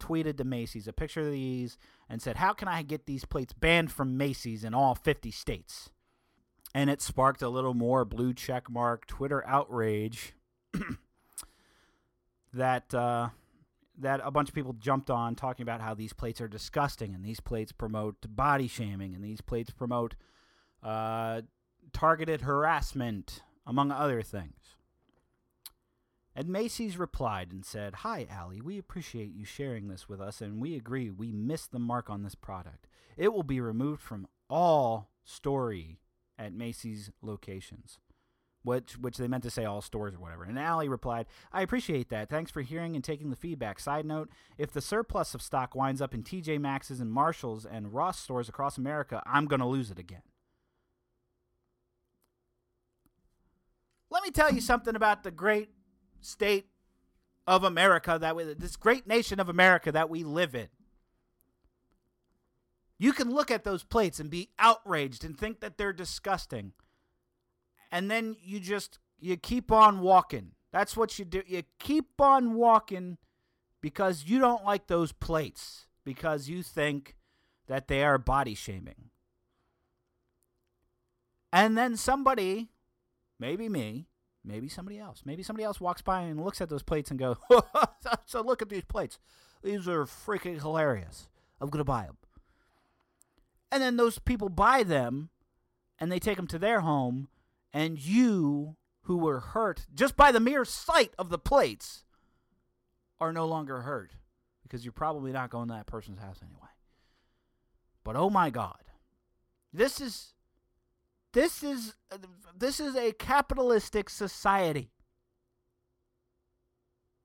tweeted 0.00 0.36
to 0.38 0.44
Macy's 0.44 0.88
a 0.88 0.92
picture 0.92 1.20
of 1.20 1.30
these 1.32 1.78
and 2.08 2.20
said, 2.20 2.36
How 2.36 2.52
can 2.52 2.68
I 2.68 2.82
get 2.82 3.06
these 3.06 3.24
plates 3.24 3.52
banned 3.52 3.92
from 3.92 4.16
Macy's 4.16 4.64
in 4.64 4.74
all 4.74 4.94
50 4.94 5.30
states? 5.30 5.90
And 6.74 6.90
it 6.90 7.00
sparked 7.00 7.42
a 7.42 7.48
little 7.48 7.74
more 7.74 8.04
blue 8.04 8.34
check 8.34 8.68
mark 8.68 9.06
Twitter 9.06 9.46
outrage 9.46 10.34
that 12.52 12.92
uh, 12.92 13.28
that 13.98 14.20
a 14.24 14.30
bunch 14.30 14.48
of 14.48 14.54
people 14.54 14.72
jumped 14.74 15.10
on 15.10 15.34
talking 15.34 15.62
about 15.62 15.80
how 15.80 15.94
these 15.94 16.12
plates 16.12 16.40
are 16.40 16.48
disgusting 16.48 17.14
and 17.14 17.24
these 17.24 17.40
plates 17.40 17.72
promote 17.72 18.16
body 18.28 18.66
shaming 18.66 19.14
and 19.14 19.22
these 19.22 19.40
plates 19.40 19.70
promote 19.70 20.16
uh, 20.82 21.42
targeted 21.92 22.42
harassment, 22.42 23.42
among 23.66 23.90
other 23.90 24.22
things. 24.22 24.76
And 26.36 26.48
Macy's 26.48 26.98
replied 26.98 27.52
and 27.52 27.64
said, 27.64 27.96
Hi, 27.96 28.26
Allie. 28.28 28.60
We 28.60 28.76
appreciate 28.76 29.32
you 29.32 29.44
sharing 29.44 29.88
this 29.88 30.08
with 30.08 30.20
us, 30.20 30.40
and 30.40 30.60
we 30.60 30.74
agree 30.74 31.08
we 31.10 31.32
missed 31.32 31.70
the 31.70 31.78
mark 31.78 32.10
on 32.10 32.22
this 32.22 32.34
product. 32.34 32.88
It 33.16 33.32
will 33.32 33.44
be 33.44 33.60
removed 33.60 34.02
from 34.02 34.26
all 34.50 35.10
story 35.24 36.00
at 36.36 36.52
Macy's 36.52 37.10
locations. 37.22 37.98
Which, 38.64 38.96
which 38.98 39.18
they 39.18 39.28
meant 39.28 39.42
to 39.42 39.50
say 39.50 39.66
all 39.66 39.82
stores 39.82 40.14
or 40.14 40.20
whatever. 40.20 40.42
And 40.44 40.58
Allie 40.58 40.88
replied, 40.88 41.26
I 41.52 41.60
appreciate 41.60 42.08
that. 42.08 42.30
Thanks 42.30 42.50
for 42.50 42.62
hearing 42.62 42.94
and 42.94 43.04
taking 43.04 43.28
the 43.28 43.36
feedback. 43.36 43.78
Side 43.78 44.06
note, 44.06 44.30
if 44.56 44.72
the 44.72 44.80
surplus 44.80 45.34
of 45.34 45.42
stock 45.42 45.74
winds 45.74 46.00
up 46.00 46.14
in 46.14 46.22
TJ 46.22 46.58
Maxx's 46.58 46.98
and 46.98 47.12
Marshall's 47.12 47.66
and 47.66 47.92
Ross 47.92 48.18
stores 48.18 48.48
across 48.48 48.78
America, 48.78 49.22
I'm 49.26 49.44
going 49.44 49.60
to 49.60 49.66
lose 49.66 49.90
it 49.90 49.98
again. 49.98 50.22
Let 54.10 54.22
me 54.22 54.30
tell 54.30 54.50
you 54.50 54.62
something 54.62 54.96
about 54.96 55.24
the 55.24 55.30
great 55.30 55.68
state 56.22 56.68
of 57.46 57.64
America 57.64 58.16
that 58.18 58.34
we, 58.34 58.44
this 58.54 58.76
great 58.76 59.06
nation 59.06 59.40
of 59.40 59.48
America 59.48 59.92
that 59.92 60.08
we 60.08 60.24
live 60.24 60.54
in. 60.54 60.68
You 62.98 63.12
can 63.12 63.30
look 63.30 63.50
at 63.50 63.64
those 63.64 63.82
plates 63.82 64.20
and 64.20 64.30
be 64.30 64.50
outraged 64.58 65.24
and 65.24 65.36
think 65.36 65.60
that 65.60 65.76
they're 65.76 65.92
disgusting. 65.92 66.72
And 67.94 68.10
then 68.10 68.34
you 68.42 68.58
just 68.58 68.98
you 69.20 69.36
keep 69.36 69.70
on 69.70 70.00
walking. 70.00 70.50
That's 70.72 70.96
what 70.96 71.16
you 71.16 71.24
do. 71.24 71.44
You 71.46 71.62
keep 71.78 72.20
on 72.20 72.54
walking 72.54 73.18
because 73.80 74.24
you 74.26 74.40
don't 74.40 74.64
like 74.64 74.88
those 74.88 75.12
plates 75.12 75.86
because 76.04 76.48
you 76.48 76.64
think 76.64 77.14
that 77.68 77.86
they 77.86 78.02
are 78.02 78.18
body 78.18 78.56
shaming. 78.56 79.10
And 81.52 81.78
then 81.78 81.96
somebody, 81.96 82.70
maybe 83.38 83.68
me, 83.68 84.08
maybe 84.44 84.68
somebody 84.68 84.98
else, 84.98 85.22
maybe 85.24 85.44
somebody 85.44 85.62
else 85.62 85.80
walks 85.80 86.02
by 86.02 86.22
and 86.22 86.44
looks 86.44 86.60
at 86.60 86.68
those 86.68 86.82
plates 86.82 87.12
and 87.12 87.20
goes, 87.20 87.36
"So 88.26 88.42
look 88.42 88.60
at 88.60 88.70
these 88.70 88.84
plates. 88.84 89.20
These 89.62 89.86
are 89.86 90.04
freaking 90.04 90.60
hilarious. 90.60 91.28
I'm 91.60 91.70
gonna 91.70 91.84
buy 91.84 92.06
them." 92.06 92.16
And 93.70 93.80
then 93.80 93.96
those 93.96 94.18
people 94.18 94.48
buy 94.48 94.82
them, 94.82 95.30
and 96.00 96.10
they 96.10 96.18
take 96.18 96.36
them 96.36 96.48
to 96.48 96.58
their 96.58 96.80
home, 96.80 97.28
and 97.74 97.98
you, 97.98 98.76
who 99.02 99.18
were 99.18 99.40
hurt 99.40 99.84
just 99.92 100.16
by 100.16 100.32
the 100.32 100.40
mere 100.40 100.64
sight 100.64 101.12
of 101.18 101.28
the 101.28 101.38
plates, 101.38 102.04
are 103.20 103.32
no 103.32 103.46
longer 103.46 103.82
hurt 103.82 104.12
because 104.62 104.84
you're 104.84 104.92
probably 104.92 105.32
not 105.32 105.50
going 105.50 105.68
to 105.68 105.74
that 105.74 105.86
person's 105.86 106.20
house 106.20 106.38
anyway. 106.42 106.68
But 108.04 108.16
oh 108.16 108.30
my 108.30 108.48
God, 108.50 108.84
this 109.72 110.00
is 110.00 110.34
this 111.32 111.62
is 111.62 111.94
this 112.56 112.78
is 112.78 112.94
a 112.96 113.12
capitalistic 113.12 114.08
society. 114.08 114.92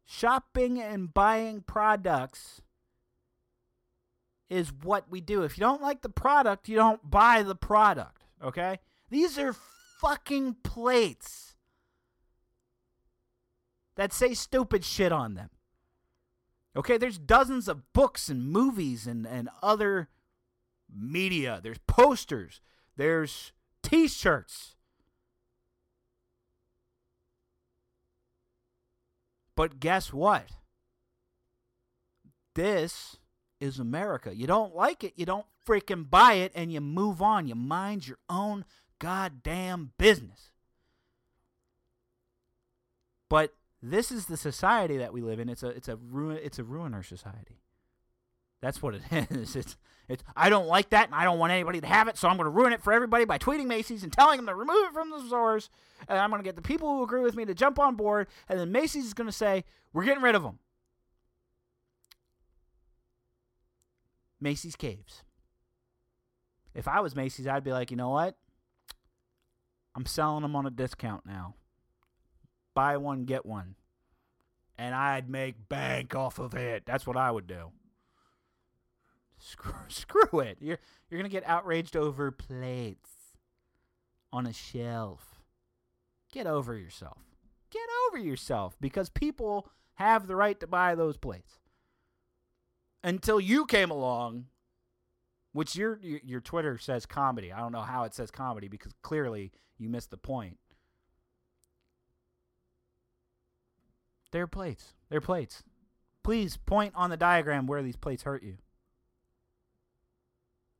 Shopping 0.05 0.81
and 0.81 1.13
buying 1.13 1.61
products 1.61 2.61
is 4.49 4.73
what 4.73 5.11
we 5.11 5.21
do. 5.21 5.43
If 5.43 5.57
you 5.57 5.61
don't 5.61 5.83
like 5.83 6.01
the 6.01 6.09
product, 6.09 6.67
you 6.67 6.75
don't 6.75 7.07
buy 7.07 7.43
the 7.43 7.55
product, 7.55 8.23
okay? 8.43 8.79
These 9.11 9.37
are 9.37 9.55
fucking 9.99 10.55
plates 10.63 11.55
that 13.95 14.13
say 14.13 14.33
stupid 14.33 14.85
shit 14.85 15.11
on 15.11 15.33
them. 15.33 15.49
Okay, 16.75 16.97
there's 16.97 17.17
dozens 17.17 17.67
of 17.67 17.91
books 17.91 18.29
and 18.29 18.47
movies 18.49 19.05
and, 19.05 19.27
and 19.27 19.49
other 19.61 20.07
media. 20.93 21.59
There's 21.61 21.79
posters. 21.79 22.61
There's 22.95 23.51
t 23.83 24.07
shirts. 24.07 24.75
But 29.55 29.81
guess 29.81 30.13
what? 30.13 30.45
This 32.55 33.17
is 33.59 33.79
America. 33.79 34.33
You 34.33 34.47
don't 34.47 34.73
like 34.73 35.03
it, 35.03 35.13
you 35.17 35.25
don't 35.25 35.45
freaking 35.67 36.09
buy 36.09 36.35
it, 36.35 36.53
and 36.55 36.71
you 36.71 36.79
move 36.79 37.21
on. 37.21 37.47
You 37.47 37.55
mind 37.55 38.07
your 38.07 38.19
own 38.29 38.63
goddamn 38.99 39.91
business. 39.97 40.51
But 43.29 43.53
this 43.81 44.11
is 44.11 44.25
the 44.25 44.37
society 44.37 44.97
that 44.97 45.13
we 45.13 45.21
live 45.21 45.39
in. 45.39 45.49
It's 45.49 45.63
a 45.63 45.69
it's 45.69 45.87
a 45.87 45.95
ruin 45.95 46.39
it's 46.41 46.59
a 46.59 46.63
ruiner 46.63 47.03
society. 47.03 47.61
That's 48.61 48.81
what 48.81 48.95
it 48.95 49.01
is. 49.31 49.55
It's 49.55 49.77
it's 50.07 50.23
I 50.35 50.49
don't 50.49 50.67
like 50.67 50.89
that 50.89 51.07
and 51.07 51.15
I 51.15 51.23
don't 51.23 51.39
want 51.39 51.53
anybody 51.53 51.79
to 51.81 51.87
have 51.87 52.07
it, 52.07 52.17
so 52.17 52.27
I'm 52.27 52.35
going 52.37 52.45
to 52.45 52.51
ruin 52.51 52.73
it 52.73 52.81
for 52.81 52.91
everybody 52.91 53.25
by 53.25 53.37
tweeting 53.37 53.67
Macy's 53.67 54.03
and 54.03 54.11
telling 54.11 54.37
them 54.37 54.47
to 54.47 54.55
remove 54.55 54.87
it 54.87 54.93
from 54.93 55.11
the 55.11 55.21
stores. 55.21 55.69
And 56.07 56.17
I'm 56.17 56.29
going 56.29 56.41
to 56.41 56.47
get 56.47 56.55
the 56.55 56.61
people 56.61 56.89
who 56.89 57.03
agree 57.03 57.21
with 57.21 57.35
me 57.35 57.45
to 57.45 57.53
jump 57.53 57.77
on 57.77 57.95
board, 57.95 58.27
and 58.47 58.59
then 58.59 58.71
Macy's 58.71 59.05
is 59.05 59.13
going 59.13 59.27
to 59.27 59.35
say 59.35 59.63
we're 59.93 60.05
getting 60.05 60.23
rid 60.23 60.35
of 60.35 60.43
them. 60.43 60.59
Macy's 64.41 64.75
caves. 64.75 65.23
If 66.73 66.87
I 66.87 67.01
was 67.01 67.15
Macy's, 67.15 67.47
I'd 67.47 67.63
be 67.63 67.71
like, 67.73 67.91
you 67.91 67.97
know 67.97 68.09
what? 68.09 68.35
I'm 69.99 70.05
selling 70.05 70.43
them 70.43 70.55
on 70.55 70.65
a 70.65 70.69
discount 70.69 71.25
now. 71.25 71.55
Buy 72.73 72.95
one, 72.95 73.25
get 73.25 73.45
one. 73.45 73.75
And 74.77 74.95
I'd 74.95 75.29
make 75.29 75.67
bank 75.67 76.15
off 76.15 76.39
of 76.39 76.53
it. 76.53 76.83
That's 76.85 77.05
what 77.05 77.17
I 77.17 77.29
would 77.29 77.47
do. 77.47 77.73
Screw, 79.39 79.73
screw 79.89 80.39
it. 80.39 80.57
You're 80.61 80.79
you're 81.09 81.19
gonna 81.19 81.27
get 81.27 81.45
outraged 81.45 81.97
over 81.97 82.31
plates 82.31 83.11
on 84.31 84.47
a 84.47 84.53
shelf. 84.53 85.41
Get 86.31 86.47
over 86.47 86.77
yourself. 86.77 87.17
Get 87.69 87.89
over 88.07 88.17
yourself 88.17 88.77
because 88.79 89.09
people 89.09 89.67
have 89.95 90.27
the 90.27 90.35
right 90.37 90.57
to 90.61 90.67
buy 90.67 90.95
those 90.95 91.17
plates. 91.17 91.59
Until 93.03 93.41
you 93.41 93.65
came 93.65 93.91
along, 93.91 94.45
which 95.53 95.75
your 95.75 95.99
your, 96.01 96.41
Twitter 96.41 96.77
says 96.77 97.05
comedy. 97.05 97.51
I 97.51 97.59
don't 97.59 97.71
know 97.71 97.81
how 97.81 98.03
it 98.03 98.13
says 98.13 98.31
comedy 98.31 98.67
because 98.67 98.93
clearly 99.01 99.51
you 99.77 99.89
missed 99.89 100.11
the 100.11 100.17
point. 100.17 100.57
They're 104.31 104.47
plates. 104.47 104.93
They're 105.09 105.21
plates. 105.21 105.63
Please 106.23 106.57
point 106.57 106.93
on 106.95 107.09
the 107.09 107.17
diagram 107.17 107.65
where 107.65 107.81
these 107.81 107.95
plates 107.95 108.23
hurt 108.23 108.43
you. 108.43 108.57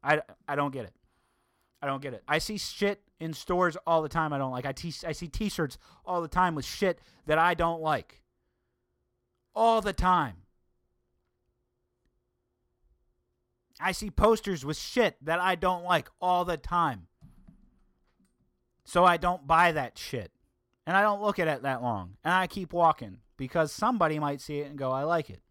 I, 0.03 0.22
I 0.47 0.55
don't 0.55 0.72
get 0.72 0.86
it. 0.86 0.93
I 1.82 1.88
don't 1.88 2.01
get 2.01 2.13
it. 2.13 2.24
I 2.28 2.38
see 2.39 2.57
shit 2.57 3.01
in 3.20 3.34
stores 3.34 3.78
all 3.88 4.01
the 4.01 4.09
time 4.09 4.34
I 4.34 4.38
don't 4.38 4.51
like. 4.51 4.65
I, 4.65 4.74
I 5.05 5.11
see 5.13 5.28
t 5.28 5.49
shirts 5.49 5.78
all 6.05 6.22
the 6.22 6.28
time 6.28 6.55
with 6.55 6.65
shit 6.65 6.99
that 7.26 7.39
I 7.39 7.53
don't 7.53 7.82
like. 7.82 8.22
All 9.55 9.82
the 9.82 9.93
time. 9.93 10.36
I 13.80 13.92
see 13.92 14.10
posters 14.10 14.66
with 14.66 14.78
shit 14.78 15.16
that 15.24 15.40
I 15.40 15.56
don't 15.56 15.84
like 15.84 16.10
all 16.22 16.46
the 16.46 16.58
time. 16.58 17.08
So 18.84 19.06
I 19.06 19.18
don't 19.18 19.48
buy 19.48 19.72
that 19.72 19.98
shit. 19.98 20.32
And 20.86 20.98
I 20.98 21.02
don't 21.02 21.22
look 21.22 21.40
at 21.40 21.48
it 21.48 21.62
that 21.62 21.84
long. 21.84 22.18
And 22.24 22.34
I 22.34 22.48
keep 22.48 22.74
walking 22.74 23.20
because 23.38 23.72
somebody 23.72 24.20
might 24.20 24.42
see 24.42 24.60
it 24.60 24.70
and 24.70 24.78
go, 24.78 24.92
I 24.92 25.04
like 25.04 25.30
it 25.30 25.42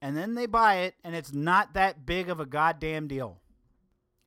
and 0.00 0.16
then 0.16 0.34
they 0.34 0.46
buy 0.46 0.76
it 0.76 0.94
and 1.04 1.14
it's 1.14 1.32
not 1.32 1.74
that 1.74 2.06
big 2.06 2.28
of 2.28 2.40
a 2.40 2.46
goddamn 2.46 3.08
deal. 3.08 3.40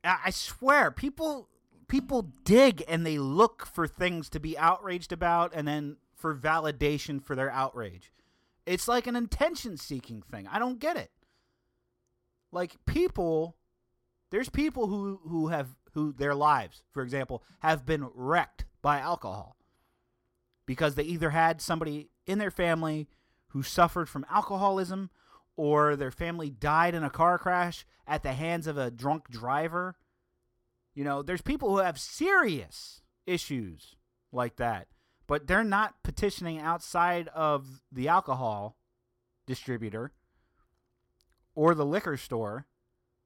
I 0.03 0.29
swear, 0.29 0.91
people 0.91 1.49
people 1.87 2.33
dig 2.43 2.83
and 2.87 3.05
they 3.05 3.17
look 3.17 3.65
for 3.65 3.87
things 3.87 4.29
to 4.29 4.39
be 4.39 4.57
outraged 4.57 5.11
about 5.11 5.51
and 5.53 5.67
then 5.67 5.97
for 6.15 6.35
validation 6.35 7.23
for 7.23 7.35
their 7.35 7.51
outrage. 7.51 8.11
It's 8.65 8.87
like 8.87 9.07
an 9.07 9.15
intention 9.15 9.77
seeking 9.77 10.21
thing. 10.21 10.47
I 10.51 10.59
don't 10.59 10.79
get 10.79 10.97
it. 10.97 11.11
Like 12.51 12.77
people 12.85 13.55
there's 14.31 14.49
people 14.49 14.87
who 14.87 15.19
who 15.27 15.47
have 15.47 15.69
who 15.93 16.13
their 16.13 16.35
lives, 16.35 16.83
for 16.91 17.03
example, 17.03 17.43
have 17.59 17.85
been 17.85 18.09
wrecked 18.13 18.65
by 18.81 18.99
alcohol 18.99 19.57
because 20.65 20.95
they 20.95 21.03
either 21.03 21.31
had 21.31 21.61
somebody 21.61 22.09
in 22.27 22.37
their 22.37 22.51
family 22.51 23.07
who 23.49 23.63
suffered 23.63 24.07
from 24.07 24.25
alcoholism 24.29 25.09
or 25.55 25.95
their 25.95 26.11
family 26.11 26.49
died 26.49 26.93
in 26.93 27.03
a 27.03 27.09
car 27.09 27.37
crash 27.37 27.85
at 28.07 28.23
the 28.23 28.33
hands 28.33 28.67
of 28.67 28.77
a 28.77 28.91
drunk 28.91 29.29
driver. 29.29 29.95
You 30.93 31.03
know, 31.03 31.21
there's 31.21 31.41
people 31.41 31.69
who 31.69 31.77
have 31.77 31.99
serious 31.99 33.01
issues 33.25 33.95
like 34.31 34.57
that, 34.57 34.87
but 35.27 35.47
they're 35.47 35.63
not 35.63 36.03
petitioning 36.03 36.59
outside 36.59 37.27
of 37.29 37.81
the 37.91 38.07
alcohol 38.07 38.77
distributor 39.47 40.11
or 41.55 41.75
the 41.75 41.85
liquor 41.85 42.17
store, 42.17 42.65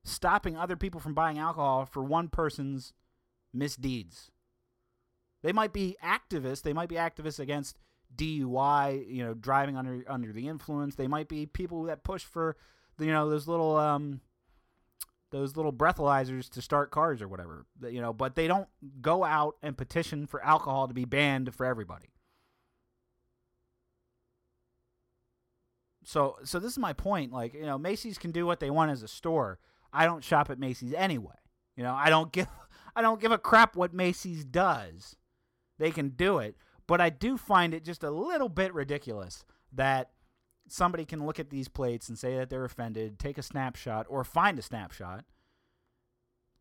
stopping 0.04 0.58
other 0.58 0.76
people 0.76 1.00
from 1.00 1.14
buying 1.14 1.38
alcohol 1.38 1.86
for 1.86 2.04
one 2.04 2.28
person's 2.28 2.94
misdeeds. 3.54 4.32
They 5.44 5.52
might 5.52 5.74
be 5.74 5.98
activists, 6.04 6.62
they 6.62 6.74
might 6.74 6.90
be 6.90 6.96
activists 6.96 7.40
against 7.40 7.78
DUI, 8.16 9.06
you 9.08 9.24
know, 9.24 9.34
driving 9.34 9.76
under 9.76 10.04
under 10.08 10.32
the 10.32 10.48
influence. 10.48 10.96
They 10.96 11.08
might 11.08 11.28
be 11.28 11.46
people 11.46 11.84
that 11.84 12.04
push 12.04 12.24
for, 12.24 12.56
you 13.00 13.08
know, 13.08 13.30
those 13.30 13.48
little 13.48 13.76
um, 13.76 14.22
those 15.32 15.58
little 15.58 15.74
breathalyzers 15.74 16.50
to 16.52 16.62
start 16.62 16.92
cars 16.92 17.22
or 17.22 17.28
whatever. 17.28 17.66
You 17.82 18.02
know, 18.02 18.14
but 18.14 18.36
they 18.36 18.48
don't 18.48 18.68
go 19.02 19.24
out 19.24 19.58
and 19.62 19.78
petition 19.78 20.28
for 20.28 20.44
alcohol 20.44 20.88
to 20.88 20.94
be 20.94 21.06
banned 21.06 21.54
for 21.54 21.66
everybody. 21.66 22.13
So 26.04 26.38
so 26.44 26.60
this 26.60 26.72
is 26.72 26.80
my 26.80 26.94
point. 26.94 27.32
Like 27.32 27.54
you 27.54 27.66
know, 27.66 27.78
Macy's 27.78 28.18
can 28.18 28.32
do 28.32 28.46
what 28.46 28.60
they 28.60 28.70
want 28.70 28.92
as 28.92 29.04
a 29.04 29.08
store. 29.08 29.60
I 29.92 30.06
don't 30.06 30.24
shop 30.24 30.50
at 30.50 30.60
Macy's 30.60 30.94
anyway. 30.94 31.36
You 31.76 31.84
know, 31.84 31.94
I 31.94 32.10
don't 32.10 32.32
give 32.32 32.48
I 32.96 33.02
don't 33.02 33.22
give 33.22 33.32
a 33.32 33.38
crap 33.38 33.76
what 33.76 33.94
Macy's 33.94 34.44
does. 34.44 35.16
They 35.80 35.92
can 35.92 36.10
do 36.10 36.38
it, 36.38 36.56
but 36.88 37.02
I 37.02 37.10
do 37.10 37.38
find 37.38 37.74
it 37.74 37.84
just 37.84 38.04
a 38.04 38.12
little 38.12 38.50
bit 38.50 38.74
ridiculous 38.74 39.44
that 39.74 40.12
somebody 40.68 41.06
can 41.06 41.26
look 41.26 41.40
at 41.40 41.50
these 41.50 41.68
plates 41.68 42.10
and 42.10 42.18
say 42.18 42.38
that 42.38 42.50
they're 42.50 42.66
offended, 42.66 43.20
take 43.20 43.38
a 43.38 43.44
snapshot 43.44 44.06
or 44.10 44.24
find 44.24 44.58
a 44.60 44.62
snapshot, 44.62 45.26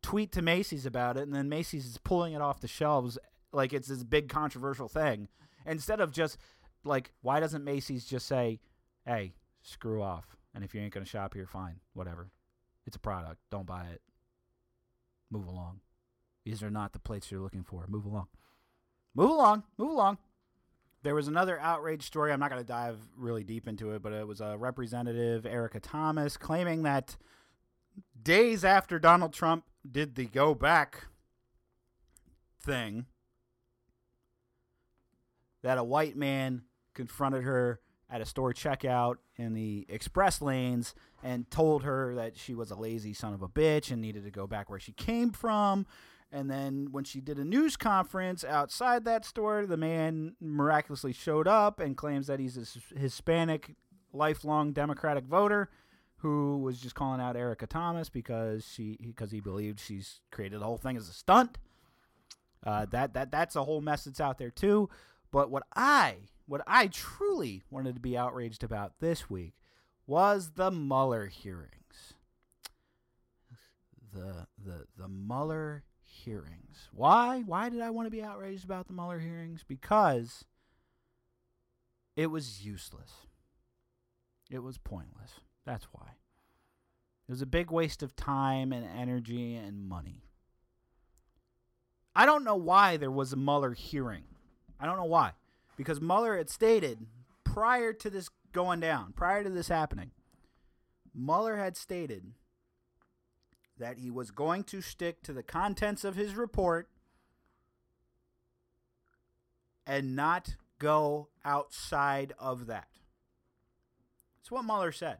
tweet 0.01 0.31
to 0.33 0.41
Macy's 0.41 0.85
about 0.85 1.17
it, 1.17 1.23
and 1.23 1.33
then 1.33 1.47
Macy's 1.47 1.85
is 1.85 1.97
pulling 1.97 2.33
it 2.33 2.41
off 2.41 2.59
the 2.59 2.67
shelves 2.67 3.17
like 3.51 3.71
it's 3.71 3.87
this 3.87 4.03
big 4.03 4.29
controversial 4.29 4.87
thing. 4.87 5.29
Instead 5.65 6.01
of 6.01 6.11
just 6.11 6.37
like, 6.83 7.11
why 7.21 7.39
doesn't 7.39 7.63
Macy's 7.63 8.05
just 8.05 8.27
say, 8.27 8.59
hey, 9.05 9.33
screw 9.61 10.01
off. 10.01 10.35
And 10.53 10.63
if 10.63 10.73
you 10.73 10.81
ain't 10.81 10.93
going 10.93 11.03
to 11.03 11.09
shop 11.09 11.33
here, 11.33 11.47
fine. 11.47 11.79
Whatever. 11.93 12.29
It's 12.85 12.95
a 12.95 12.99
product. 12.99 13.39
Don't 13.49 13.65
buy 13.65 13.85
it. 13.85 14.01
Move 15.31 15.47
along. 15.47 15.79
These 16.45 16.61
are 16.61 16.69
not 16.69 16.93
the 16.93 16.99
plates 16.99 17.31
you're 17.31 17.41
looking 17.41 17.63
for. 17.63 17.85
Move 17.87 18.05
along. 18.05 18.27
Move 19.15 19.31
along. 19.31 19.63
Move 19.77 19.89
along. 19.89 20.17
There 21.01 21.15
was 21.15 21.27
another 21.27 21.59
outrage 21.59 22.03
story. 22.03 22.31
I'm 22.31 22.39
not 22.39 22.49
going 22.49 22.61
to 22.61 22.67
dive 22.67 22.97
really 23.17 23.43
deep 23.43 23.67
into 23.67 23.91
it, 23.91 24.01
but 24.01 24.13
it 24.13 24.27
was 24.27 24.41
a 24.41 24.57
representative, 24.57 25.45
Erica 25.45 25.79
Thomas, 25.79 26.37
claiming 26.37 26.83
that 26.83 27.17
days 28.21 28.63
after 28.63 28.99
Donald 28.99 29.33
Trump 29.33 29.65
did 29.89 30.15
the 30.15 30.25
go 30.25 30.53
back 30.53 31.07
thing, 32.61 33.05
that 35.61 35.77
a 35.77 35.83
white 35.83 36.15
man 36.15 36.63
confronted 36.93 37.43
her 37.43 37.79
at 38.09 38.21
a 38.21 38.25
store 38.25 38.53
checkout 38.53 39.15
in 39.37 39.53
the 39.53 39.85
express 39.89 40.41
lanes 40.41 40.93
and 41.23 41.49
told 41.49 41.83
her 41.83 42.13
that 42.15 42.37
she 42.37 42.53
was 42.53 42.69
a 42.69 42.75
lazy 42.75 43.13
son 43.13 43.33
of 43.33 43.41
a 43.41 43.47
bitch 43.47 43.91
and 43.91 44.01
needed 44.01 44.23
to 44.23 44.31
go 44.31 44.45
back 44.45 44.69
where 44.69 44.79
she 44.79 44.91
came 44.91 45.31
from. 45.31 45.85
And 46.31 46.49
then 46.49 46.87
when 46.91 47.03
she 47.03 47.21
did 47.21 47.37
a 47.37 47.45
news 47.45 47.77
conference 47.77 48.43
outside 48.43 49.05
that 49.05 49.23
store, 49.23 49.65
the 49.65 49.77
man 49.77 50.35
miraculously 50.41 51.13
showed 51.13 51.47
up 51.47 51.79
and 51.79 51.95
claims 51.95 52.27
that 52.27 52.39
he's 52.39 52.57
a 52.57 52.99
Hispanic, 52.99 53.75
lifelong 54.11 54.73
Democratic 54.73 55.25
voter 55.25 55.69
who 56.17 56.57
was 56.57 56.79
just 56.79 56.95
calling 56.95 57.19
out 57.19 57.35
Erica 57.35 57.67
Thomas 57.67 58.09
because 58.09 58.65
she 58.65 58.97
because 59.01 59.29
he 59.29 59.41
believed 59.41 59.79
she's 59.79 60.21
created 60.31 60.61
the 60.61 60.65
whole 60.65 60.77
thing 60.77 60.97
as 60.97 61.09
a 61.09 61.13
stunt. 61.13 61.57
Uh, 62.65 62.85
that 62.91 63.13
that 63.13 63.29
that's 63.29 63.55
a 63.55 63.63
whole 63.63 63.81
mess 63.81 64.05
that's 64.05 64.21
out 64.21 64.37
there 64.37 64.49
too. 64.49 64.89
But 65.31 65.51
what 65.51 65.63
I 65.75 66.15
what 66.45 66.61
I 66.67 66.87
truly 66.87 67.63
wanted 67.69 67.95
to 67.95 68.01
be 68.01 68.17
outraged 68.17 68.63
about 68.63 68.99
this 68.99 69.29
week 69.29 69.53
was 70.05 70.51
the 70.55 70.71
Mueller 70.71 71.27
hearings. 71.27 72.13
The 74.13 74.47
the 74.63 74.85
the 74.97 75.07
Mueller 75.07 75.83
hearings. 76.01 76.89
Why? 76.91 77.41
Why 77.45 77.69
did 77.69 77.81
I 77.81 77.89
want 77.89 78.05
to 78.05 78.11
be 78.11 78.21
outraged 78.21 78.63
about 78.63 78.87
the 78.87 78.93
Mueller 78.93 79.19
hearings? 79.19 79.63
Because 79.67 80.45
it 82.15 82.27
was 82.27 82.65
useless. 82.65 83.11
It 84.51 84.59
was 84.59 84.77
pointless. 84.77 85.31
That's 85.65 85.85
why. 85.91 86.09
It 87.27 87.31
was 87.31 87.41
a 87.41 87.47
big 87.47 87.71
waste 87.71 88.03
of 88.03 88.15
time 88.15 88.71
and 88.71 88.85
energy 88.85 89.55
and 89.55 89.87
money. 89.87 90.25
I 92.15 92.25
don't 92.25 92.43
know 92.43 92.55
why 92.55 92.97
there 92.97 93.09
was 93.09 93.33
a 93.33 93.37
Mueller 93.37 93.73
hearing. 93.73 94.25
I 94.79 94.85
don't 94.85 94.97
know 94.97 95.05
why. 95.05 95.31
Because 95.75 96.01
Mueller 96.01 96.37
had 96.37 96.49
stated 96.49 97.07
prior 97.43 97.93
to 97.93 98.09
this 98.09 98.29
going 98.51 98.79
down, 98.79 99.13
prior 99.13 99.43
to 99.43 99.49
this 99.49 99.67
happening, 99.67 100.11
Mueller 101.13 101.57
had 101.57 101.77
stated 101.77 102.33
that 103.77 103.97
he 103.97 104.11
was 104.11 104.31
going 104.31 104.63
to 104.65 104.81
stick 104.81 105.23
to 105.23 105.33
the 105.33 105.43
contents 105.43 106.03
of 106.03 106.15
his 106.15 106.35
report 106.35 106.89
and 109.85 110.15
not 110.15 110.55
go 110.79 111.29
outside 111.43 112.33
of 112.39 112.67
that. 112.67 112.87
That's 114.37 114.51
what 114.51 114.65
Mueller 114.65 114.91
said. 114.91 115.17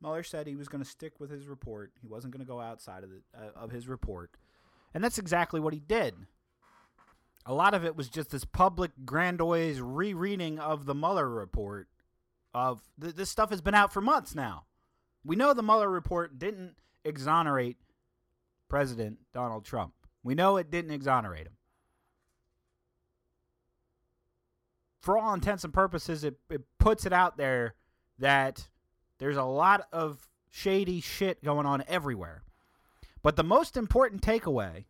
Mueller 0.00 0.22
said 0.22 0.46
he 0.46 0.56
was 0.56 0.68
going 0.68 0.82
to 0.82 0.88
stick 0.88 1.18
with 1.18 1.30
his 1.30 1.46
report. 1.46 1.92
He 2.00 2.06
wasn't 2.06 2.32
going 2.32 2.44
to 2.44 2.50
go 2.50 2.60
outside 2.60 3.02
of 3.02 3.10
the, 3.10 3.20
uh, 3.36 3.50
of 3.56 3.70
his 3.70 3.88
report, 3.88 4.30
and 4.94 5.02
that's 5.02 5.18
exactly 5.18 5.60
what 5.60 5.74
he 5.74 5.80
did. 5.80 6.14
A 7.48 7.54
lot 7.54 7.72
of 7.72 7.82
it 7.82 7.96
was 7.96 8.10
just 8.10 8.30
this 8.30 8.44
public 8.44 8.90
grandiose 9.06 9.78
rereading 9.78 10.58
of 10.58 10.84
the 10.84 10.94
Mueller 10.94 11.26
report. 11.26 11.88
Of 12.52 12.82
th- 13.00 13.14
this 13.14 13.30
stuff 13.30 13.48
has 13.48 13.62
been 13.62 13.74
out 13.74 13.90
for 13.90 14.02
months 14.02 14.34
now. 14.34 14.66
We 15.24 15.34
know 15.34 15.54
the 15.54 15.62
Mueller 15.62 15.88
report 15.88 16.38
didn't 16.38 16.74
exonerate 17.06 17.78
President 18.68 19.18
Donald 19.32 19.64
Trump. 19.64 19.94
We 20.22 20.34
know 20.34 20.58
it 20.58 20.70
didn't 20.70 20.90
exonerate 20.90 21.46
him. 21.46 21.56
For 25.00 25.16
all 25.16 25.32
intents 25.32 25.64
and 25.64 25.72
purposes, 25.72 26.24
it, 26.24 26.36
it 26.50 26.60
puts 26.78 27.06
it 27.06 27.14
out 27.14 27.38
there 27.38 27.76
that 28.18 28.68
there's 29.18 29.38
a 29.38 29.44
lot 29.44 29.86
of 29.90 30.28
shady 30.50 31.00
shit 31.00 31.42
going 31.42 31.64
on 31.64 31.82
everywhere. 31.88 32.42
But 33.22 33.36
the 33.36 33.44
most 33.44 33.78
important 33.78 34.20
takeaway, 34.20 34.84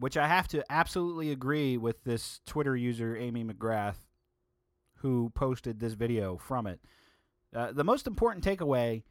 which 0.00 0.16
I 0.16 0.26
have 0.26 0.48
to 0.48 0.64
absolutely 0.70 1.30
agree 1.30 1.76
with 1.76 2.04
this 2.04 2.40
Twitter 2.46 2.74
user, 2.74 3.14
Amy 3.16 3.44
McGrath, 3.44 4.08
who 4.96 5.30
posted 5.34 5.78
this 5.78 5.92
video 5.92 6.38
from 6.38 6.66
it, 6.66 6.80
uh, 7.54 7.72
the 7.72 7.84
most 7.84 8.06
important 8.06 8.42
takeaway 8.42 9.02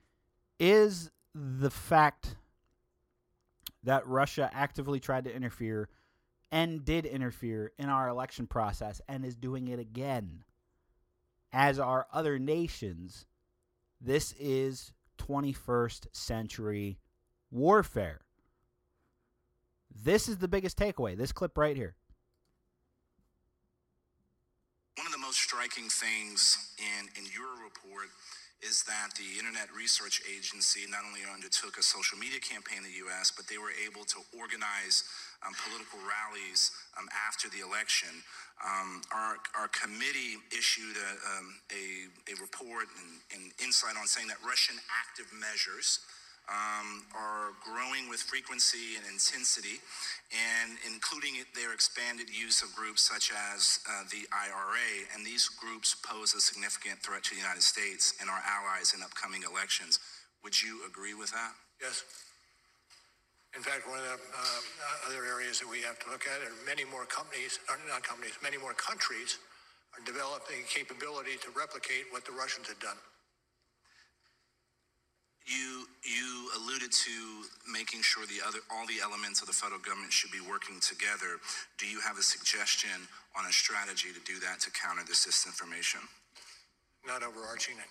is 0.59 1.11
the 1.35 1.69
fact 1.69 2.35
that 3.83 4.05
Russia 4.07 4.49
actively 4.51 4.99
tried 4.99 5.25
to 5.25 5.33
interfere 5.33 5.89
and 6.51 6.83
did 6.83 7.05
interfere 7.05 7.71
in 7.77 7.87
our 7.87 8.09
election 8.09 8.47
process 8.47 8.99
and 9.07 9.23
is 9.23 9.35
doing 9.35 9.67
it 9.67 9.77
again. 9.77 10.43
As 11.53 11.77
are 11.79 12.07
other 12.11 12.39
nations, 12.39 13.27
this 14.01 14.33
is 14.39 14.91
21st 15.19 16.07
century 16.13 16.97
warfare. 17.51 18.21
This 19.91 20.29
is 20.29 20.37
the 20.37 20.47
biggest 20.47 20.77
takeaway. 20.77 21.17
This 21.17 21.31
clip 21.31 21.57
right 21.57 21.75
here. 21.75 21.95
One 24.97 25.07
of 25.07 25.13
the 25.13 25.19
most 25.19 25.39
striking 25.39 25.87
things 25.87 26.75
in, 26.77 27.07
in 27.15 27.29
your 27.31 27.63
report 27.63 28.11
is 28.59 28.83
that 28.83 29.15
the 29.15 29.39
Internet 29.39 29.71
Research 29.71 30.19
Agency 30.27 30.83
not 30.91 31.07
only 31.07 31.23
undertook 31.23 31.79
a 31.79 31.83
social 31.83 32.19
media 32.19 32.43
campaign 32.43 32.83
in 32.83 32.87
the 32.91 32.99
U.S., 33.07 33.31
but 33.31 33.47
they 33.47 33.55
were 33.55 33.71
able 33.71 34.03
to 34.11 34.19
organize 34.35 35.07
um, 35.47 35.55
political 35.63 36.03
rallies 36.03 36.71
um, 36.99 37.07
after 37.15 37.47
the 37.47 37.63
election. 37.63 38.11
Um, 38.59 38.99
our, 39.15 39.39
our 39.55 39.71
committee 39.71 40.43
issued 40.51 40.99
a, 40.99 41.11
um, 41.31 41.47
a, 41.71 42.11
a 42.27 42.35
report 42.43 42.91
and, 42.99 43.23
and 43.31 43.55
insight 43.63 43.95
on 43.95 44.03
saying 44.11 44.27
that 44.27 44.43
Russian 44.43 44.75
active 44.91 45.31
measures 45.31 46.03
um, 46.49 47.05
are 47.13 47.53
growing 47.61 48.09
with 48.09 48.19
frequency 48.25 48.97
and 48.97 49.05
intensity, 49.05 49.77
and 50.33 50.77
including 50.85 51.37
their 51.53 51.73
expanded 51.73 52.29
use 52.29 52.61
of 52.61 52.73
groups 52.73 53.05
such 53.05 53.31
as 53.53 53.79
uh, 53.85 54.03
the 54.09 54.25
IRA. 54.33 55.05
And 55.13 55.25
these 55.25 55.47
groups 55.47 55.95
pose 55.95 56.33
a 56.33 56.41
significant 56.41 56.99
threat 57.05 57.23
to 57.29 57.37
the 57.37 57.41
United 57.41 57.63
States 57.63 58.17
and 58.19 58.29
our 58.29 58.41
allies 58.41 58.93
in 58.97 59.01
upcoming 59.01 59.45
elections. 59.45 59.99
Would 60.43 60.57
you 60.61 60.81
agree 60.85 61.13
with 61.13 61.31
that? 61.31 61.53
Yes. 61.81 62.03
In 63.57 63.65
fact, 63.65 63.89
one 63.89 63.97
of 63.97 64.05
the 64.05 64.13
uh, 64.13 65.07
other 65.09 65.25
areas 65.25 65.57
that 65.59 65.69
we 65.69 65.81
have 65.81 65.97
to 66.05 66.07
look 66.13 66.29
at 66.29 66.45
are 66.45 66.53
many 66.65 66.85
more 66.85 67.05
companies, 67.05 67.57
or 67.65 67.81
not 67.89 68.03
companies, 68.03 68.37
many 68.43 68.57
more 68.57 68.73
countries 68.77 69.41
are 69.97 70.05
developing 70.05 70.61
capability 70.69 71.33
to 71.41 71.49
replicate 71.57 72.05
what 72.13 72.25
the 72.25 72.31
Russians 72.31 72.69
had 72.69 72.77
done. 72.77 72.97
You 75.49 75.89
you 76.05 76.53
alluded 76.61 76.93
to 76.93 77.15
making 77.65 78.05
sure 78.05 78.29
the 78.29 78.37
other 78.45 78.61
all 78.69 78.85
the 78.85 79.01
elements 79.01 79.41
of 79.41 79.47
the 79.49 79.57
federal 79.57 79.81
government 79.81 80.13
should 80.13 80.29
be 80.29 80.45
working 80.45 80.77
together. 80.77 81.41
Do 81.81 81.89
you 81.89 81.99
have 82.05 82.21
a 82.21 82.21
suggestion 82.21 83.09
on 83.33 83.49
a 83.49 83.51
strategy 83.51 84.13
to 84.13 84.21
do 84.29 84.37
that 84.45 84.61
to 84.61 84.69
counter 84.69 85.01
this 85.09 85.25
disinformation? 85.25 86.05
Not 87.01 87.25
overarching 87.25 87.81
it. 87.81 87.89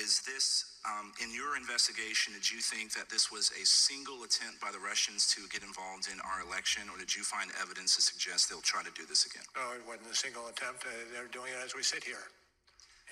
Is 0.00 0.24
this 0.24 0.80
um, 0.88 1.12
in 1.20 1.28
your 1.36 1.52
investigation? 1.52 2.32
Did 2.32 2.48
you 2.48 2.64
think 2.64 2.96
that 2.96 3.12
this 3.12 3.28
was 3.28 3.52
a 3.60 3.64
single 3.68 4.24
attempt 4.24 4.56
by 4.56 4.72
the 4.72 4.80
Russians 4.80 5.28
to 5.36 5.44
get 5.52 5.60
involved 5.60 6.08
in 6.08 6.16
our 6.24 6.40
election, 6.40 6.88
or 6.88 6.96
did 6.96 7.12
you 7.12 7.20
find 7.28 7.52
evidence 7.60 7.92
to 7.96 8.02
suggest 8.02 8.48
they'll 8.48 8.64
try 8.64 8.80
to 8.80 8.94
do 8.96 9.04
this 9.04 9.28
again? 9.28 9.44
No, 9.52 9.76
it 9.76 9.84
wasn't 9.84 10.08
a 10.08 10.16
single 10.16 10.48
attempt. 10.48 10.88
Uh, 10.88 10.96
they're 11.12 11.28
doing 11.28 11.52
it 11.52 11.60
as 11.60 11.76
we 11.76 11.84
sit 11.84 12.00
here. 12.00 12.24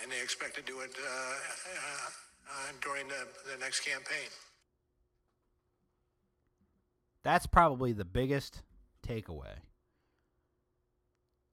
And 0.00 0.08
they 0.08 0.24
expect 0.24 0.56
to 0.56 0.64
do 0.64 0.80
it 0.80 0.96
uh, 0.96 1.04
uh, 1.04 2.08
uh, 2.50 2.72
during 2.82 3.06
the, 3.08 3.26
the 3.50 3.58
next 3.58 3.80
campaign. 3.80 4.28
That's 7.22 7.46
probably 7.46 7.92
the 7.92 8.04
biggest 8.04 8.62
takeaway. 9.06 9.60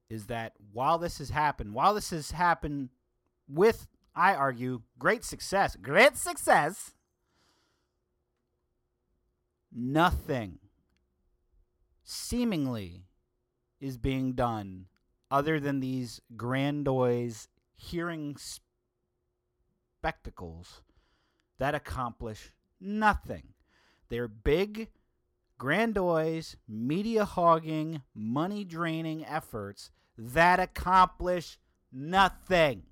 Is 0.10 0.28
that 0.28 0.54
while 0.72 0.98
this 0.98 1.18
has 1.18 1.30
happened, 1.30 1.74
while 1.74 1.93
this 1.93 2.12
has 2.12 2.32
happened 2.32 2.89
with, 3.48 3.88
I 4.16 4.34
argue, 4.34 4.82
great 4.98 5.26
success, 5.26 5.76
great 5.76 6.16
success, 6.16 6.93
nothing 9.74 10.60
seemingly 12.04 13.04
is 13.82 13.98
being 13.98 14.32
done 14.34 14.86
other 15.30 15.60
than 15.60 15.82
these 15.82 16.22
grandiose 16.38 17.50
hearing 17.76 18.38
spectacles 20.00 20.82
that 21.60 21.76
accomplish 21.76 22.51
nothing. 22.80 23.53
They're 24.10 24.28
big, 24.28 24.89
grandiose, 25.58 26.55
media 26.68 27.26
hogging, 27.26 28.03
money 28.14 28.64
draining 28.64 29.26
efforts 29.26 29.91
that 30.18 30.60
accomplish 30.60 31.60
nothing. 31.91 32.84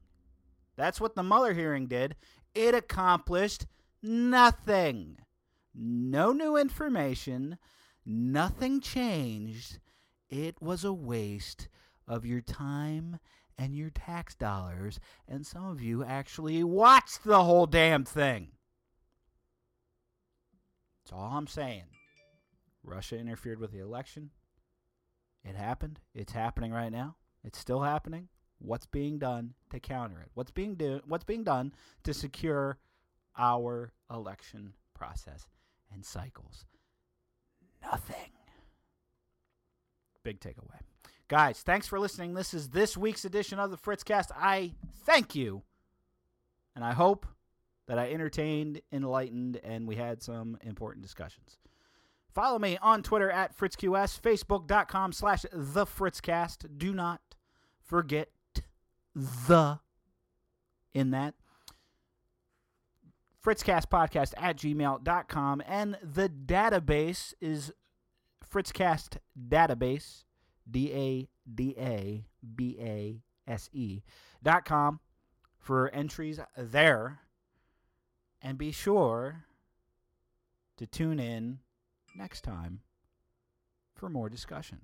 That's 0.76 1.00
what 1.00 1.16
the 1.16 1.24
Mueller 1.24 1.54
hearing 1.54 1.88
did. 1.88 2.16
It 2.54 2.76
accomplished 2.76 3.66
nothing. 4.02 5.18
No 5.74 6.32
new 6.32 6.56
information, 6.56 7.58
nothing 8.06 8.80
changed. 8.80 9.80
It 10.30 10.62
was 10.62 10.84
a 10.84 10.94
waste 10.94 11.68
of 12.08 12.26
your 12.26 12.42
time 12.42 13.20
and 13.58 13.76
your 13.76 13.90
tax 13.90 14.36
dollars, 14.36 15.00
and 15.28 15.46
some 15.46 15.66
of 15.66 15.82
you 15.82 16.04
actually 16.04 16.64
watched 16.64 17.24
the 17.24 17.44
whole 17.44 17.66
damn 17.66 18.04
thing. 18.04 18.50
That's 21.06 21.14
all 21.14 21.38
I'm 21.38 21.46
saying. 21.46 21.84
Russia 22.84 23.20
interfered 23.20 23.60
with 23.60 23.72
the 23.72 23.80
election. 23.80 24.32
It 25.44 25.56
happened. 25.56 26.00
It's 26.16 26.34
happening 26.34 26.72
right 26.72 26.92
now. 26.92 27.16
It's 27.44 27.60
still 27.60 27.82
happening. 27.82 28.30
What's 28.58 28.88
being 28.88 29.20
done 29.20 29.54
to 29.70 29.80
counter 29.80 30.20
it? 30.20 30.30
What's 30.34 30.50
being 30.50 30.74
do 30.74 31.02
what's 31.06 31.24
being 31.24 31.44
done 31.44 31.74
to 32.06 32.14
secure 32.14 32.80
our 33.38 33.94
election 34.10 34.74
process 34.96 35.48
and 35.94 36.04
cycles? 36.04 36.66
Nothing. 37.84 38.32
Big 40.24 40.40
takeaway. 40.40 40.80
Guys, 41.28 41.62
thanks 41.62 41.86
for 41.86 42.00
listening. 42.00 42.34
This 42.34 42.52
is 42.52 42.70
this 42.70 42.98
week's 42.98 43.26
edition 43.26 43.60
of 43.60 43.70
the 43.70 43.78
Fritzcast. 43.78 44.32
I 44.36 44.74
thank 45.06 45.36
you. 45.36 45.62
And 46.76 46.84
I 46.84 46.94
hope 46.94 47.28
that 47.88 48.00
I 48.00 48.12
entertained, 48.12 48.82
enlightened, 48.92 49.60
and 49.64 49.88
we 49.88 49.96
had 49.96 50.22
some 50.22 50.58
important 50.64 51.04
discussions. 51.04 51.58
Follow 52.34 52.60
me 52.60 52.78
on 52.82 53.02
Twitter 53.02 53.32
at 53.32 53.58
FritzQS, 53.58 54.20
Facebook.com 54.20 55.14
slash 55.14 55.46
The 55.54 55.86
Fritzcast. 55.86 56.78
Do 56.78 56.94
not 56.94 57.22
forget 57.82 58.30
the 59.16 59.80
in 60.94 61.12
that. 61.12 61.36
Fritzcast 63.46 63.88
podcast 63.88 64.34
at 64.38 64.58
gmail.com. 64.58 65.64
And 65.68 65.98
the 66.02 66.28
database 66.30 67.34
is 67.40 67.72
Fritzcast 68.52 69.18
dadabase, 69.48 70.24
D 70.70 70.92
A 70.92 71.30
D 71.54 71.76
A 71.78 72.26
B 72.56 72.78
A 72.80 73.22
S 73.48 73.70
E 73.72 74.02
dot 74.42 74.66
com 74.66 75.00
for 75.60 75.90
entries 75.90 76.40
there. 76.58 77.20
And 78.46 78.60
be 78.60 78.72
sure 78.72 79.44
to 80.78 80.86
tune 80.86 81.20
in 81.20 81.58
next 82.16 82.44
time 82.44 82.82
for 83.96 84.08
more 84.08 84.30
discussion. 84.30 84.82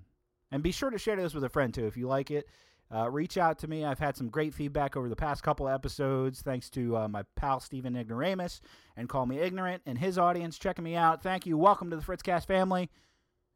And 0.50 0.64
be 0.64 0.72
sure 0.72 0.90
to 0.90 0.98
share 0.98 1.14
this 1.14 1.32
with 1.32 1.44
a 1.44 1.48
friend 1.48 1.72
too 1.72 1.86
if 1.86 1.96
you 1.96 2.08
like 2.08 2.32
it. 2.32 2.48
Uh, 2.92 3.08
reach 3.08 3.38
out 3.38 3.60
to 3.60 3.68
me. 3.68 3.84
I've 3.84 4.00
had 4.00 4.16
some 4.16 4.30
great 4.30 4.52
feedback 4.52 4.96
over 4.96 5.08
the 5.08 5.14
past 5.14 5.44
couple 5.44 5.68
episodes, 5.68 6.42
thanks 6.42 6.70
to 6.70 6.96
uh, 6.96 7.08
my 7.08 7.22
pal 7.36 7.60
Stephen 7.60 7.94
Ignoramus 7.94 8.60
and 8.96 9.08
Call 9.08 9.26
Me 9.26 9.38
Ignorant 9.38 9.82
and 9.86 9.96
his 9.96 10.18
audience 10.18 10.58
checking 10.58 10.82
me 10.82 10.96
out. 10.96 11.22
Thank 11.22 11.46
you. 11.46 11.56
Welcome 11.56 11.88
to 11.90 11.96
the 11.96 12.02
Fritzcast 12.02 12.48
family. 12.48 12.90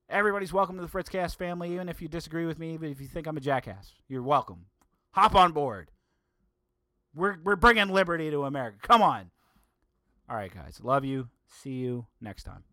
Everybody's 0.08 0.52
welcome 0.52 0.76
to 0.76 0.82
the 0.82 0.88
Fritzcast 0.88 1.34
family, 1.34 1.74
even 1.74 1.88
if 1.88 2.00
you 2.00 2.06
disagree 2.06 2.46
with 2.46 2.60
me, 2.60 2.74
even 2.74 2.92
if 2.92 3.00
you 3.00 3.08
think 3.08 3.26
I'm 3.26 3.36
a 3.36 3.40
jackass. 3.40 3.92
You're 4.06 4.22
welcome. 4.22 4.66
Hop 5.14 5.34
on 5.34 5.50
board. 5.50 5.90
We're 7.12 7.38
we're 7.42 7.56
bringing 7.56 7.88
liberty 7.88 8.30
to 8.30 8.44
America. 8.44 8.78
Come 8.82 9.02
on. 9.02 9.32
All 10.28 10.36
right, 10.36 10.52
guys. 10.52 10.80
Love 10.82 11.04
you. 11.04 11.28
See 11.48 11.74
you 11.74 12.06
next 12.20 12.42
time. 12.42 12.64